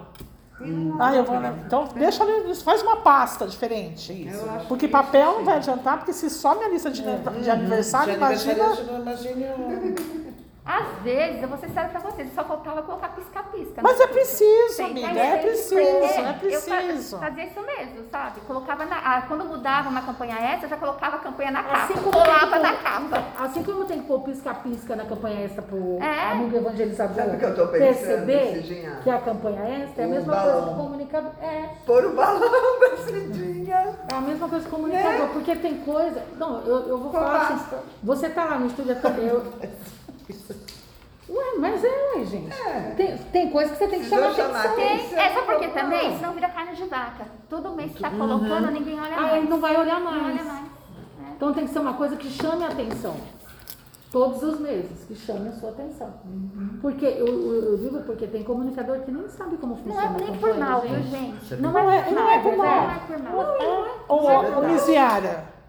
Ah, 0.99 1.13
eu 1.15 1.23
vou. 1.23 1.35
Então 1.65 1.87
deixa 1.95 2.23
ali, 2.23 2.55
faz 2.55 2.81
uma 2.81 2.97
pasta 2.97 3.45
diferente. 3.47 4.11
Isso. 4.27 4.45
Porque 4.67 4.87
que 4.87 4.91
papel 4.91 5.29
isso 5.29 5.37
não 5.39 5.45
vai 5.45 5.57
adiantar, 5.57 5.97
porque 5.97 6.13
se 6.13 6.29
some 6.29 6.63
a 6.63 6.69
lista 6.69 6.89
de, 6.89 7.01
de 7.01 7.41
De 7.43 7.49
aniversário, 7.49 8.13
imagina. 8.15 8.63
não 8.67 8.99
imagine 9.01 9.45
o- 9.45 10.32
Às 10.66 11.03
vezes, 11.03 11.41
eu 11.41 11.49
vou 11.49 11.57
ser 11.57 11.68
sério 11.72 11.89
pra 11.89 11.99
vocês, 11.99 12.34
só 12.34 12.41
faltava 12.45 12.82
colocar 12.84 13.09
pisca-pisca. 13.09 13.82
Mas 13.82 13.97
né? 13.99 14.05
é 14.05 14.07
preciso, 14.07 14.82
amiga, 14.84 15.07
é 15.20 15.32
tem, 15.38 15.41
preciso, 15.49 15.78
é 15.78 16.30
Eu 16.30 16.34
preciso. 16.39 17.18
fa- 17.20 17.26
fazia 17.26 17.45
isso 17.47 17.61
mesmo, 17.61 18.05
sabe? 18.09 18.39
Colocava 18.47 18.86
na. 18.86 18.95
ah, 18.97 19.22
quando 19.28 19.43
mudava 19.43 19.89
uma 19.89 20.01
campanha 20.01 20.36
extra, 20.39 20.66
eu 20.66 20.70
já 20.70 20.78
colocava 20.78 21.18
a 21.18 21.20
campanha 21.20 21.51
na 21.51 21.64
capa. 21.64 21.84
Assim 21.84 21.93
como 21.95 22.11
colava 22.14 22.51
que 22.57 22.59
na 22.64 22.74
capa. 22.78 23.24
Assim 23.39 23.64
como 23.64 23.84
tem 23.86 23.99
que 23.99 24.07
pôr 24.07 24.22
pisca-pisca 24.22 24.95
na 24.95 25.03
campanha 25.03 25.41
extra 25.43 25.61
pro 25.61 25.97
É. 26.01 26.32
amigo 26.32 26.55
evangelizador 26.55 27.16
Sabe 27.16 27.36
o 27.36 27.39
que 27.39 27.45
eu 27.45 27.55
tô 27.55 27.68
pensando, 27.68 27.80
perceber 27.97 28.53
Cidinha? 28.61 28.99
que 29.03 29.09
a 29.09 29.20
campanha 29.20 29.84
extra 29.84 30.01
é 30.01 30.05
a 30.05 30.07
O 30.07 30.11
mesma 30.11 30.34
balão. 30.34 30.53
coisa 30.53 30.70
do 30.72 30.78
comunicador. 30.82 31.32
É, 31.41 31.70
Pôr 31.86 32.05
o 32.05 32.14
balão 32.16 32.80
da 32.80 32.97
Cidinha. 33.03 33.97
é 34.09 34.16
a 34.16 34.22
mesma 34.22 34.47
coisa 34.47 34.64
do 34.64 34.72
comunicador, 34.72 35.28
porque 35.28 35.55
tem 35.57 35.76
coisa. 35.80 36.24
Não, 36.38 36.61
eu, 36.61 36.88
eu 36.88 36.97
vou 36.99 37.11
falar 37.11 37.41
assim. 37.49 37.76
Você 38.01 38.30
tá 38.30 38.45
lá 38.45 38.59
no 38.59 38.68
estúdio 38.68 38.95
também. 39.01 39.28
Eu... 39.28 39.43
Ué, 41.30 41.53
mas 41.57 41.84
é, 41.84 41.88
ué, 42.15 42.26
gente. 42.26 42.53
É. 42.53 42.93
Tem, 42.97 43.17
tem 43.17 43.49
coisa 43.49 43.71
que 43.71 43.78
você 43.78 43.88
tem 43.88 44.01
que 44.01 44.09
chamar 44.09 44.34
chamar 44.34 44.59
atenção. 44.59 44.71
atenção. 44.84 45.09
Tem, 45.09 45.19
é 45.19 45.34
só 45.34 45.41
porque 45.43 45.67
Não. 45.67 45.74
também, 45.74 46.17
senão 46.17 46.34
vira 46.34 46.49
carne 46.49 46.76
de 46.76 46.84
vaca. 46.84 47.26
Todo 47.49 47.71
mês 47.71 47.93
que 47.93 48.01
tá 48.01 48.09
colocando, 48.09 48.71
ninguém 48.71 48.99
olha 48.99 49.15
Ah, 49.15 49.21
mais. 49.21 49.36
ele 49.38 49.47
não 49.49 49.59
vai 49.59 49.76
olhar 49.78 49.99
Não 50.01 50.11
mais. 50.11 50.26
olha 50.26 50.43
mais. 50.43 50.65
Então 51.36 51.53
tem 51.53 51.65
que 51.65 51.71
ser 51.74 51.80
uma 51.80 51.93
coisa 51.93 52.15
que 52.17 52.30
chame 52.30 52.63
a 52.63 52.67
atenção. 52.67 53.15
Todos 54.11 54.43
os 54.43 54.59
meses, 54.59 55.05
que 55.07 55.15
chame 55.15 55.47
a 55.49 55.53
sua 55.53 55.69
atenção. 55.71 56.13
Porque 56.82 57.03
eu, 57.05 57.26
eu, 57.26 57.63
eu 57.71 57.78
digo 57.80 58.01
porque 58.03 58.28
tem 58.28 58.43
comunicador 58.43 58.99
que 58.99 59.09
nem 59.11 59.28
sabe 59.30 59.57
como 59.57 59.76
Não 59.76 59.84
funciona 59.84 60.03
é 60.03 60.07
a 60.07 60.11
nem 60.30 60.38
por 60.39 60.55
mal, 60.55 60.82
viu, 60.82 60.89
gente. 61.01 61.09
gente? 61.09 61.55
Não 61.61 61.80
é- 61.80 62.11
não 62.11 62.30
é 62.30 62.39
por 62.39 62.55
mal. 62.57 62.82
Não 62.88 62.91
é 62.91 62.99
por 62.99 63.19
mal. 63.24 63.36
Ô, 64.07 64.13
ô, 64.13 64.61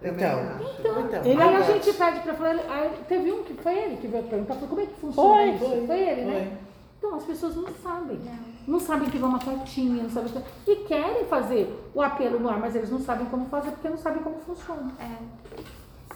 Então, 0.05 0.40
Então, 0.78 1.00
então. 1.00 1.24
Ele 1.24 1.42
Aí 1.42 1.57
a 1.57 1.62
gente 1.62 1.92
pede 1.92 2.20
pra 2.20 2.34
falar, 2.34 2.50
aí 2.68 2.90
teve 3.09 3.32
um 3.32 3.42
que 3.42 3.55
foi 3.55 3.74
ele 3.78 3.96
que 3.96 4.07
veio 4.07 4.24
perguntar, 4.24 4.55
falou, 4.55 4.68
como 4.68 4.80
é 4.82 4.86
que 4.86 4.94
funciona 4.94 5.34
Foi, 5.34 5.50
isso? 5.50 5.86
Foi, 5.86 6.00
ele, 6.00 6.22
né? 6.22 6.32
Foi. 6.32 6.74
Então 6.98 7.14
as 7.16 7.24
pessoas 7.24 7.57
não 7.57 7.68
sabem. 7.82 8.20
Não 8.66 8.80
sabem 8.80 9.11
que 9.11 9.18
vai 9.18 9.28
uma 9.28 9.38
cartinha, 9.38 10.02
não 10.02 10.11
sabem 10.11 10.32
que... 10.32 10.70
E 10.70 10.76
querem 10.84 11.24
fazer 11.26 11.90
o 11.94 12.00
apelo 12.00 12.38
no 12.38 12.48
ar, 12.48 12.59
mas 12.59 12.74
eles 12.74 12.90
não 12.90 12.98
sabem 12.98 13.26
como 13.26 13.46
fazer 13.46 13.70
porque 13.72 13.88
não 13.88 13.98
sabem 13.98 14.22
como 14.22 14.38
funciona. 14.40 14.92
É. 14.98 15.16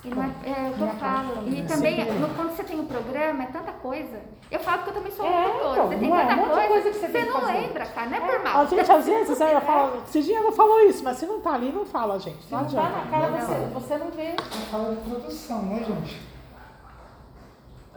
E 0.09 0.14
não 0.14 0.22
é, 0.22 0.26
é 0.26 0.70
o 0.70 0.74
que 0.74 0.80
eu 0.80 0.86
parte 0.86 0.98
falo. 0.98 1.28
também, 1.34 1.54
E 1.54 1.61
é 1.61 1.64
também, 1.64 2.04
no- 2.20 2.28
quando 2.34 2.56
você 2.56 2.64
tem 2.64 2.80
um 2.80 2.86
programa, 2.86 3.42
é 3.42 3.46
tanta 3.46 3.72
coisa. 3.72 4.20
Eu 4.50 4.61
falo 4.61 4.82
que 4.82 4.88
eu 4.90 4.94
também 4.94 5.12
sou 5.12 5.26
É, 5.26 5.46
locutora. 5.46 5.72
então, 5.72 5.88
você 5.88 5.96
tem 5.96 6.09
não 6.09 6.16
é? 6.18 6.20
tanta 6.22 6.34
Um 6.34 6.36
monte 6.38 6.48
de 6.48 6.54
coisa, 6.54 6.68
coisa 6.68 6.90
que 6.90 6.98
você 7.12 7.18
que 7.20 7.26
não 7.30 7.40
fazer. 7.40 7.52
lembra, 7.52 7.86
cara. 7.86 8.06
Não 8.09 8.16
é 8.16 8.20
por 8.20 8.44
mal. 8.44 8.61
a 8.61 8.64
gente 8.64 8.92
às 8.92 9.06
vezes 9.06 9.40
eu 9.40 9.61
falo, 9.61 10.02
Cidinha 10.06 10.40
não 10.42 10.52
falou 10.52 10.80
isso, 10.86 11.04
mas 11.04 11.16
se 11.18 11.26
não 11.26 11.40
tá 11.40 11.52
ali, 11.52 11.70
não 11.72 11.84
fala, 11.84 12.18
gente. 12.18 12.38
Não 12.50 12.61
Não 12.62 12.68
tá 12.68 12.82
na 12.82 12.88
adianta. 12.88 13.11
cara, 13.11 13.28
você, 13.28 13.54
você 13.74 13.96
não 13.98 14.11
vê. 14.11 14.34
Fala 14.70 14.94
de 14.94 15.00
produção, 15.11 15.62
né, 15.62 15.84
gente? 15.86 16.20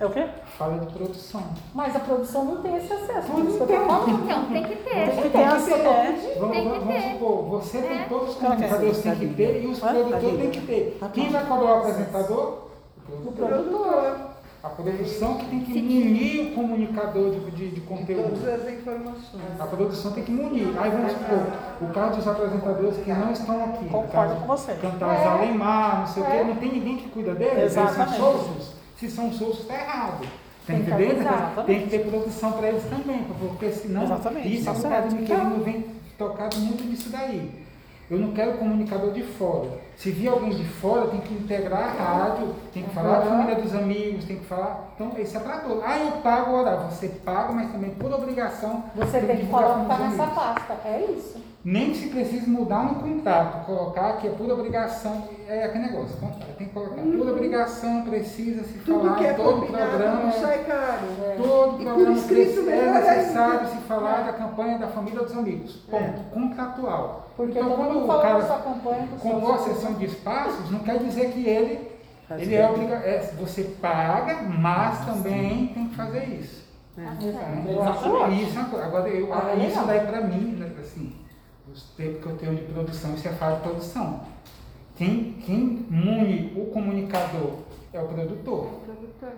É 0.02 0.06
o 0.08 0.10
quê? 0.10 0.28
Fala 0.58 0.80
de 0.80 0.88
produção. 0.92 1.44
Mas 1.76 1.96
a 1.96 2.00
produção 2.00 2.44
não 2.44 2.62
tem 2.64 2.76
esse 2.76 2.92
acesso. 2.92 3.32
Eu 3.38 3.60
tô 3.60 3.68
falando. 3.68 4.10
Então, 4.24 4.46
tem 4.46 4.64
que 4.64 4.76
ter. 4.78 5.12
Tem 5.12 5.22
que 5.22 5.30
ter 5.30 5.38
né? 5.38 6.36
Vamos, 6.40 6.56
Tem 6.56 6.64
que 6.64 6.80
vamos 6.80 6.88
ter. 6.96 7.12
supor, 7.12 7.44
você 7.44 7.78
É. 7.78 7.82
tem 7.82 8.10
todos 8.10 8.30
os 8.30 8.36
comunicadores 8.36 8.98
tem 8.98 9.16
que 9.16 9.28
ter 9.28 9.64
e 9.64 9.68
os 9.68 9.84
Hã? 9.84 9.88
produtores 9.94 10.40
têm 10.40 10.50
que 10.50 10.62
ter. 10.62 11.00
Quem 11.14 11.30
vai 11.30 11.46
cobrar 11.46 11.66
o 11.66 11.78
apresentador? 11.78 12.58
O 13.08 13.32
produtor. 13.32 14.32
A 14.64 14.70
produção 14.70 15.36
que 15.38 15.46
tem 15.46 15.60
que 15.62 15.74
Sim. 15.74 15.82
munir 15.82 16.52
o 16.52 16.56
comunicador 16.56 17.30
de, 17.32 17.40
de, 17.52 17.70
de 17.70 17.82
Todas 17.82 18.00
conteúdo. 18.00 18.50
as 18.50 18.72
informações. 18.74 19.60
A 19.60 19.66
produção 19.68 20.12
tem 20.14 20.24
que 20.24 20.32
munir. 20.32 20.68
Aí 20.80 20.90
vamos 20.90 21.12
supor, 21.12 21.48
o 21.82 21.94
caso 21.94 22.16
dos 22.18 22.28
apresentadores 22.28 22.98
que 22.98 23.12
não 23.12 23.32
estão 23.32 23.64
aqui. 23.66 23.86
Concordo 23.88 24.36
com 24.36 24.48
você. 24.48 24.74
Cantar 24.74 25.14
É. 25.16 25.24
Zalemar, 25.24 26.00
não 26.00 26.08
sei 26.08 26.24
o 26.24 26.26
quê, 26.26 26.44
não 26.44 26.56
tem 26.56 26.72
ninguém 26.72 26.98
que 26.98 27.10
cuida 27.10 27.34
deles, 27.36 27.58
eles 27.58 27.74
são 27.74 27.84
Exatamente. 27.84 28.18
soltos. 28.20 28.81
Se 29.02 29.10
são 29.10 29.34
soltos, 29.34 29.62
está 29.62 29.74
errado. 29.74 30.22
Tá 30.22 30.28
Tem 30.68 30.84
que 30.84 30.92
entendendo? 30.92 31.66
Tem 31.66 31.82
que 31.82 31.90
ter 31.90 32.06
produção 32.06 32.52
para 32.52 32.68
eles 32.68 32.84
também, 32.84 33.26
porque 33.40 33.72
senão 33.72 34.04
Exatamente, 34.04 34.54
isso 34.54 34.66
tá 34.66 34.72
é 34.72 34.74
o 34.74 34.78
certo. 34.78 34.94
padre 34.94 35.20
Miquelino 35.20 35.64
vem 35.64 35.86
tocado 36.20 36.60
muito 36.60 36.84
nisso 36.84 37.10
daí. 37.10 37.50
Eu 38.12 38.20
não 38.20 38.32
quero 38.32 38.60
comunicador 38.60 39.12
de 39.12 39.24
fora. 39.24 39.70
Se 39.98 40.12
vir 40.12 40.28
alguém 40.28 40.52
de 40.52 40.66
fora, 40.66 41.08
tem 41.08 41.20
que 41.22 41.34
integrar 41.34 42.00
a 42.00 42.04
rádio, 42.04 42.54
tem 42.72 42.84
que 42.84 42.92
falar 42.92 43.22
da 43.22 43.26
família 43.26 43.56
dos 43.56 43.74
amigos, 43.74 44.26
tem 44.26 44.38
que 44.38 44.46
falar. 44.46 44.92
Então, 44.94 45.12
isso 45.18 45.36
é 45.36 45.40
para 45.40 45.58
todos. 45.62 45.84
Ah, 45.84 45.98
eu 45.98 46.12
pago 46.22 46.52
o 46.52 46.60
horário. 46.60 46.92
Você 46.92 47.08
paga, 47.08 47.54
mas 47.54 47.72
também 47.72 47.90
por 47.92 48.14
obrigação. 48.14 48.84
Você 48.96 49.20
tem 49.22 49.38
que 49.38 49.48
colocar 49.48 49.98
com 49.98 50.04
nessa 50.04 50.28
pasta. 50.28 50.78
É 50.86 51.06
isso. 51.10 51.42
Nem 51.64 51.94
se 51.94 52.08
precisa 52.08 52.48
mudar 52.50 52.86
no 52.86 52.96
contrato, 52.96 53.66
colocar 53.68 54.14
que 54.14 54.28
é 54.28 54.32
por 54.32 54.50
obrigação, 54.50 55.26
é 55.48 55.66
aquele 55.66 55.86
negócio, 55.92 56.18
contrato, 56.18 56.56
tem 56.58 56.68
que 56.68 56.74
colocar 56.74 57.02
por 57.04 57.30
obrigação, 57.30 58.02
precisa 58.02 58.64
se 58.64 58.80
Tudo 58.80 59.02
falar 59.04 59.16
que 59.18 59.26
é 59.26 59.34
todo 59.34 59.68
programa, 59.68 60.24
não 60.24 60.32
sai 60.32 60.64
caro. 60.64 61.06
todo 61.38 61.82
E 61.82 61.86
programa 61.86 62.18
escrito, 62.18 62.54
precisa- 62.64 62.72
é 62.72 62.92
necessário 62.94 63.60
ainda. 63.60 63.66
se 63.68 63.78
falar 63.78 64.24
da 64.24 64.34
campanha 64.34 64.80
da 64.80 64.88
família 64.88 65.20
dos 65.20 65.38
amigos, 65.38 65.76
ponto, 65.90 66.22
contratual. 66.34 67.28
Porque 67.38 67.60
então 67.60 67.72
quando 67.76 68.06
o 68.06 68.08
cara 68.08 68.42
comprou 69.22 69.54
a 69.54 69.58
sessão 69.60 69.94
de 69.94 70.06
espaços, 70.06 70.72
não 70.72 70.80
quer 70.80 70.98
dizer 70.98 71.32
que 71.32 71.48
ele, 71.48 71.92
Faz 72.28 72.42
ele 72.42 72.56
é 72.56 72.68
obrigado, 72.68 73.04
é, 73.04 73.20
você 73.40 73.64
paga, 73.80 74.42
mas 74.44 75.06
também 75.06 75.68
tem 75.68 75.88
que 75.90 75.96
fazer 75.96 76.24
isso. 76.24 76.62
Exato. 76.98 77.26
Né? 77.26 77.64
Eu 77.70 77.84
acho 77.84 78.14
ótimo. 78.14 78.42
Isso 78.42 78.58
é 78.58 78.60
uma 78.62 78.70
coisa. 78.70 78.86
Agora, 78.86 79.08
eu, 79.10 79.34
Ah, 79.34 79.56
isso 79.56 79.86
daí 79.86 80.02
pra 80.02 80.22
mim, 80.22 80.58
os 81.82 81.96
tempos 81.98 82.22
que 82.22 82.30
eu 82.30 82.38
tenho 82.38 82.56
de 82.56 82.62
produção, 82.74 83.14
isso 83.14 83.28
é 83.28 83.32
falha 83.32 83.56
de 83.58 83.62
produção. 83.62 84.22
Quem, 84.96 85.34
quem 85.46 85.86
mune 85.90 86.54
o 86.56 86.66
comunicador 86.72 87.54
é 87.94 88.00
o 88.00 88.08
produtor. 88.08 88.68
Produtor. 88.86 89.30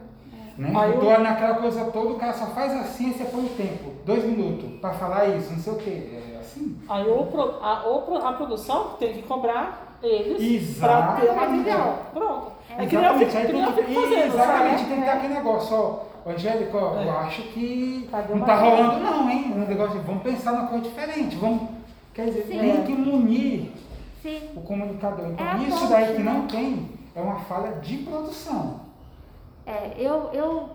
Né? 0.58 0.72
Aí 0.76 0.94
eu 0.94 1.20
naquela 1.20 1.56
coisa 1.56 1.86
toda, 1.86 2.10
o 2.10 2.16
cara 2.16 2.34
só 2.34 2.48
faz 2.48 2.72
assim 2.74 3.10
e 3.10 3.14
você 3.14 3.24
põe 3.26 3.46
o 3.46 3.50
tempo, 3.50 3.92
dois 4.06 4.24
minutos, 4.24 4.80
para 4.80 4.94
falar 4.94 5.26
isso, 5.30 5.52
não 5.52 5.60
sei 5.60 5.74
o 5.74 5.78
quê. 5.78 6.22
É 6.34 6.38
assim. 6.40 6.78
Aí 6.88 7.10
o 7.10 7.26
pro- 7.26 7.58
a, 7.62 7.88
o 7.90 8.18
a 8.18 8.34
produção 8.34 8.90
tem 9.00 9.14
que 9.14 9.24
cobrar 9.24 9.98
eles 10.04 10.78
para 10.78 10.98
Exato. 11.00 11.22
ter 11.22 11.30
o 11.32 11.36
material. 11.36 12.00
Pronto. 12.14 12.52
É 12.78 12.86
que 12.86 12.96
nem 12.98 13.06
eu 13.06 13.22
Exatamente, 13.22 13.48
que 13.48 13.54
nem 13.54 13.62
eu 13.64 13.72
tem 13.74 13.86
fico 13.86 13.88
que, 14.02 14.08
fazendo, 14.08 14.34
exatamente, 14.34 14.78
sabe? 14.80 14.90
tem 14.90 15.00
que 15.00 15.04
ter 15.06 15.10
aquele 15.10 15.34
negócio, 15.34 15.76
ó, 15.76 16.00
Ô, 16.26 16.30
Angélica, 16.30 16.78
ó, 16.78 16.98
É. 17.00 17.06
eu 17.08 17.12
acho 17.20 17.42
que 17.50 18.08
Cadê 18.12 18.34
não 18.34 18.46
tá 18.46 18.56
rolando 18.56 19.00
não, 19.00 19.30
hein? 19.30 19.52
Um 19.56 19.60
negócio 19.68 20.00
de, 20.00 20.06
vamos 20.06 20.24
pensar 20.24 20.52
numa 20.54 20.68
coisa 20.68 20.84
diferente, 20.86 21.36
vamos, 21.36 21.62
quer 22.14 22.26
dizer, 22.26 22.46
Sim. 22.48 22.60
tem 22.60 22.84
que 22.84 22.92
munir 22.94 23.72
Sim. 24.22 24.50
o 24.56 24.62
comunicador. 24.62 25.28
Então 25.32 25.46
É 25.48 25.58
isso 25.58 25.80
ponte, 25.80 25.92
daí 25.92 26.16
que 26.16 26.24
né? 26.24 26.32
não 26.34 26.48
tem 26.48 26.90
é 27.16 27.22
uma 27.22 27.40
falha 27.42 27.74
de 27.80 27.98
produção. 27.98 28.82
É, 29.66 29.94
eu, 29.98 30.30
eu 30.34 30.70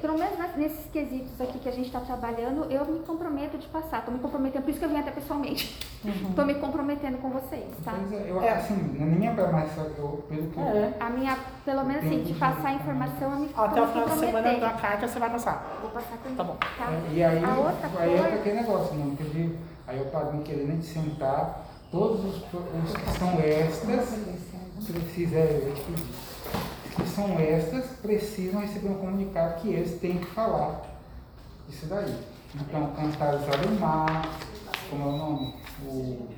pelo 0.00 0.16
menos 0.16 0.38
nesses 0.56 0.86
quesitos 0.92 1.40
aqui 1.40 1.58
que 1.58 1.68
a 1.68 1.72
gente 1.72 1.86
está 1.86 1.98
trabalhando, 1.98 2.70
eu 2.70 2.84
me 2.84 3.00
comprometo 3.00 3.58
de 3.58 3.66
passar. 3.66 3.98
Estou 3.98 4.14
me 4.14 4.20
comprometendo, 4.20 4.62
por 4.62 4.70
isso 4.70 4.78
que 4.78 4.84
eu 4.84 4.88
vim 4.88 4.98
até 4.98 5.10
pessoalmente. 5.10 5.76
Estou 6.04 6.44
me 6.44 6.54
comprometendo 6.54 7.18
com 7.18 7.30
vocês, 7.30 7.64
tá? 7.84 7.94
Pois 7.96 8.12
é, 8.12 8.30
eu, 8.30 8.40
É. 8.42 8.50
assim, 8.52 8.74
na 8.98 9.06
minha 9.06 9.32
promessa, 9.32 9.80
eu, 9.98 10.24
pelo 10.28 10.50
que 10.50 10.56
eu 10.56 10.62
É. 10.62 10.92
A 11.00 11.10
minha, 11.10 11.36
pelo 11.64 11.84
menos 11.84 12.04
assim, 12.04 12.22
de 12.22 12.34
passar 12.34 12.68
a 12.68 12.74
informação, 12.74 13.32
eu 13.32 13.38
me 13.40 13.50
Até 13.56 13.82
o 13.82 13.88
final 13.88 14.08
de 14.08 14.18
semana 14.18 14.54
da 14.58 14.70
carta 14.70 15.08
você 15.08 15.18
vai 15.18 15.30
passar. 15.30 15.78
Vou 15.80 15.90
passar 15.90 16.16
também. 16.18 16.36
Tá 16.36 16.44
bom. 16.44 16.56
Tá? 16.78 16.92
É, 16.92 17.14
E 17.14 17.24
aí, 17.24 17.44
a 17.44 17.54
outra 17.56 17.90
aí 17.98 18.14
é 18.14 18.18
coisa. 18.18 18.34
aquele 18.36 18.56
negócio, 18.60 18.94
não, 18.96 19.06
entendeu? 19.08 19.56
Aí 19.86 19.98
eu 19.98 20.06
paro 20.06 20.34
me 20.34 20.42
querendo 20.42 20.80
te 20.80 20.86
sentar, 20.86 21.66
todos 21.90 22.24
os, 22.24 22.36
os 22.36 22.96
que 22.96 23.18
são 23.18 23.40
extras, 23.40 24.08
precisam, 24.86 25.38
é, 25.38 25.46
pedi, 25.46 26.02
os 26.88 26.94
que 26.94 27.08
são 27.08 27.38
extras 27.38 27.86
precisam 28.02 28.60
receber 28.60 28.88
um 28.88 28.98
comunicado 28.98 29.60
que 29.60 29.68
eles 29.68 30.00
têm 30.00 30.18
que 30.18 30.26
falar 30.26 30.82
isso 31.68 31.86
daí. 31.86 32.16
Então, 32.54 32.92
Cantares 32.92 33.42
Alemar, 33.48 34.28
como 34.88 35.02
é 35.02 35.06
o 35.06 35.16
nome? 35.16 35.54
O, 35.84 36.28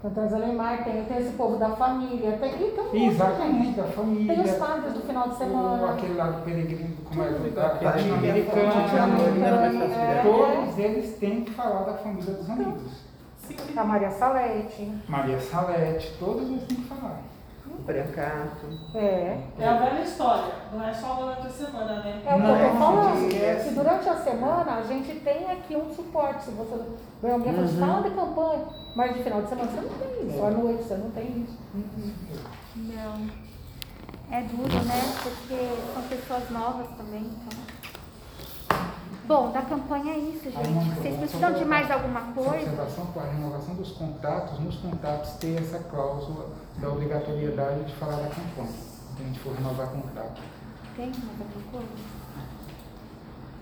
Cantores 0.00 0.32
Alemar, 0.32 0.84
tem, 0.84 1.04
tem 1.06 1.18
esse 1.18 1.32
povo 1.32 1.56
da 1.56 1.70
família, 1.70 2.38
tem, 2.38 2.54
e 2.54 2.70
tem 2.70 3.02
um 3.02 3.10
exatamente, 3.10 3.76
da 3.76 3.84
família. 3.84 4.32
Tem 4.32 4.44
os 4.44 4.52
padres 4.52 4.94
do 4.94 5.00
final 5.00 5.28
de 5.28 5.34
o, 5.34 5.38
semana. 5.38 5.90
aquele 5.90 6.14
lá 6.14 6.30
do 6.30 6.44
peregrino, 6.44 6.96
como 7.04 7.22
é? 7.24 7.30
Da 7.50 7.80
latino-americana, 7.82 8.72
é. 9.96 10.22
Todos 10.22 10.78
eles 10.78 11.18
têm 11.18 11.44
que 11.44 11.50
falar 11.50 11.82
da 11.82 11.94
família 11.94 12.32
dos 12.32 12.48
amigos. 12.48 13.08
A 13.76 13.84
Maria 13.84 14.10
Salete. 14.12 14.92
Maria 15.08 15.40
Salete, 15.40 16.14
todos 16.20 16.48
eles 16.48 16.62
têm 16.64 16.76
que 16.76 16.84
falar. 16.84 17.20
Brancato. 17.84 18.66
É. 18.94 19.40
É 19.58 19.68
a 19.68 19.78
velha 19.78 20.02
história, 20.02 20.52
não 20.72 20.86
é 20.86 20.92
só 20.92 21.14
durante 21.14 21.46
a 21.46 21.50
semana, 21.50 22.02
né? 22.02 22.22
É 22.26 22.34
o 22.34 22.36
que 22.36 22.46
eu 22.46 22.54
Não, 22.54 22.70
tô 22.70 22.78
falando. 22.78 23.28
esquece. 23.28 23.68
Que 23.68 23.74
durante 23.74 24.08
a 24.08 24.16
semana 24.16 24.74
a 24.74 24.82
gente 24.82 25.20
tem 25.20 25.50
aqui 25.50 25.76
um 25.76 25.94
suporte. 25.94 26.44
Se 26.44 26.50
você 26.50 26.80
vem 27.22 27.32
alguém 27.32 27.54
uhum. 27.54 27.68
fala 27.68 28.08
de 28.08 28.14
campanha, 28.14 28.64
mas 28.94 29.14
de 29.14 29.22
final 29.22 29.42
de 29.42 29.48
semana 29.48 29.70
você 29.70 29.80
não 29.80 29.98
tem 29.98 30.28
isso. 30.28 30.44
À 30.44 30.50
noite 30.50 30.82
você 30.82 30.94
não 30.96 31.10
tem 31.10 31.46
isso. 31.46 31.58
Não. 32.76 33.48
É 34.30 34.42
duro, 34.42 34.84
né? 34.84 35.14
Porque 35.22 35.68
são 35.94 36.02
pessoas 36.02 36.50
novas 36.50 36.88
também, 36.96 37.22
então. 37.22 37.77
Bom, 39.28 39.50
da 39.52 39.60
campanha 39.60 40.14
é 40.14 40.18
isso, 40.18 40.44
gente. 40.44 40.56
Vocês 40.56 41.14
vamos 41.14 41.18
precisam 41.18 41.52
de 41.52 41.64
mais 41.66 41.90
alguma 41.90 42.22
coisa? 42.32 42.50
observação 42.50 43.06
com 43.06 43.20
a 43.20 43.24
renovação 43.24 43.74
dos 43.74 43.92
contratos, 43.92 44.58
nos 44.58 44.76
contratos 44.76 45.32
ter 45.32 45.60
essa 45.60 45.78
cláusula 45.80 46.46
da 46.78 46.88
obrigatoriedade 46.88 47.84
de 47.84 47.94
falar 47.96 48.16
da 48.16 48.28
campanha. 48.30 48.72
Se 48.72 49.22
a 49.22 49.26
gente 49.26 49.38
for 49.40 49.54
renovar 49.54 49.88
contrato. 49.88 50.40
Tem 50.96 51.06
mais 51.08 51.40
alguma 51.40 51.70
coisa? 51.70 51.88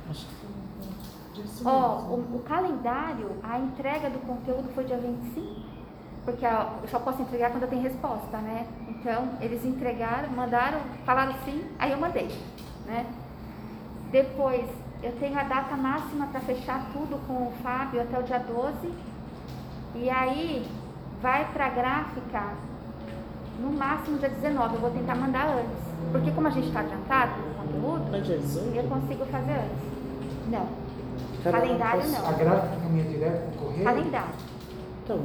Acho 0.09 0.27
que 1.35 1.41
isso 1.41 1.69
Ó, 1.69 1.97
mesmo. 1.97 2.14
o, 2.14 2.37
o 2.37 2.43
calendário, 2.45 3.31
a 3.43 3.59
entrega 3.59 4.09
do 4.09 4.21
conteúdo 4.21 4.73
foi 4.73 4.85
dia 4.85 4.99
25, 4.99 5.62
porque 6.25 6.47
ó, 6.47 6.67
eu 6.81 6.89
só 6.89 7.01
posso 7.01 7.23
entregar 7.23 7.51
quando 7.51 7.64
eu 7.64 7.69
tenho 7.69 7.83
resposta, 7.83 8.39
né? 8.39 8.69
Então, 8.89 9.31
eles 9.41 9.64
entregaram, 9.64 10.31
mandaram, 10.31 10.79
falaram 11.05 11.35
sim, 11.45 11.64
aí 11.77 11.91
eu 11.91 11.99
mandei, 11.99 12.29
né? 12.87 13.05
Depois, 14.12 14.64
eu 15.07 15.12
tenho 15.20 15.38
a 15.38 15.44
data 15.44 15.76
máxima 15.76 16.26
para 16.26 16.40
fechar 16.40 16.90
tudo 16.92 17.16
com 17.28 17.34
o 17.48 17.52
Fábio 17.62 18.02
até 18.02 18.18
o 18.18 18.22
dia 18.24 18.38
12. 18.40 18.92
E 19.94 20.11
aí, 20.11 20.66
vai 21.22 21.44
para 21.52 21.66
a 21.66 21.70
gráfica 21.70 22.42
no 23.61 23.70
máximo 23.70 24.18
dia 24.18 24.28
19. 24.28 24.74
Eu 24.74 24.80
vou 24.80 24.90
tentar 24.90 25.14
mandar 25.14 25.46
antes. 25.46 25.86
Porque 26.11 26.30
como 26.32 26.48
a 26.48 26.50
gente 26.50 26.66
está 26.68 26.80
adiantado 26.80 27.32
no 27.40 27.54
conteúdo, 27.54 28.11
Não 28.11 28.20
dia 28.20 28.38
18? 28.38 28.76
eu 28.76 28.84
consigo 28.84 29.24
fazer 29.26 29.52
antes. 29.52 30.48
Não. 30.50 30.66
Cada 31.44 31.61
Calendário 31.61 32.00
posso- 32.02 32.12
não. 32.22 32.28
A 32.28 32.32
gráfica 32.32 32.76
caminha 32.82 33.04
direto 33.04 33.50
pro 33.52 33.62
correio? 33.66 33.84
Calendário. 33.84 34.34
Então, 35.04 35.20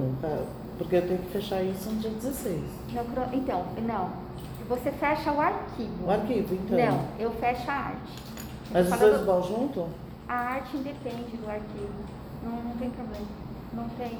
porque 0.77 0.95
eu 0.95 1.07
tenho 1.07 1.19
que 1.19 1.29
fechar 1.31 1.63
isso 1.63 1.89
no 1.89 1.99
dia 1.99 2.11
16. 2.11 2.61
No 2.93 3.03
cro- 3.05 3.29
Então, 3.33 3.65
não. 3.81 4.09
Você 4.69 4.91
fecha 4.91 5.31
o 5.31 5.41
arquivo. 5.41 6.05
O 6.05 6.11
arquivo, 6.11 6.53
então. 6.53 6.77
Não, 6.77 7.05
eu 7.19 7.31
fecho 7.31 7.69
a 7.69 7.73
arte. 7.73 8.30
Mas 8.73 8.91
os 8.91 8.99
dois 8.99 9.21
vão 9.25 9.43
junto? 9.43 9.87
A 10.27 10.33
arte 10.35 10.77
independe 10.77 11.37
do 11.37 11.49
arquivo. 11.49 11.89
Não, 12.43 12.51
não 12.63 12.71
tem 12.77 12.89
problema. 12.89 13.25
Não 13.73 13.87
tem. 13.89 14.19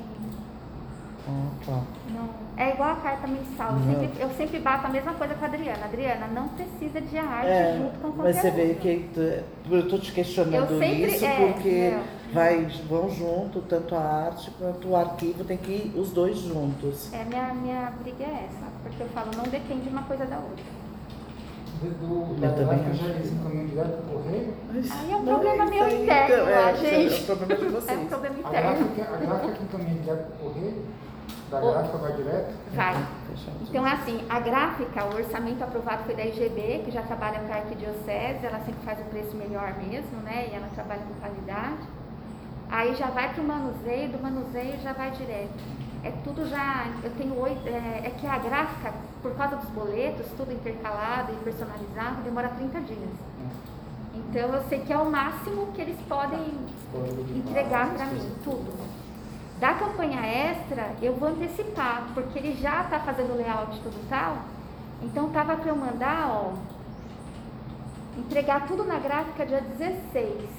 Ah, 1.27 1.49
tá. 1.65 1.81
Não. 2.09 2.29
É 2.57 2.73
igual 2.73 2.91
a 2.91 2.95
carta 2.95 3.27
mensal. 3.27 3.73
Eu 3.73 3.83
sempre, 4.01 4.21
eu 4.23 4.29
sempre 4.31 4.59
bato 4.59 4.87
a 4.87 4.89
mesma 4.89 5.13
coisa 5.13 5.33
com 5.35 5.45
a 5.45 5.47
Adriana. 5.47 5.85
Adriana, 5.85 6.27
não 6.27 6.47
precisa 6.49 6.99
de 6.99 7.17
arte 7.17 7.47
É, 7.47 7.77
junto 7.77 7.99
com 7.99 8.07
o 8.07 8.17
mas 8.23 8.35
você 8.37 8.51
vê 8.51 8.73
que 8.75 9.09
tu- 9.13 9.73
eu 9.73 9.87
tô 9.87 9.97
te 9.99 10.11
questionando 10.11 10.67
sempre- 10.79 11.05
isso 11.15 11.25
é, 11.25 11.35
porque 11.53 11.97
vai, 12.33 12.65
vão 12.89 13.09
junto, 13.09 13.61
tanto 13.61 13.95
a 13.95 13.99
arte 14.01 14.49
quanto 14.57 14.87
o 14.89 14.95
arquivo, 14.95 15.43
tem 15.43 15.57
que 15.57 15.71
ir 15.71 15.93
os 15.95 16.09
dois 16.11 16.37
juntos. 16.39 17.13
É, 17.13 17.23
minha, 17.23 17.53
minha 17.53 17.91
briga 18.01 18.23
é 18.23 18.47
essa. 18.49 18.65
Porque 18.83 19.01
eu 19.03 19.09
falo, 19.09 19.29
não 19.37 19.43
depende 19.43 19.87
uma 19.89 20.03
coisa 20.03 20.25
da 20.25 20.37
outra. 20.37 20.80
Do, 21.81 22.35
Eu 22.35 22.39
da 22.39 22.93
já 22.93 23.05
que 23.05 23.09
eles 23.09 23.31
encaminham 23.31 23.65
direto 23.65 24.03
pro 24.03 24.17
correio? 24.17 24.53
Aí 24.71 25.11
é 25.11 25.15
um 25.15 25.23
problema 25.25 25.65
meu 25.65 25.87
interno 25.89 26.35
então, 26.35 26.45
lá, 26.45 26.69
é, 26.69 26.75
gente. 26.75 27.29
É 27.29 27.33
o 27.33 27.37
problema 27.37 27.55
de 27.57 27.65
É 27.65 27.67
um 27.67 27.71
vocês. 27.71 28.07
problema 28.07 28.35
A 28.35 28.39
interno. 28.39 28.69
gráfica, 28.85 29.01
a 29.01 29.17
gráfica 29.17 29.51
que 29.53 29.63
encaminha 29.63 30.01
direto 30.01 30.25
pro 30.37 30.49
correio? 30.49 30.85
Da 31.49 31.59
O- 31.59 31.71
gráfica 31.71 31.97
vai 31.97 32.13
direto? 32.13 32.53
Vai. 32.75 32.93
Fechado. 33.29 33.57
Então, 33.67 33.85
assim, 33.85 34.23
a 34.29 34.39
gráfica, 34.39 35.05
o 35.05 35.15
orçamento 35.15 35.63
aprovado 35.63 36.03
foi 36.03 36.13
da 36.15 36.23
IGB, 36.25 36.83
que 36.85 36.91
já 36.91 37.01
trabalha 37.01 37.39
com 37.39 37.51
a 37.51 37.55
arquidiocese, 37.55 38.45
ela 38.45 38.59
sempre 38.59 38.81
faz 38.85 38.99
o 38.99 39.03
preço 39.05 39.35
melhor 39.35 39.73
mesmo, 39.79 40.17
né? 40.23 40.49
E 40.51 40.55
ela 40.55 40.67
trabalha 40.75 41.01
com 41.01 41.13
qualidade. 41.19 41.81
Aí 42.69 42.93
já 42.95 43.07
vai 43.07 43.33
para 43.33 43.41
o 43.43 43.47
manuseio, 43.47 44.09
do 44.09 44.21
manuseio 44.21 44.79
já 44.81 44.93
vai 44.93 45.09
direto. 45.11 45.81
É 46.03 46.11
tudo 46.23 46.47
já, 46.49 46.87
eu 47.03 47.11
tenho 47.11 47.39
oito, 47.39 47.67
é, 47.67 48.07
é 48.07 48.13
que 48.19 48.25
a 48.25 48.39
gráfica, 48.39 48.91
por 49.21 49.35
causa 49.35 49.55
dos 49.57 49.69
boletos, 49.69 50.25
tudo 50.35 50.51
intercalado 50.51 51.31
e 51.31 51.35
personalizado, 51.43 52.23
demora 52.23 52.49
30 52.49 52.81
dias. 52.81 53.09
Então 54.15 54.53
eu 54.53 54.63
sei 54.67 54.79
que 54.79 54.91
é 54.91 54.97
o 54.97 55.11
máximo 55.11 55.67
que 55.73 55.81
eles 55.81 55.99
podem 56.07 56.57
entregar 57.35 57.93
para 57.93 58.05
mim, 58.05 58.31
tudo. 58.43 58.73
Da 59.59 59.75
campanha 59.75 60.25
extra, 60.25 60.95
eu 61.03 61.15
vou 61.15 61.29
antecipar, 61.29 62.07
porque 62.15 62.39
ele 62.39 62.55
já 62.59 62.81
está 62.81 62.99
fazendo 62.99 63.37
layout 63.37 63.79
tudo 63.81 64.09
tal. 64.09 64.37
Então 65.03 65.29
tava 65.29 65.55
para 65.55 65.69
eu 65.69 65.75
mandar, 65.75 66.29
ó, 66.29 66.53
entregar 68.17 68.65
tudo 68.67 68.83
na 68.83 68.97
gráfica 68.97 69.45
dia 69.45 69.61
16. 69.61 70.49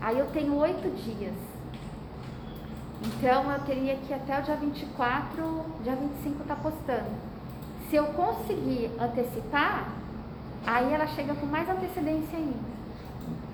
Aí 0.00 0.18
eu 0.18 0.26
tenho 0.32 0.56
oito 0.56 0.90
dias. 0.96 1.53
Então 3.04 3.52
eu 3.52 3.60
teria 3.60 3.96
que 3.96 4.14
até 4.14 4.40
o 4.40 4.42
dia 4.42 4.56
24, 4.56 5.64
dia 5.82 5.94
25 5.94 6.44
tá 6.44 6.56
postando. 6.56 7.10
Se 7.90 7.96
eu 7.96 8.06
conseguir 8.06 8.90
antecipar, 8.98 9.92
aí 10.66 10.92
ela 10.92 11.06
chega 11.08 11.34
com 11.34 11.46
mais 11.46 11.68
antecedência 11.68 12.38
ainda. 12.38 12.74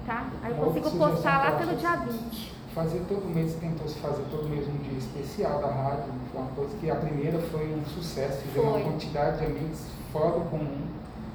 Tá? 0.07 0.27
Aí 0.43 0.53
eu 0.53 0.57
consigo 0.57 0.91
postar 0.93 1.39
lá 1.39 1.59
pelo 1.59 1.77
dia 1.77 1.91
acho. 1.91 2.13
20. 2.13 2.61
Fazer 2.75 3.05
todo 3.09 3.35
mês, 3.35 3.55
tentou 3.57 3.89
se 3.89 3.99
fazer 3.99 4.23
todo 4.31 4.49
mês 4.49 4.67
um 4.69 4.77
dia 4.79 4.97
especial 4.97 5.61
da 5.61 5.67
rádio, 5.67 6.13
foi 6.31 6.41
uma 6.41 6.51
coisa 6.53 6.77
que 6.79 6.89
a 6.89 6.95
primeira 6.95 7.41
foi 7.41 7.75
um 7.75 7.85
sucesso, 7.85 8.45
Foi. 8.55 8.63
uma 8.63 8.81
quantidade 8.81 9.39
de 9.39 9.47
amigos 9.47 9.81
fora 10.13 10.39
do 10.39 10.49
comum, 10.49 10.87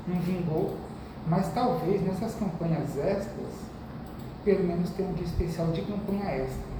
não 0.07 0.19
vingou, 0.21 0.77
mas 1.27 1.51
talvez 1.53 2.01
nessas 2.03 2.35
campanhas 2.35 2.97
extras, 2.97 3.51
pelo 4.45 4.63
menos 4.63 4.91
tenha 4.91 5.09
um 5.09 5.13
dia 5.13 5.25
especial 5.25 5.67
de 5.67 5.81
campanha 5.81 6.23
extra, 6.23 6.74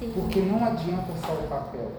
Sim. 0.00 0.12
porque 0.14 0.40
não 0.40 0.64
adianta 0.64 1.12
só 1.24 1.34
o 1.34 1.46
papel. 1.48 1.92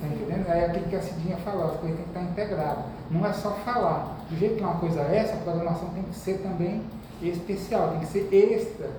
Tá 0.00 0.06
entendendo? 0.06 0.48
É 0.48 0.66
aquilo 0.66 0.86
que 0.86 0.94
a 0.96 1.02
Cidinha 1.02 1.36
falou, 1.38 1.72
as 1.72 1.80
coisas 1.80 1.96
têm 1.96 2.04
que 2.04 2.10
estar 2.10 2.22
integradas. 2.22 2.84
Não 3.10 3.26
é 3.26 3.32
só 3.32 3.50
falar. 3.64 4.16
Do 4.30 4.36
jeito 4.36 4.56
que 4.56 4.62
é 4.62 4.66
uma 4.66 4.78
coisa 4.78 5.00
é 5.00 5.16
essa, 5.16 5.34
a 5.34 5.38
programação 5.38 5.88
tem 5.88 6.04
que 6.04 6.14
ser 6.14 6.38
também 6.38 6.82
especial, 7.20 7.90
tem 7.90 8.00
que 8.00 8.06
ser 8.06 8.32
extra. 8.32 8.90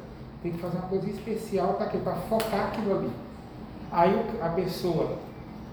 Tem 0.43 0.51
que 0.51 0.57
fazer 0.57 0.77
uma 0.77 0.88
coisa 0.88 1.09
especial 1.09 1.73
para 1.75 1.88
quê? 1.88 1.97
Para 2.03 2.15
focar 2.15 2.67
aquilo 2.67 2.97
ali. 2.97 3.11
Aí 3.91 4.25
a 4.41 4.49
pessoa 4.49 5.17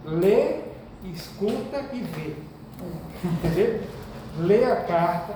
lê, 0.04 0.60
escuta 1.04 1.84
e 1.92 2.00
vê. 2.00 2.36
Entendeu? 3.24 3.82
Lê 4.38 4.64
a 4.64 4.76
carta, 4.76 5.34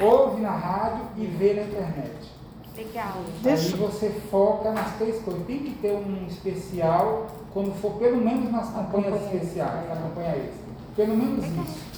ouve 0.00 0.40
na 0.42 0.50
rádio 0.50 1.06
e 1.16 1.26
vê 1.26 1.54
na 1.54 1.62
internet. 1.62 2.33
Legal. 2.76 3.12
Deixa- 3.42 3.76
Aí 3.76 3.80
você 3.82 4.10
foca 4.30 4.72
nas 4.72 4.96
três 4.96 5.22
coisas. 5.22 5.46
Tem 5.46 5.58
que 5.60 5.74
ter 5.80 5.92
um 5.92 6.26
especial 6.26 7.26
quando 7.52 7.72
for 7.80 7.92
pelo 7.92 8.16
menos 8.16 8.50
nas 8.50 8.68
campanhas 8.70 9.14
campanha 9.14 9.34
especiais, 9.36 9.88
na 9.88 9.96
campanha 9.96 10.30
extra. 10.36 10.64
Pelo 10.96 11.16
menos 11.16 11.44
isso. 11.44 11.94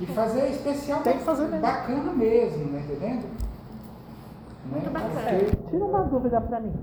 E 0.00 0.06
fazer 0.06 0.50
especial 0.50 1.00
Tem 1.02 1.18
que 1.18 1.24
fazer 1.24 1.44
mesmo. 1.44 1.60
bacana 1.60 2.12
mesmo, 2.12 2.64
né? 2.72 2.80
Entendendo? 2.80 3.26
Muito 4.64 4.90
Né? 4.90 5.00
bacana. 5.00 5.38
Porque- 5.38 5.70
Tira 5.70 5.84
uma 5.84 6.02
dúvida 6.02 6.40
para 6.40 6.58
mim. 6.60 6.74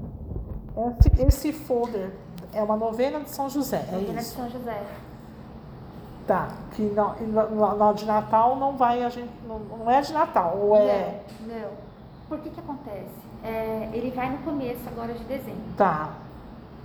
Esse, 0.99 1.27
esse 1.27 1.53
folder 1.53 2.11
é 2.53 2.63
uma 2.63 2.77
novena 2.77 3.19
de 3.19 3.29
São 3.29 3.49
José, 3.49 3.85
é 3.89 3.91
Novena 3.91 4.13
de 4.13 4.19
isso? 4.25 4.35
São 4.37 4.49
José. 4.49 4.81
Tá. 6.25 6.47
Que 6.71 6.81
não, 6.83 7.13
no, 7.15 7.49
no- 7.49 7.75
no 7.77 7.93
de 7.93 8.05
Natal 8.05 8.55
não 8.55 8.77
vai, 8.77 9.03
a 9.03 9.09
gente. 9.09 9.29
Não, 9.45 9.59
não 9.59 9.91
é 9.91 9.99
de 10.01 10.13
Natal, 10.13 10.57
ou 10.57 10.77
é. 10.77 11.19
Não, 11.45 11.55
não. 11.59 11.69
Por 12.29 12.39
que 12.39 12.49
que 12.49 12.59
acontece? 12.61 13.22
É, 13.43 13.89
ele 13.93 14.11
vai 14.15 14.29
no 14.31 14.37
começo 14.39 14.79
agora 14.87 15.13
de 15.13 15.23
dezembro. 15.25 15.61
Tá. 15.77 16.09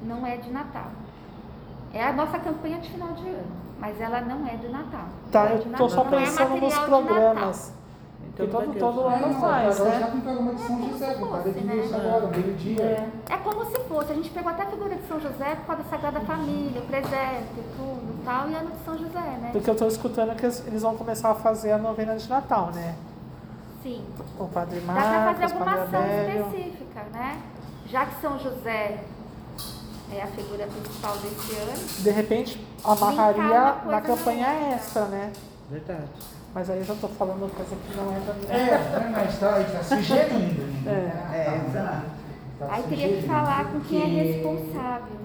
Não 0.02 0.26
é 0.26 0.36
de 0.36 0.50
Natal. 0.50 0.86
É 1.92 2.04
a 2.04 2.12
nossa 2.12 2.38
campanha 2.38 2.78
de 2.78 2.90
final 2.90 3.08
de 3.14 3.28
ano, 3.28 3.46
mas 3.78 4.00
ela 4.00 4.20
não 4.20 4.46
é 4.46 4.56
de 4.56 4.68
Natal. 4.68 5.06
Tá, 5.30 5.46
é 5.48 5.52
eu 5.54 5.58
de 5.58 5.64
tô 5.64 5.70
Natal. 5.70 5.88
só 5.90 6.02
é 6.02 6.08
pensando 6.20 6.50
nos 6.56 6.74
material 6.74 6.80
de 7.02 7.06
programas. 7.08 7.72
Então, 8.34 8.46
Que 8.46 8.52
todo- 8.52 8.78
todo 8.78 9.00
ano 9.08 9.26
Não, 9.32 9.40
faz, 9.40 9.78
né? 9.80 9.98
já 10.00 10.06
tem 10.08 10.20
programa 10.20 10.54
de 10.54 10.60
São 10.60 10.76
É 10.76 10.78
como 10.78 10.88
José, 10.92 11.14
fosse, 11.14 11.50
de 11.50 11.60
né? 11.64 11.90
agora, 11.94 12.26
meio-dia. 12.28 12.82
É. 12.82 13.08
É 13.30 13.36
como 13.38 13.64
se 13.64 13.78
fosse, 13.88 14.12
a 14.12 14.14
gente 14.14 14.30
pegou 14.30 14.50
até 14.52 14.62
a 14.62 14.66
figura 14.66 14.94
de 14.94 15.02
São 15.08 15.20
José 15.20 15.54
por 15.56 15.66
causa 15.66 15.82
da 15.82 15.88
Sagrada 15.88 16.20
Família, 16.20 16.80
o 16.80 16.86
presépio, 16.86 17.64
tudo 17.76 18.14
e 18.20 18.24
tal, 18.24 18.48
e 18.48 18.54
ano 18.54 18.70
de 18.70 18.84
São 18.84 18.96
José, 18.98 19.18
né? 19.18 19.48
Porque 19.52 19.68
eu 19.70 19.74
tô 19.76 19.86
escutando 19.88 20.36
que 20.36 20.44
eles 20.44 20.64
eles 20.66 20.82
vão 20.82 20.96
começar 20.96 21.30
a 21.30 21.34
fazer 21.34 21.72
a 21.72 21.78
novena 21.78 22.14
de 22.16 22.28
Natal, 22.28 22.70
né? 22.72 22.94
Sim. 23.82 24.04
O 24.38 24.46
Padre 24.48 24.80
Dá 24.80 24.92
para 24.92 25.02
fazer 25.02 25.14
Marcos, 25.24 25.42
alguma 25.52 25.64
Padre 25.64 25.82
ação 25.82 26.00
Abélio. 26.02 26.46
específica, 26.46 27.02
né? 27.12 27.38
Já 27.86 28.06
que 28.06 28.20
São 28.20 28.38
José 28.38 29.04
é 30.12 30.22
a 30.22 30.26
figura 30.28 30.66
principal 30.66 31.16
desse 31.18 31.54
ano, 31.56 32.02
De 32.02 32.10
repente, 32.10 32.66
amarraria 32.84 33.74
na 33.86 34.00
campanha 34.00 34.48
outra. 34.48 34.74
extra, 34.74 35.04
né? 35.06 35.32
Verdade. 35.70 36.08
Mas 36.54 36.70
aí 36.70 36.78
eu 36.78 36.84
já 36.84 36.94
tô 36.94 37.08
falando 37.08 37.54
coisa 37.54 37.76
que 37.76 37.96
não 37.96 38.16
é 38.16 38.20
da 38.20 38.32
minha. 38.34 38.52
É, 38.52 38.78
né, 39.00 39.12
mas 39.14 39.34
está 39.34 39.52
tá 39.62 39.82
sugerindo. 39.84 40.62
né? 40.84 41.12
É. 41.32 41.36
É, 41.38 41.66
exato. 41.68 42.06
Tá 42.58 42.66
aí 42.70 42.82
teria 42.84 43.20
que 43.20 43.28
falar 43.28 43.64
com 43.70 43.80
quem 43.80 44.02
é 44.02 44.04
que 44.06 44.32
responsável. 44.32 45.18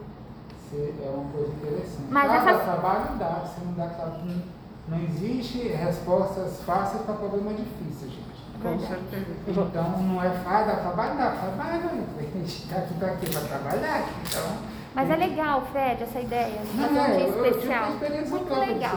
se- 0.70 0.93
É 1.04 1.10
uma 1.10 1.32
coisa 1.32 1.51
interessante. 1.54 2.08
Mas 2.10 2.30
ah, 2.32 2.36
essa- 2.36 2.60
trabalho 2.60 3.16
dá, 3.18 3.30
você 3.45 3.66
não 3.66 3.74
dá 3.74 3.88
trabalho. 3.88 4.22
Não, 4.26 4.97
não 4.97 5.04
existe 5.06 5.60
respostas 5.70 6.62
fáceis 6.66 7.01
para 7.04 7.16
problema 7.16 7.54
difícil, 7.54 8.10
gente. 8.10 8.32
Com 8.64 8.80
certeza. 8.80 9.26
Então 9.47 9.89
não 10.01 10.24
é 10.24 10.30
fácil, 10.30 10.68
dá 10.68 10.76
trabalho, 10.78 11.18
dá 11.18 11.32
trabalho. 11.32 11.84
A 12.18 12.22
gente 12.22 12.45
está 12.45 12.78
aqui 13.07 13.30
para 13.30 13.41
trabalhar, 13.41 14.05
então. 14.26 14.57
Mas 14.95 15.09
é 15.09 15.16
legal, 15.16 15.64
Fred, 15.72 16.03
essa 16.03 16.20
ideia 16.20 16.59
de 16.59 16.78
Não, 16.78 16.88
fazer 16.88 16.99
um 16.99 17.03
é, 17.03 17.16
dia 17.18 17.26
eu- 17.26 17.30
eu 17.30 17.43
tive 17.43 17.49
especial. 17.49 17.84
uma 17.84 17.89
Muito 18.30 18.53
legal. 18.53 18.95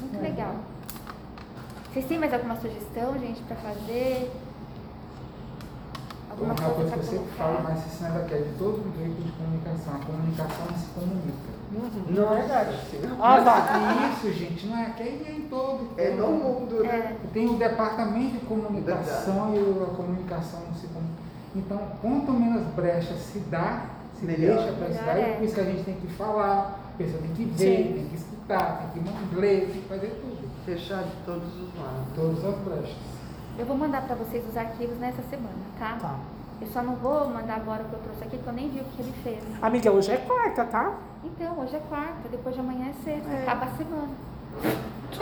Muito 0.00 0.16
É. 0.16 0.20
legal. 0.20 0.54
Vocês 1.92 2.06
têm 2.06 2.18
mais 2.18 2.32
alguma 2.34 2.56
sugestão, 2.56 3.18
gente, 3.18 3.40
para 3.42 3.56
fazer? 3.56 4.30
Alguma 6.38 6.52
Uma 6.54 6.70
coisa 6.74 6.90
que 6.92 6.98
eu 6.98 7.02
sempre 7.02 7.32
falo, 7.36 7.62
mas 7.62 7.86
esse 7.86 8.02
negócio 8.02 8.24
aqui 8.26 8.34
é 8.34 8.38
de 8.38 8.52
todo 8.58 8.92
veículo 8.96 9.24
de 9.24 9.32
comunicação. 9.32 9.94
A 9.94 10.04
comunicação 10.04 10.66
se 10.76 10.86
comunica. 10.92 11.56
Não 12.10 12.32
é 12.32 12.36
verdade. 12.40 12.78
Ah, 13.20 13.40
tá. 13.42 14.12
Isso, 14.12 14.32
gente, 14.38 14.66
não 14.66 14.76
é 14.78 14.86
aqui 14.86 15.02
é 15.02 15.32
em 15.32 15.42
todo. 15.48 15.88
É 15.96 16.10
no 16.10 16.26
mundo, 16.28 16.82
né? 16.82 17.16
É, 17.24 17.28
Tem 17.32 17.48
o 17.48 17.56
departamento 17.56 18.32
de 18.38 18.44
comunicação 18.46 19.54
e 19.54 19.58
o- 19.58 19.82
a 19.90 19.94
comunicação 19.96 20.60
não 20.66 20.74
se 20.74 20.86
comunica. 20.88 21.16
Então, 21.54 21.80
quanto 22.02 22.32
menos 22.32 22.66
brechas 22.74 23.18
se 23.18 23.38
dá, 23.40 23.86
se 24.18 24.26
Melhor. 24.26 24.56
deixa 24.58 24.72
para 24.72 24.88
Melhor 24.88 24.90
estudar, 24.94 25.18
é. 25.18 25.32
por 25.36 25.44
isso 25.44 25.54
que 25.54 25.60
a 25.60 25.64
gente 25.64 25.84
tem 25.84 25.94
que 25.94 26.06
falar, 26.08 26.78
a 26.94 26.98
pessoa 26.98 27.22
tem 27.22 27.32
que 27.32 27.44
ver, 27.44 27.76
Sim. 27.86 27.92
tem 27.94 28.06
que 28.08 28.16
escutar, 28.16 28.90
tem 28.92 29.02
que 29.02 29.34
ler, 29.34 29.70
tem 29.72 29.80
que 29.82 29.88
fazer 29.88 30.20
tudo. 30.20 30.36
Fechar 30.66 31.02
de 31.02 31.12
todos 31.24 31.48
os 31.48 31.68
lados. 31.80 32.06
Todas 32.14 32.44
as 32.44 32.58
brechas. 32.62 33.15
Eu 33.58 33.64
vou 33.66 33.76
mandar 33.76 34.02
para 34.02 34.14
vocês 34.16 34.44
os 34.48 34.56
arquivos 34.56 34.98
nessa 34.98 35.22
semana, 35.30 35.54
tá? 35.78 35.96
Tá. 36.00 36.14
Eu 36.60 36.66
só 36.68 36.82
não 36.82 36.94
vou 36.96 37.28
mandar 37.28 37.56
agora 37.56 37.82
o 37.82 37.86
que 37.86 37.92
eu 37.94 37.98
trouxe 38.00 38.24
aqui, 38.24 38.36
porque 38.36 38.48
eu 38.48 38.54
nem 38.54 38.68
vi 38.70 38.80
o 38.80 38.84
que 38.84 39.02
ele 39.02 39.12
fez. 39.22 39.42
Amiga, 39.60 39.90
hoje 39.92 40.10
é 40.12 40.16
quarta, 40.16 40.64
tá? 40.64 40.92
Então, 41.22 41.58
hoje 41.58 41.76
é 41.76 41.80
quarta, 41.88 42.28
depois 42.30 42.54
de 42.54 42.60
amanhã 42.60 42.86
é 42.90 43.04
sexta, 43.04 43.30
acaba 43.30 43.66
a 43.66 43.76
semana. 43.76 44.08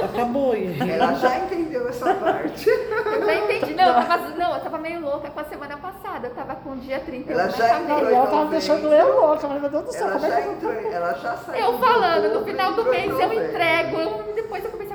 Acabou, 0.02 0.56
e 0.56 0.78
Ela 0.80 1.14
já 1.14 1.38
entendeu 1.38 1.88
essa 1.88 2.14
parte. 2.14 2.68
Eu 2.70 3.24
já 3.24 3.34
entendi. 3.34 3.74
Não, 3.74 4.00
eu 4.00 4.06
tava, 4.06 4.28
não, 4.30 4.54
eu 4.54 4.60
tava 4.60 4.78
meio 4.78 5.00
louca 5.00 5.30
com 5.30 5.40
a 5.40 5.44
semana 5.44 5.76
passada. 5.76 6.28
Eu 6.28 6.34
tava 6.34 6.54
com 6.56 6.70
o 6.70 6.76
dia 6.76 7.00
31 7.00 7.32
Ela 7.32 7.48
já 7.50 7.80
entrou. 7.80 8.08
Ela 8.10 8.26
tava 8.26 8.50
deixando 8.50 8.86
eu 8.92 9.20
louca, 9.20 9.46
mas 9.48 9.60
meu 9.60 9.70
Deus 9.70 9.84
do 9.84 9.92
céu, 9.92 10.08
Ela 10.08 10.26
é 10.26 10.30
já 10.30 10.52
entrou, 10.52 10.72
ela 10.72 11.14
já 11.14 11.36
saiu. 11.36 11.64
Eu 11.64 11.72
do 11.72 11.78
falando, 11.78 12.34
no 12.34 12.44
final 12.44 12.72
do 12.72 12.84
mês 12.84 13.10
eu 13.10 13.32
entrego. 13.32 13.96
Eu- 13.98 14.34
Depois 14.34 14.64
eu 14.64 14.70
comecei 14.70 14.93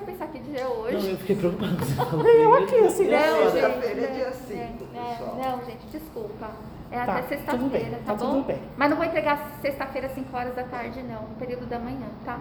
é 0.55 0.63
Não, 0.63 0.71
hoje. 0.81 1.11
eu 1.11 1.17
fiquei 1.17 1.35
preocupada 1.35 1.75
você. 1.85 2.43
Eu 2.43 2.53
aqui, 2.55 2.75
assim, 2.79 3.03
Não, 3.05 3.09
né? 3.11 3.43
gente. 3.43 3.51
Sexta-feira 3.51 4.01
é 4.01 4.07
não, 4.09 4.15
dia 4.15 4.31
cinco, 4.31 4.83
é, 4.95 5.15
pessoal. 5.15 5.35
Não, 5.35 5.65
gente, 5.65 5.85
desculpa. 5.91 6.49
É 6.91 7.05
Tá, 7.05 7.17
até 7.17 7.35
tudo 7.37 7.69
bem, 7.69 7.81
sexta-feira, 7.81 7.97
tá 8.03 8.13
tá, 8.13 8.13
bom? 8.15 8.31
tudo 8.33 8.47
bem. 8.47 8.59
Mas 8.75 8.89
não 8.89 8.97
vou 8.97 9.05
entregar 9.05 9.51
sexta-feira, 9.61 10.09
5 10.09 10.35
horas 10.35 10.55
da 10.55 10.63
tarde, 10.63 11.03
não. 11.03 11.21
No 11.21 11.35
período 11.37 11.67
da 11.67 11.77
manhã, 11.77 12.07
tá? 12.25 12.39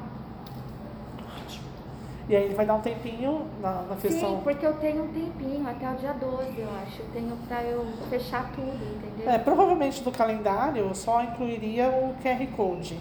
E 2.30 2.36
aí 2.36 2.44
ele 2.44 2.54
vai 2.54 2.66
dar 2.66 2.74
um 2.74 2.80
tempinho 2.80 3.46
na, 3.60 3.82
na 3.82 3.96
questão. 3.96 4.36
Sim, 4.36 4.40
porque 4.44 4.64
eu 4.66 4.74
tenho 4.74 5.04
um 5.04 5.08
tempinho, 5.08 5.66
até 5.66 5.90
o 5.90 5.94
dia 5.96 6.12
12, 6.12 6.60
eu 6.60 6.68
acho. 6.82 7.00
Eu 7.00 7.06
tenho 7.12 7.36
pra 7.48 7.62
eu 7.62 7.86
fechar 8.10 8.50
tudo, 8.54 8.68
entendeu? 8.70 9.30
É, 9.32 9.38
provavelmente 9.38 10.02
do 10.02 10.10
calendário 10.10 10.84
eu 10.84 10.94
só 10.94 11.22
incluiria 11.22 11.88
o 11.88 12.14
QR 12.22 12.46
Code. 12.54 12.98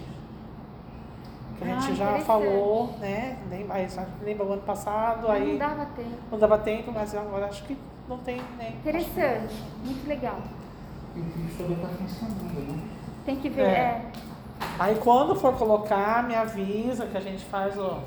Que 1.58 1.64
a 1.64 1.66
Ah, 1.76 1.80
gente 1.80 1.96
já 1.96 2.04
interessante. 2.04 2.24
falou, 2.26 2.94
né? 3.00 3.36
Mais, 3.66 3.98
lembra 4.22 4.46
o 4.46 4.52
ano 4.52 4.62
passado, 4.62 5.26
Mas 5.28 5.42
aí 5.42 5.50
não 5.52 5.58
dava 5.58 5.86
tempo. 5.86 6.10
não 6.30 6.38
dava 6.38 6.58
tempo, 6.58 6.92
mas 6.92 7.14
agora 7.14 7.46
acho 7.46 7.64
que 7.64 7.76
não 8.08 8.18
tem 8.18 8.40
nem. 8.58 8.72
Interessante, 8.74 9.54
muito 9.84 10.08
legal. 10.08 10.38
E 11.16 11.20
tem 11.20 11.46
que 11.46 11.56
saber 11.56 11.76
tá 11.80 11.88
funcionando, 11.88 12.72
né? 12.72 12.78
Tem 13.26 13.36
que 13.36 13.48
ver, 13.48 13.62
É. 13.62 13.66
é. 13.66 14.02
Aí 14.78 14.94
quando 14.96 15.34
for 15.36 15.52
colocar, 15.56 16.22
me 16.26 16.34
avisa 16.34 17.06
que 17.06 17.16
a 17.16 17.20
gente 17.20 17.44
faz 17.44 17.76
o. 17.76 17.82
o 17.82 18.00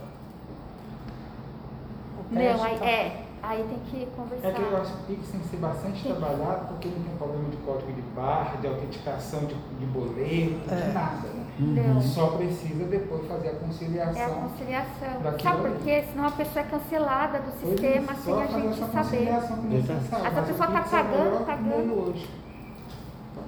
teste, 2.33 2.57
Não, 2.57 2.63
aí 2.63 2.77
tá? 2.77 2.85
é. 2.85 3.21
Aí 3.43 3.63
tem 3.67 3.79
que 3.79 4.05
conversar. 4.15 4.47
É 4.47 4.51
que 4.51 4.61
eu 4.61 4.77
acho 4.77 4.91
que 4.93 5.13
o 5.13 5.15
Pix 5.15 5.29
tem 5.29 5.39
que 5.39 5.47
ser 5.47 5.57
bastante 5.57 6.03
trabalhado 6.03 6.67
porque 6.67 6.87
não 6.89 7.03
tem 7.03 7.15
problema 7.17 7.49
de 7.49 7.57
código 7.57 7.91
de 7.93 8.01
barra, 8.15 8.57
de 8.61 8.67
autenticação 8.67 9.39
de, 9.45 9.55
de 9.55 9.85
boleto, 9.87 10.61
É. 10.71 10.75
de 10.75 10.93
nada. 10.93 11.27
Né? 11.27 11.45
Não. 11.59 12.01
Só 12.01 12.27
precisa 12.37 12.85
depois 12.85 13.25
fazer 13.27 13.47
a 13.47 13.51
É 13.51 13.55
a 13.55 13.59
conciliação. 13.59 14.33
conciliação. 14.47 15.39
Sabe 15.41 15.61
por 15.69 15.77
quê? 15.83 16.03
Senão 16.11 16.27
a 16.27 16.31
pessoa 16.31 16.65
é 16.65 16.67
cancelada 16.67 17.39
do 17.39 17.49
é, 17.49 17.51
sistema 17.51 18.15
só 18.15 18.21
sem 18.21 18.33
a 18.33 18.47
fazer 18.47 18.61
gente 18.61 18.67
essa 18.83 18.91
saber. 18.91 19.01
conciliação 19.17 19.57
necessária. 19.63 20.27
Essa 20.27 20.41
pessoa 20.43 20.67
tá 20.67 20.81
Pix 20.81 20.93
é 20.93 20.97
pagando, 21.03 21.45
pagando. 21.45 21.93
hoje. 22.09 22.29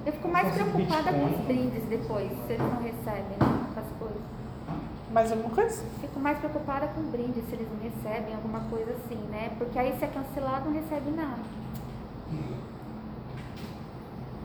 Eu 0.05 0.11
fico 0.11 0.27
mais 0.27 0.53
preocupada 0.53 1.13
com 1.13 1.25
os 1.25 1.37
brindes 1.45 1.83
depois, 1.85 2.29
se 2.45 2.53
eles 2.53 2.59
não 2.59 2.81
recebem, 2.81 3.37
né? 3.39 3.65
Com 3.73 3.79
as 3.79 3.87
coisas. 3.99 4.21
Mais 5.13 5.31
alguma 5.31 5.53
coisa? 5.53 5.83
Fico 6.01 6.19
mais 6.19 6.39
preocupada 6.39 6.87
com 6.87 7.01
brindes, 7.11 7.43
se 7.47 7.53
eles 7.53 7.67
não 7.69 7.77
recebem, 7.79 8.33
alguma 8.33 8.61
coisa 8.61 8.91
assim, 8.91 9.21
né? 9.29 9.51
Porque 9.59 9.77
aí 9.77 9.95
se 9.99 10.03
é 10.05 10.07
cancelado, 10.07 10.69
não 10.69 10.73
recebe 10.73 11.11
nada. 11.11 11.37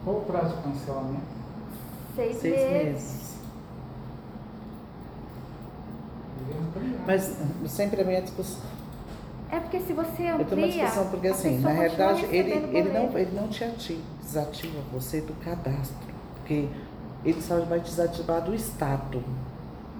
Qual 0.04 0.16
o 0.16 0.20
prazo 0.22 0.56
de 0.56 0.62
cancelamento? 0.62 1.22
Seis, 2.14 2.36
Seis 2.38 2.54
meses. 2.54 2.84
meses. 2.84 3.28
Mas 7.06 7.36
sempre 7.70 8.02
a 8.02 8.04
minha 8.04 8.20
discussão. 8.20 8.62
É 9.50 9.58
porque 9.60 9.80
se 9.80 9.94
você 9.94 10.26
amplia, 10.26 10.32
Eu 10.38 10.44
tenho 10.44 10.60
uma 10.60 10.68
discussão 10.68 11.08
porque 11.08 11.28
assim, 11.28 11.58
na 11.60 11.70
realidade, 11.70 12.24
ele, 12.26 12.50
ele, 12.76 12.90
não, 12.92 13.18
ele 13.18 13.34
não 13.34 13.48
te 13.48 13.64
ativa, 13.64 14.02
desativa 14.22 14.78
você 14.92 15.22
do 15.22 15.32
cadastro. 15.42 15.96
Porque 16.36 16.68
ele 17.24 17.40
só 17.40 17.58
vai 17.60 17.80
desativar 17.80 18.42
do 18.42 18.54
status. 18.54 19.22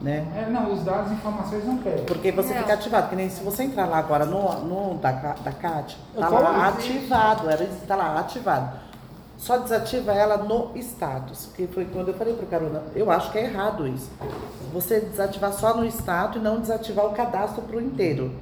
Né? 0.01 0.25
É, 0.37 0.49
não, 0.51 0.73
os 0.73 0.85
dados 0.85 1.11
e 1.11 1.15
informações 1.15 1.65
não 1.67 1.79
pegam. 1.79 2.05
Porque 2.05 2.31
você 2.31 2.55
Não. 2.55 2.61
fica 2.63 2.75
ativado, 2.75 3.09
que 3.09 3.17
nem 3.17 3.29
se 3.29 3.43
você 3.43 3.65
entrar 3.65 3.87
lá 3.87 3.99
agora 3.99 4.25
no, 4.25 4.53
no 4.61 4.95
da, 4.99 5.11
da 5.11 5.51
CAT, 5.53 5.99
tá 6.15 6.29
lá 6.29 6.39
lá. 6.41 6.69
ativado, 6.69 7.51
era 7.51 7.67
tá 7.87 7.97
lá 7.97 8.21
ativado. 8.21 8.79
Só 9.37 9.57
desativa 9.59 10.13
ela 10.13 10.37
no 10.37 10.71
status, 10.77 11.49
que 11.55 11.67
foi 11.69 11.85
quando 11.87 12.09
eu 12.09 12.15
falei 12.15 12.35
pro 12.35 12.47
Carona, 12.47 12.83
eu 12.95 13.11
acho 13.11 13.31
que 13.33 13.39
é 13.39 13.45
errado 13.45 13.87
isso. 13.89 14.09
Você 14.73 15.01
desativar 15.01 15.53
só 15.53 15.77
no 15.77 15.85
status 15.87 16.37
e 16.41 16.45
não 16.45 16.61
desativar 16.61 17.05
o 17.07 17.11
cadastro 17.11 17.63
pro 17.63 17.81
inteiro. 17.81 18.33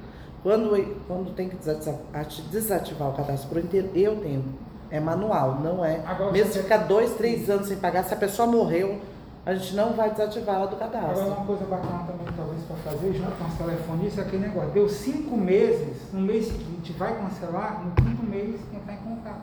Quando, 0.43 0.69
quando 1.07 1.33
tem 1.35 1.49
que 1.49 1.55
desativar, 1.55 1.99
ati- 2.13 2.41
desativar 2.43 3.09
o 3.09 3.13
cadastro 3.13 3.49
pro 3.49 3.59
inteiro, 3.59 3.89
eu 3.95 4.15
tenho. 4.17 4.45
É 4.89 4.99
manual, 4.99 5.55
não 5.55 5.83
é. 5.83 6.01
Agora 6.05 6.31
Mesmo 6.31 6.51
você- 6.53 6.59
se 6.59 6.63
ficar 6.63 6.77
dois, 6.77 7.13
três 7.15 7.49
anos 7.49 7.67
sem 7.67 7.77
pagar, 7.77 8.03
se 8.03 8.13
a 8.13 8.17
pessoa 8.17 8.47
morreu, 8.47 8.99
a 9.47 9.55
gente 9.55 9.75
não 9.75 9.93
vai 9.93 10.11
desativar 10.11 10.55
ela 10.55 10.67
do 10.67 10.75
Agora, 10.75 10.89
cadastro. 10.91 11.27
uma 11.27 11.45
coisa 11.45 11.65
bacana 11.65 12.03
também, 12.03 12.27
talvez, 12.35 12.61
para 12.65 12.75
fazer, 12.77 13.13
junto 13.13 13.31
com 13.37 13.45
os 13.45 13.53
telefonistas, 13.53 14.19
é 14.25 14.27
aquele 14.27 14.45
negócio. 14.47 14.69
Deu 14.71 14.89
cinco 14.89 15.37
meses, 15.37 16.11
no 16.11 16.19
mês 16.21 16.47
seguinte 16.47 16.91
vai 16.93 17.15
cancelar, 17.17 17.81
no 17.85 17.91
quinto 17.91 18.23
mês 18.25 18.59
entrar 18.73 18.93
em 18.93 18.97
contato. 18.97 19.41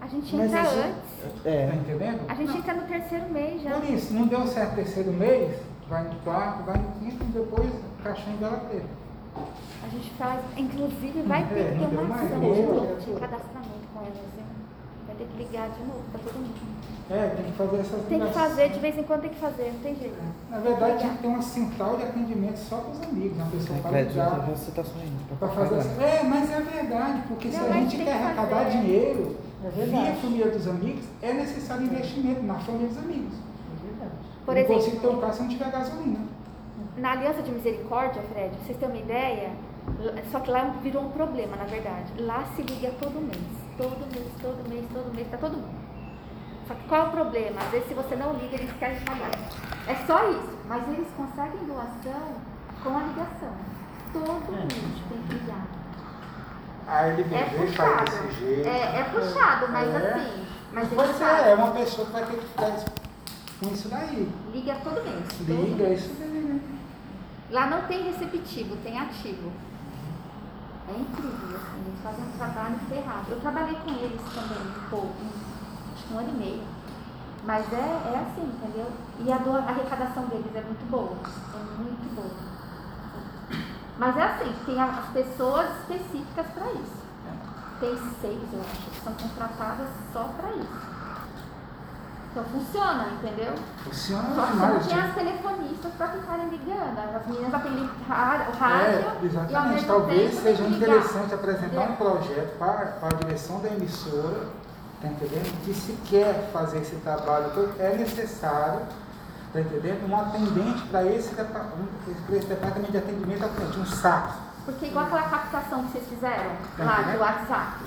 A 0.00 0.06
gente 0.06 0.34
Mas 0.36 0.46
entra 0.50 0.62
isso- 0.62 0.78
antes. 0.78 1.42
Tá 1.42 1.50
É. 1.50 1.74
entendendo? 1.74 2.20
A 2.28 2.34
gente 2.34 2.56
entra 2.56 2.74
no 2.74 2.82
terceiro 2.82 3.28
mês 3.30 3.62
já. 3.62 3.70
Por 3.72 3.84
isso, 3.90 4.14
não 4.14 4.26
deu 4.26 4.46
certo 4.46 4.72
o 4.72 4.76
terceiro 4.76 5.12
mês, 5.12 5.58
vai 5.88 6.04
no 6.04 6.14
quarto, 6.20 6.62
vai 6.64 6.78
no 6.78 6.92
quinto, 6.92 7.22
e 7.22 7.26
depois 7.26 7.70
caixão 8.02 8.32
em 8.32 8.36
vela 8.36 8.56
preta. 8.58 8.86
A 9.84 9.88
gente 9.88 10.10
faz, 10.14 10.40
inclusive 10.56 11.22
vai 11.22 11.42
É, 11.42 11.44
ter 11.44 11.72
que 11.74 11.78
ter 11.78 11.94
não 11.94 12.04
uma 12.04 12.14
ação 12.14 12.28
não 12.38 12.96
de 12.96 13.20
cadastramento 13.20 13.86
com 13.92 14.00
elas. 14.00 14.16
hein? 14.16 14.44
Vai 15.06 15.16
ter 15.16 15.24
que 15.26 15.36
ligar 15.36 15.68
de 15.68 15.80
novo 15.80 16.02
para 16.10 16.20
todo 16.20 16.34
mundo. 16.38 16.95
É, 17.08 17.28
tem 17.36 17.44
que 17.44 17.52
fazer 17.52 17.76
essas 17.76 18.02
Tem 18.08 18.20
que 18.20 18.32
fazer, 18.32 18.68
de 18.70 18.78
vez 18.80 18.98
em 18.98 19.02
quando 19.04 19.20
tem 19.20 19.30
que 19.30 19.38
fazer, 19.38 19.72
não 19.72 19.80
tem 19.80 19.94
jeito. 19.94 20.16
Na 20.50 20.58
verdade, 20.58 20.98
tinha 20.98 21.12
que 21.12 21.18
ter 21.18 21.26
uma 21.28 21.42
central 21.42 21.96
de 21.96 22.02
atendimento 22.02 22.56
só 22.56 22.78
para 22.78 22.90
os 22.90 23.02
amigos, 23.02 23.36
uma 23.38 23.46
pessoa 23.46 23.78
para 23.78 23.90
Crédito, 23.90 24.12
ligar. 24.12 24.40
você 24.40 24.70
tá 24.72 24.82
saindo. 24.82 25.38
Para 25.38 25.48
fazer 25.48 25.74
essa- 25.76 26.02
É, 26.02 26.22
mas 26.24 26.50
é 26.50 26.60
verdade, 26.60 27.22
porque 27.28 27.48
se 27.50 27.56
a 27.56 27.72
gente 27.72 27.96
quer 27.98 28.04
que 28.04 28.10
arrecadar 28.10 28.64
dinheiro 28.70 29.36
É 29.64 29.68
via 29.84 30.14
família 30.14 30.50
dos 30.50 30.66
amigos, 30.68 31.04
é 31.22 31.32
necessário 31.32 31.84
investimento 31.84 32.42
na 32.42 32.54
família 32.54 32.88
dos 32.88 32.98
amigos. 32.98 33.34
É 33.34 33.86
verdade. 33.88 34.12
Por 34.44 34.54
não 34.54 34.64
consigo 34.64 34.90
ter 34.90 34.96
exemplo, 34.98 35.16
um 35.16 35.20
carro 35.20 35.32
se 35.32 35.42
não 35.42 35.48
tiver 35.48 35.70
gasolina. 35.70 36.18
na 36.98 37.12
Aliança 37.12 37.42
de 37.42 37.50
Misericórdia, 37.52 38.22
Fred, 38.32 38.50
pra 38.50 38.64
vocês 38.64 38.78
terem 38.78 38.94
uma 38.96 39.02
ideia, 39.02 39.50
só 40.32 40.40
que 40.40 40.50
lá 40.50 40.74
virou 40.82 41.02
um 41.04 41.10
problema, 41.10 41.56
na 41.56 41.64
verdade. 41.64 42.12
Lá 42.18 42.44
se 42.56 42.62
liga 42.62 42.90
todo 43.00 43.20
mês. 43.20 43.38
Todo 43.76 43.96
mês, 44.12 44.26
todo 44.40 44.68
mês, 44.68 44.84
todo 44.92 45.14
mês, 45.14 45.28
tá 45.30 45.36
todo 45.36 45.52
mundo. 45.56 45.85
Só 46.66 46.74
que 46.74 46.88
qual 46.88 47.02
é 47.02 47.04
o 47.08 47.10
problema? 47.10 47.60
Às 47.60 47.68
vezes 47.70 47.88
se 47.88 47.94
você 47.94 48.16
não 48.16 48.32
liga, 48.34 48.56
eles 48.56 48.72
querem 48.78 48.98
pagar. 49.00 49.30
É 49.86 49.94
só 50.06 50.30
isso. 50.30 50.56
Mas 50.66 50.88
eles 50.88 51.06
conseguem 51.16 51.64
doação 51.64 52.34
com 52.82 52.96
a 52.96 53.02
ligação. 53.02 53.52
Todo 54.12 54.52
mês 54.52 54.68
tem 55.08 55.22
que 55.28 55.34
ligar. 55.34 55.66
A 56.88 57.02
LBV 57.06 57.34
É 57.34 57.44
faz 57.44 57.60
puxado. 57.70 58.04
desse 58.04 58.32
jeito. 58.38 58.68
É, 58.68 59.00
é 59.00 59.04
puxado, 59.04 59.68
mas 59.72 59.88
É. 59.94 59.96
assim. 60.14 60.46
Mas 60.72 60.88
Pois 60.94 61.20
é, 61.20 61.50
é 61.50 61.54
uma 61.54 61.70
pessoa 61.72 62.06
que 62.06 62.12
vai 62.12 62.24
ter 62.26 62.36
que 62.36 62.46
ficar 62.46 62.70
com 63.60 63.72
isso 63.72 63.88
daí. 63.88 64.28
Liga 64.52 64.74
todo 64.84 65.02
mês. 65.04 65.24
todo 65.38 65.46
Liga, 65.64 65.84
mês. 65.88 66.00
isso 66.04 66.14
daí. 66.18 66.28
né? 66.28 66.60
Lá 67.50 67.66
não 67.66 67.82
tem 67.82 68.02
receptivo, 68.04 68.76
tem 68.78 68.98
ativo. 68.98 69.52
É 70.88 70.92
incrível, 70.92 71.56
assim, 71.56 71.82
eles 71.86 72.00
fazem 72.02 72.24
um 72.24 72.32
trabalho 72.38 72.76
ferrado. 72.88 73.26
Eu 73.30 73.40
trabalhei 73.40 73.74
com 73.76 73.90
eles 73.90 74.20
também 74.34 74.58
um 74.58 74.88
pouco, 74.90 75.14
um- 76.12 76.18
ano 76.18 76.28
e 76.28 76.32
meio. 76.32 76.62
Mas 77.44 77.72
é, 77.72 77.76
é 77.76 78.26
assim, 78.28 78.42
entendeu? 78.46 78.86
E 79.20 79.32
a, 79.32 79.38
do- 79.38 79.52
a 79.56 79.58
arrecadação 79.70 80.24
deles 80.24 80.50
é 80.54 80.60
muito 80.62 80.90
boa. 80.90 81.12
É 81.54 81.80
muito 81.80 82.14
boa. 82.14 82.30
Mas 83.98 84.16
é 84.16 84.22
assim, 84.22 84.54
tem 84.66 84.80
as 84.80 85.06
pessoas 85.06 85.66
específicas 85.80 86.46
para 86.54 86.66
isso. 86.72 87.06
Tem 87.80 87.96
seis, 88.20 88.40
eu 88.52 88.60
acho, 88.60 88.90
que 88.90 89.00
são 89.04 89.12
contratadas 89.12 89.86
só 90.12 90.24
para 90.38 90.50
isso. 90.50 90.96
Então 92.30 92.44
funciona, 92.44 93.06
entendeu? 93.14 93.54
Funciona 93.84 94.34
Só 94.34 94.46
demais. 94.46 94.86
tem 94.86 94.98
as 95.00 95.14
telefonistas 95.14 95.92
para 95.96 96.08
ficarem 96.08 96.48
ligando. 96.48 97.16
As 97.16 97.26
meninas 97.26 97.54
atendem 97.54 97.84
o 97.84 98.08
rádio 98.10 98.46
É, 98.84 99.18
e 99.22 99.26
exatamente. 99.26 99.86
Talvez 99.86 100.34
seja 100.34 100.62
interessante 100.64 101.34
apresentar 101.34 101.80
um 101.82 101.96
projeto 101.96 102.58
para, 102.58 102.86
para 102.86 103.08
a 103.16 103.20
direção 103.20 103.60
da 103.60 103.68
emissora, 103.68 104.48
tá 105.00 105.08
entendendo? 105.08 105.64
Que 105.64 105.74
se 105.74 105.92
quer 106.06 106.50
fazer 106.52 106.78
esse 106.78 106.96
trabalho, 106.96 107.50
todo, 107.54 107.74
é 107.80 107.96
necessário, 107.96 108.80
tá 109.52 109.60
entendendo? 109.60 110.08
Um 110.10 110.16
atendente 110.18 110.82
para 110.88 111.04
esse, 111.04 111.34
pra 111.34 112.36
esse 112.36 112.46
departamento 112.46 112.92
de 112.92 112.98
atendimento 112.98 113.42
ao 113.44 113.50
cliente, 113.50 113.78
um 113.78 113.86
saco. 113.86 114.34
Porque 114.64 114.86
igual 114.86 115.06
aquela 115.06 115.28
captação 115.28 115.84
que 115.84 115.92
vocês 115.92 116.08
fizeram 116.08 116.50
Tá 116.76 116.84
lá 116.84 117.02
do 117.12 117.18
WhatsApp, 117.20 117.84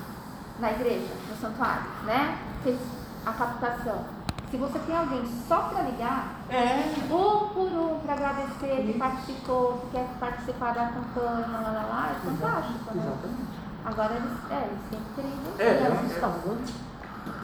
na 0.60 0.70
igreja, 0.72 1.08
no 1.28 1.36
santuário, 1.36 1.84
né? 2.04 2.38
Fez 2.62 2.78
a 3.26 3.32
captação. 3.32 4.04
Se 4.50 4.56
você 4.56 4.78
tem 4.80 4.96
alguém 4.96 5.22
só 5.46 5.58
para 5.68 5.82
ligar, 5.82 6.40
É. 6.48 6.82
um 7.12 7.48
por 7.54 7.68
um, 7.68 8.00
para 8.00 8.14
agradecer 8.14 8.82
que 8.84 8.98
participou, 8.98 9.78
que 9.78 9.96
quer 9.98 10.06
participar 10.18 10.74
da 10.74 10.86
campanha, 10.86 11.46
lá, 11.46 11.60
lá, 11.60 11.86
lá, 11.88 12.10
é 12.10 12.26
fantástico, 12.26 12.94
né? 12.94 13.02
Exatamente. 13.04 13.60
Agora 13.84 14.12
eles, 14.14 14.32
é, 14.50 14.66
eles 14.66 14.80
têm 14.90 15.00
que 15.00 15.56
ter. 15.56 15.62
É, 15.62 15.66
E 15.66 15.68
é, 15.68 15.86
elas 15.86 16.10
estão 16.10 16.30
rolando? 16.30 16.62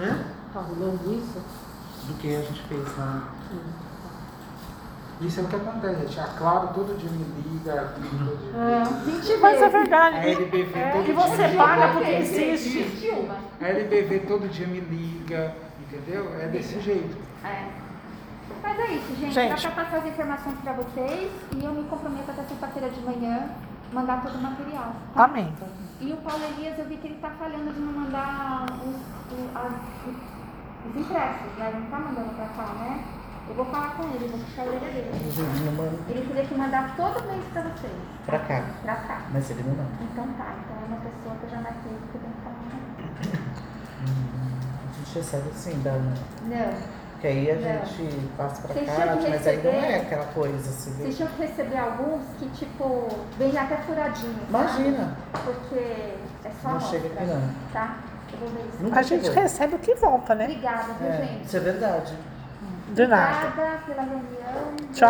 Hã? 0.01 0.19
Tá 0.53 0.61
rolando 0.61 1.13
isso? 1.15 1.41
Do 2.07 2.15
que 2.19 2.35
a 2.37 2.41
gente 2.43 2.63
fez 2.63 2.97
lá. 2.99 3.29
Isso 5.21 5.41
é 5.41 5.43
o 5.45 5.47
que 5.49 5.57
acontece, 5.57 6.01
gente. 6.03 6.21
A 6.21 6.25
Claro 6.25 6.69
todo 6.75 6.97
dia 6.99 7.11
me 7.11 7.25
liga, 7.43 7.95
todo 7.95 8.37
dia. 8.37 9.35
É. 9.35 9.39
Mas 9.39 9.63
é 9.63 9.65
A 9.65 9.69
verdade. 9.69 10.17
LBV 10.29 10.79
É, 10.79 10.91
todo 10.93 11.09
e 11.09 11.13
você 11.13 11.49
dia. 11.49 11.57
paga 11.59 11.89
porque 11.95 12.11
existe. 12.11 12.79
Existe 12.79 13.09
uma. 13.11 13.37
A 13.61 13.69
LBV 13.69 14.19
todo 14.21 14.47
dia 14.49 14.67
me 14.67 14.81
liga, 14.81 15.55
entendeu? 15.81 16.35
É 16.39 16.49
desse 16.49 16.79
jeito. 16.81 17.17
É. 17.43 17.67
Mas 18.63 18.79
é 18.79 18.93
isso, 18.93 19.17
gente. 19.19 19.33
Gente. 19.33 19.63
Dá 19.63 19.71
pra 19.73 19.85
passar 19.85 19.97
as 19.99 20.07
informações 20.07 20.59
pra 20.63 20.73
vocês 20.75 21.31
e 21.57 21.65
eu 21.65 21.73
me 21.73 21.85
comprometo 21.89 22.31
até 22.31 22.43
sexta-feira 22.43 22.91
de 22.91 23.01
manhã 23.01 23.49
mandar 23.93 24.23
todo 24.23 24.35
o 24.37 24.43
material. 24.43 24.93
tá? 25.15 25.25
Amém. 25.25 25.53
E 26.01 26.13
o 26.13 26.17
Paulo 26.19 26.45
Elias, 26.45 26.79
eu 26.79 26.85
vi 26.87 26.97
que 26.99 27.07
ele 27.07 27.19
tá 27.21 27.31
falhando 27.31 27.73
de 27.73 27.81
não 27.81 27.93
mandar 27.93 28.67
os, 28.85 28.97
o- 29.33 29.51
as- 29.55 30.07
os- 30.07 30.91
os 30.91 30.97
impressos, 30.97 31.59
né? 31.59 31.71
Ele 31.71 31.81
não 31.81 31.87
tá 31.91 31.99
mandando 31.99 32.35
pra 32.35 32.47
cá, 32.49 32.75
né? 32.75 33.05
Eu 33.49 33.55
vou 33.55 33.65
falar 33.67 33.91
com 33.97 34.03
ele, 34.15 34.29
vou 34.29 34.39
puxar 34.41 34.63
a 34.63 34.65
orelha 34.67 34.81
dele. 34.93 35.11
Ele 36.09 36.27
teria 36.27 36.45
que 36.47 36.55
mandar 36.55 36.97
todo 36.97 37.25
mês 37.29 37.45
pra 37.53 37.63
vocês. 37.63 37.93
Pra 38.27 38.39
cá. 38.41 38.65
Pra 38.83 38.97
cá. 38.97 39.23
Mas 39.33 39.51
ele 39.51 39.63
não 39.63 39.75
manda. 39.77 39.89
Então 40.03 40.27
tá, 40.35 40.55
então 40.59 40.77
é 40.83 40.85
uma 40.87 40.97
pessoa 41.01 41.37
que 41.37 41.45
eu 41.45 41.51
já 41.51 41.61
marquei 41.63 41.93
que 41.93 42.15
eu 42.17 42.21
tenho 42.21 42.35
que 42.35 42.43
falar 42.43 42.57
com 42.57 42.67
ele. 42.77 43.39
A 44.03 44.99
gente 44.99 45.15
recebe 45.19 45.51
sim, 45.55 45.81
dá 45.83 45.93
uma. 45.93 46.15
Não. 46.43 46.96
Que 47.21 47.27
aí 47.29 47.51
a 47.51 47.55
Não. 47.55 47.87
gente 47.87 48.29
passa 48.37 48.63
pra 48.63 48.75
Vocês 48.75 48.91
que 48.91 49.31
mas 49.31 49.47
aí 49.47 49.63
não 49.63 49.71
é 49.73 49.97
aquela 49.97 50.25
coisa 50.27 50.57
assim. 50.71 50.91
Vocês 50.93 51.17
tinham 51.17 51.31
que 51.31 51.43
receber 51.43 51.79
alguns 51.79 52.23
que, 52.39 52.49
tipo, 52.51 53.09
vem 53.39 53.57
até 53.57 53.77
furadinho. 53.79 54.35
sabe? 54.35 54.49
Imagina. 54.51 55.17
Porque 55.33 55.79
é 56.45 56.51
só 56.63 56.69
Não 56.71 56.81
chega 56.81 57.07
aqui, 57.09 57.25
não. 57.25 57.51
Tá? 57.73 57.97
Eu 58.33 58.39
vou 58.41 58.49
ver 58.51 58.69
isso. 58.69 58.83
Nunca 58.83 59.01
A 59.01 59.03
gente 59.03 59.25
chegou. 59.25 59.43
recebe 59.43 59.75
o 59.77 59.79
que 59.79 59.95
volta, 59.95 60.35
né? 60.35 60.45
Obrigada, 60.45 60.93
viu, 61.01 61.09
É, 61.09 61.17
gente? 61.25 61.47
isso 61.47 61.57
é 61.57 61.61
verdade. 61.61 62.15
De 62.93 63.07
nada. 63.07 63.47
Obrigada 63.49 63.79
pela 63.87 64.03
reunião. 64.03 64.77
Tchau. 64.93 65.05